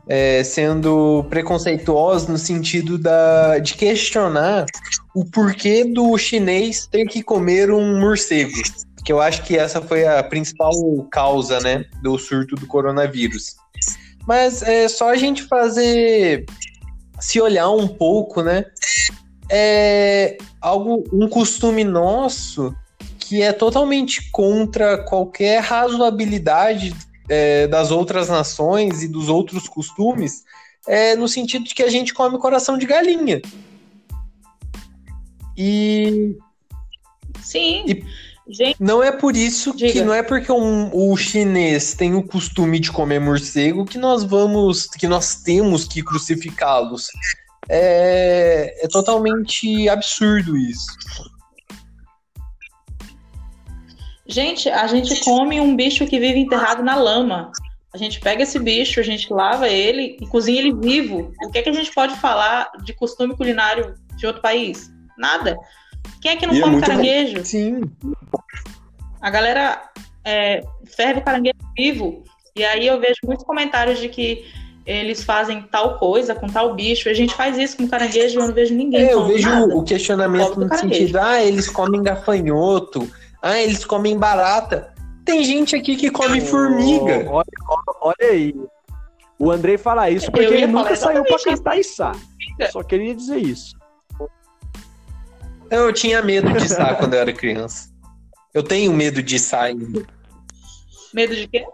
[0.06, 4.66] É, sendo preconceituosos no sentido da, de questionar
[5.14, 8.52] o porquê do chinês ter que comer um morcego.
[9.04, 10.72] Que eu acho que essa foi a principal
[11.10, 13.54] causa, né, do surto do coronavírus.
[14.26, 16.46] Mas é só a gente fazer.
[17.20, 18.64] se olhar um pouco, né?
[19.50, 22.74] É algo, um costume nosso
[23.18, 26.94] que é totalmente contra qualquer razoabilidade
[27.28, 30.44] é, das outras nações e dos outros costumes,
[30.86, 33.40] é, no sentido de que a gente come coração de galinha.
[35.56, 36.36] E
[37.42, 37.84] Sim.
[37.86, 38.04] E-
[38.46, 40.04] Gente, não é por isso que Diga.
[40.04, 44.86] não é porque um- o chinês tem o costume de comer morcego que nós vamos,
[44.86, 47.06] que nós temos que crucificá-los.
[47.70, 50.86] É, é totalmente absurdo isso.
[54.26, 57.50] Gente, a gente come um bicho que vive enterrado na lama.
[57.92, 61.32] A gente pega esse bicho, a gente lava ele e cozinha ele vivo.
[61.44, 64.90] O que é que a gente pode falar de costume culinário de outro país?
[65.16, 65.56] Nada.
[66.20, 66.80] Quem é que não E é come bom.
[66.80, 67.44] caranguejo?
[67.44, 67.82] Sim.
[69.20, 69.80] A galera
[70.24, 70.60] é,
[70.96, 72.24] ferve o caranguejo vivo.
[72.56, 74.44] E aí eu vejo muitos comentários de que
[74.84, 77.08] eles fazem tal coisa com tal bicho.
[77.08, 79.76] A gente faz isso com caranguejo e eu não vejo ninguém É, eu vejo nada.
[79.76, 83.08] o questionamento no sentido, ah, eles comem gafanhoto,
[83.44, 84.94] ah, eles comem barata.
[85.22, 87.26] Tem gente aqui que come formiga.
[87.30, 87.46] Olha,
[88.00, 88.54] olha aí.
[89.38, 92.12] O Andrei fala isso porque ele falar nunca saiu pra cantar e sá.
[92.72, 93.76] Só queria dizer isso.
[95.70, 97.90] Eu tinha medo de sá quando eu era criança.
[98.54, 100.06] Eu tenho medo de sá ainda.
[101.12, 101.66] Medo de quê?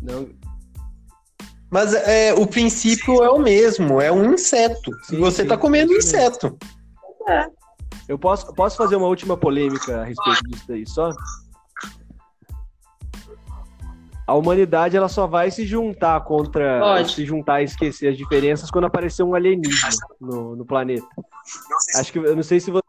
[0.00, 0.30] Não,
[1.70, 4.92] Mas é, o princípio é o mesmo, é um inseto.
[5.04, 6.56] Sim, Você sim, tá comendo um inseto.
[8.08, 11.10] Eu posso, posso fazer uma última polêmica a respeito disso daí, só?
[14.26, 16.80] A humanidade ela só vai se juntar contra.
[16.80, 17.12] Pode.
[17.12, 21.06] Se juntar e esquecer as diferenças quando aparecer um alienígena no, no planeta.
[21.94, 22.82] Acho que eu não sei se você.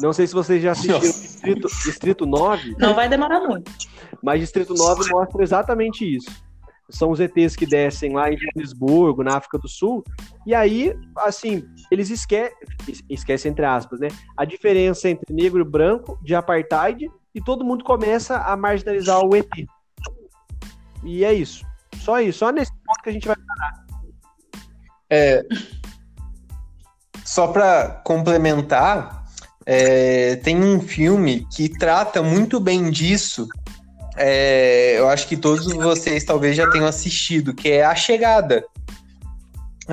[0.00, 1.00] Não sei se vocês já assistiram.
[1.00, 3.70] Distrito, Distrito 9, Não vai demorar muito.
[4.22, 6.30] mas Distrito 9 mostra exatamente isso.
[6.90, 10.04] São os ETs que descem lá em Joanesburgo, na África do Sul,
[10.46, 12.50] e aí, assim, eles esque
[13.08, 14.08] esquecem, entre aspas, né?
[14.36, 19.34] A diferença entre negro e branco, de apartheid, e todo mundo começa a marginalizar o
[19.34, 19.48] ET.
[21.02, 21.64] E é isso.
[21.96, 22.40] Só isso.
[22.40, 23.36] Só nesse ponto que a gente vai.
[27.24, 29.24] Só pra complementar,
[29.66, 33.48] é, tem um filme que trata muito bem disso.
[34.16, 38.64] É, eu acho que todos vocês talvez já tenham assistido, que é A Chegada.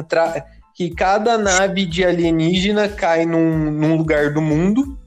[0.08, 4.98] Tra- que cada nave de alienígena cai num, num lugar do mundo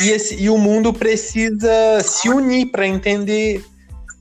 [0.00, 1.70] e, esse- e o mundo precisa
[2.02, 3.64] se unir para entender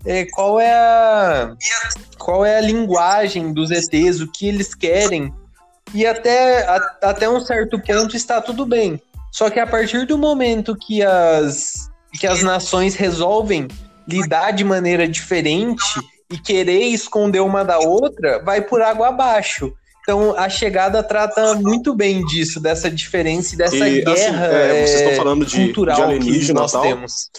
[0.05, 1.55] é, qual é a
[2.17, 5.33] qual é a linguagem dos ETs, o que eles querem
[5.93, 9.01] e até, a- até um certo ponto está tudo bem.
[9.31, 11.89] Só que a partir do momento que as,
[12.19, 13.67] que as nações resolvem
[14.07, 15.83] lidar de maneira diferente
[16.31, 19.73] e querer esconder uma da outra, vai por água abaixo.
[20.01, 24.85] Então a chegada trata muito bem disso, dessa diferença e dessa E, assim, guerra é,
[24.85, 26.81] vocês estão é, falando de, cultural de que alienígena nós e tal.
[26.83, 27.29] temos.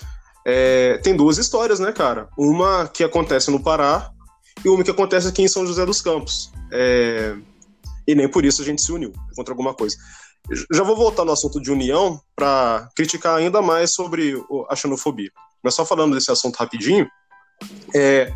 [0.46, 2.28] É, tem duas histórias, né, cara?
[2.36, 4.10] Uma que acontece no Pará
[4.64, 6.52] e uma que acontece aqui em São José dos Campos.
[6.72, 7.34] É,
[8.06, 9.96] E nem por isso a gente se uniu contra alguma coisa.
[10.72, 15.30] Já vou voltar no assunto de união para criticar ainda mais sobre a xenofobia.
[15.62, 17.06] Mas só falando desse assunto rapidinho,
[17.94, 18.30] é,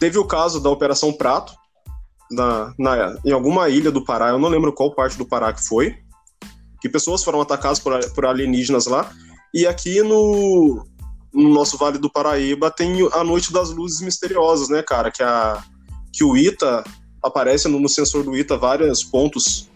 [0.00, 1.52] teve o caso da Operação Prato,
[2.30, 5.64] na, na- em alguma ilha do Pará, eu não lembro qual parte do Pará que
[5.66, 5.96] foi,
[6.80, 9.10] que pessoas foram atacadas por, por alienígenas lá,
[9.54, 10.84] e aqui no,
[11.32, 15.10] no nosso Vale do Paraíba tem a Noite das Luzes Misteriosas, né, cara?
[15.10, 15.62] Que, a,
[16.12, 16.84] que o ITA
[17.22, 19.68] aparece no, no sensor do ITA vários pontos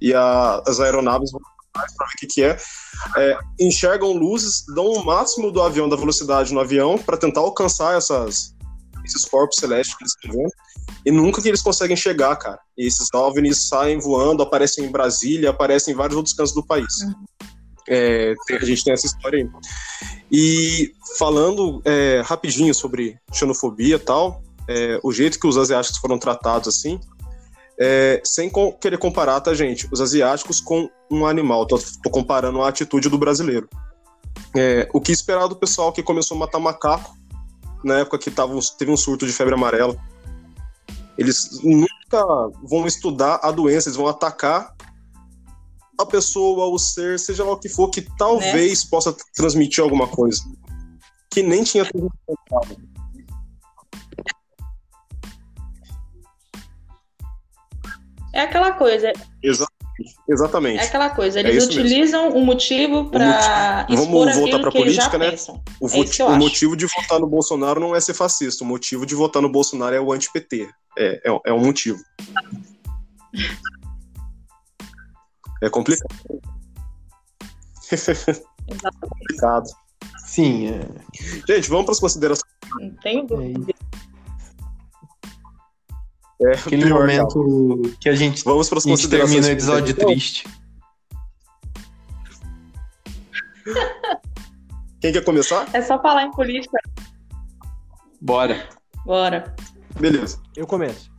[0.00, 1.40] e a- as aeronaves vão
[1.74, 2.56] atrás para ver o que, que é.
[3.16, 3.38] é.
[3.60, 8.54] Enxergam luzes, dão o máximo do avião, da velocidade no avião, para tentar alcançar essas,
[9.04, 10.52] esses corpos celestes que eles estão vendo.
[11.04, 12.58] E nunca que eles conseguem chegar, cara.
[12.78, 16.94] E esses OVNIs saem voando, aparecem em Brasília, aparecem em vários outros cantos do país.
[17.88, 19.50] É, tem- a gente tem essa história aí.
[20.32, 26.18] E falando é, rapidinho sobre xenofobia e tal, é, o jeito que os asiáticos foram
[26.18, 26.98] tratados assim,
[27.78, 29.88] é, sem com- querer comparar, tá, gente?
[29.92, 31.66] Os asiáticos com um animal.
[31.66, 33.68] Tô, tô comparando a atitude do brasileiro.
[34.56, 37.16] É, o que esperar do pessoal que começou a matar macaco
[37.84, 39.96] na época que tava, teve um surto de febre amarela?
[41.18, 42.24] Eles nunca
[42.62, 44.74] vão estudar a doença, eles vão atacar
[45.98, 48.90] a pessoa, o ser, seja lá o que for, que talvez né?
[48.90, 50.42] possa transmitir alguma coisa.
[51.30, 52.93] Que nem tinha transmitido.
[58.34, 59.12] É aquela coisa.
[59.40, 59.74] Exatamente.
[60.28, 60.80] Exatamente.
[60.80, 61.38] É aquela coisa.
[61.38, 65.30] É eles é utilizam o um motivo para expor Vamos voltar para política, né?
[65.30, 65.62] Pensam.
[65.80, 68.64] O, é o motivo de votar no Bolsonaro não é ser fascista.
[68.64, 70.68] O motivo de votar no Bolsonaro é o anti-PT.
[70.98, 72.00] É, é, é um motivo.
[75.62, 76.14] É complicado.
[77.92, 79.66] é complicado.
[80.26, 80.70] Sim.
[80.70, 80.80] É...
[81.46, 82.52] Gente, vamos para as considerações.
[82.80, 83.70] Não tenho dúvida.
[83.70, 83.74] É,
[86.42, 87.96] Aquele pior, momento cara.
[88.00, 90.46] que a gente, Vamos para as a gente termina o episódio triste.
[95.00, 95.68] Quem quer começar?
[95.72, 96.78] É só falar em política.
[98.20, 98.68] Bora.
[99.04, 99.54] Bora.
[100.00, 100.40] Beleza.
[100.56, 101.10] Eu começo.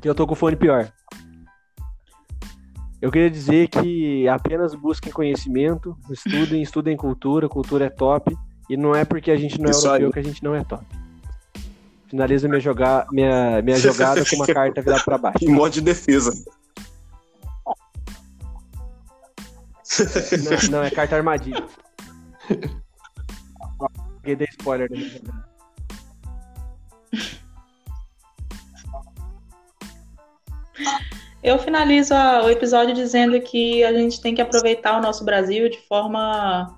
[0.00, 0.92] Que eu tô com o fone pior.
[3.00, 8.36] Eu queria dizer que apenas busquem conhecimento, estudem, estudem cultura, cultura é top.
[8.68, 10.12] E não é porque a gente não é Isso europeu aí.
[10.12, 10.84] que a gente não é top.
[12.08, 13.06] Finaliza minha, joga...
[13.10, 15.38] minha, minha jogada com uma carta virada para baixo.
[15.42, 16.32] Em modo de defesa.
[20.44, 21.64] Não, não é carta armadilha.
[24.22, 25.46] Peguei spoiler da minha jogada.
[31.42, 35.68] Eu finalizo a, o episódio dizendo que a gente tem que aproveitar o nosso Brasil
[35.70, 36.76] de forma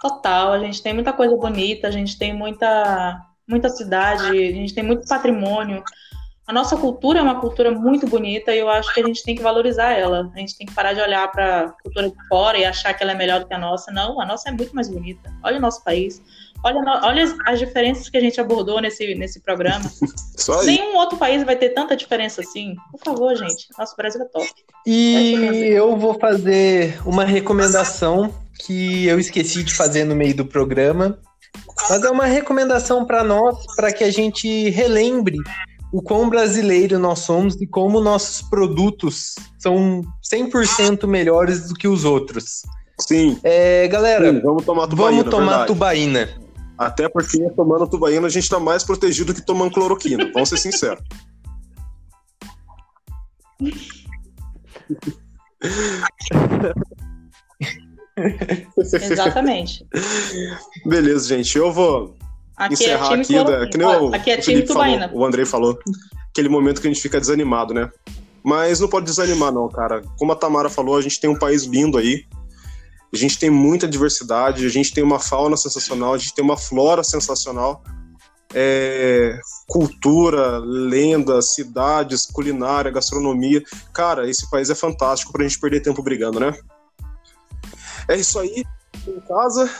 [0.00, 0.52] total.
[0.52, 4.84] A gente tem muita coisa bonita, a gente tem muita muita cidade, a gente tem
[4.84, 5.82] muito patrimônio.
[6.46, 9.34] A nossa cultura é uma cultura muito bonita e eu acho que a gente tem
[9.34, 10.30] que valorizar ela.
[10.32, 13.02] A gente tem que parar de olhar para a cultura de fora e achar que
[13.02, 13.90] ela é melhor do que a nossa.
[13.90, 15.32] Não, a nossa é muito mais bonita.
[15.42, 16.22] Olha o nosso país.
[16.64, 19.90] Olha, olha as, as diferenças que a gente abordou nesse, nesse programa.
[20.64, 22.76] Nenhum outro país vai ter tanta diferença assim.
[22.92, 23.66] Por favor, gente.
[23.76, 24.48] Nosso Brasil é top.
[24.86, 25.34] E
[25.72, 28.32] eu vou fazer uma recomendação
[28.64, 31.18] que eu esqueci de fazer no meio do programa
[31.88, 35.38] mas é uma recomendação para nós, para que a gente relembre
[35.92, 40.02] o quão brasileiro nós somos e como nossos produtos são
[40.32, 42.62] 100% melhores do que os outros.
[43.00, 43.38] Sim.
[43.42, 45.22] É, galera, Sim, vamos tomar tubaína.
[45.22, 46.28] Vamos tomar tubaína.
[46.78, 51.02] Até porque tomando tubaína a gente está mais protegido que tomando cloroquina, vamos ser sinceros.
[58.78, 59.86] Exatamente.
[60.84, 61.56] Beleza, gente.
[61.56, 62.14] Eu vou
[62.56, 65.24] aqui é encerrar é aqui, da, que nem o, aqui é o Felipe falou, o
[65.24, 65.78] Andrei falou,
[66.30, 67.90] aquele momento que a gente fica desanimado, né?
[68.42, 70.02] Mas não pode desanimar, não, cara.
[70.16, 72.24] Como a Tamara falou, a gente tem um país lindo aí.
[73.12, 76.56] A gente tem muita diversidade, a gente tem uma fauna sensacional, a gente tem uma
[76.56, 77.82] flora sensacional.
[78.54, 83.62] É, cultura, lendas, cidades, culinária, gastronomia.
[83.92, 86.54] Cara, esse país é fantástico pra gente perder tempo brigando, né?
[88.08, 88.64] É isso aí,
[89.06, 89.70] em casa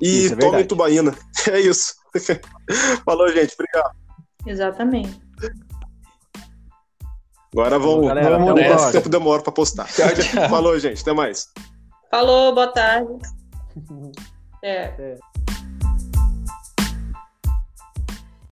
[0.00, 1.14] e é tome tubaína.
[1.46, 1.94] É isso.
[3.04, 3.52] Falou, gente.
[3.52, 3.94] Obrigado.
[4.46, 5.20] Exatamente.
[7.52, 8.92] Agora vamos, Galera, vamos nessa.
[8.92, 9.86] tempo demora para postar.
[9.88, 10.48] Tchau, tchau.
[10.48, 11.02] Falou, gente.
[11.02, 11.48] Até mais.
[12.10, 13.12] Falou, boa tarde.
[14.66, 14.84] É.
[14.98, 15.18] é.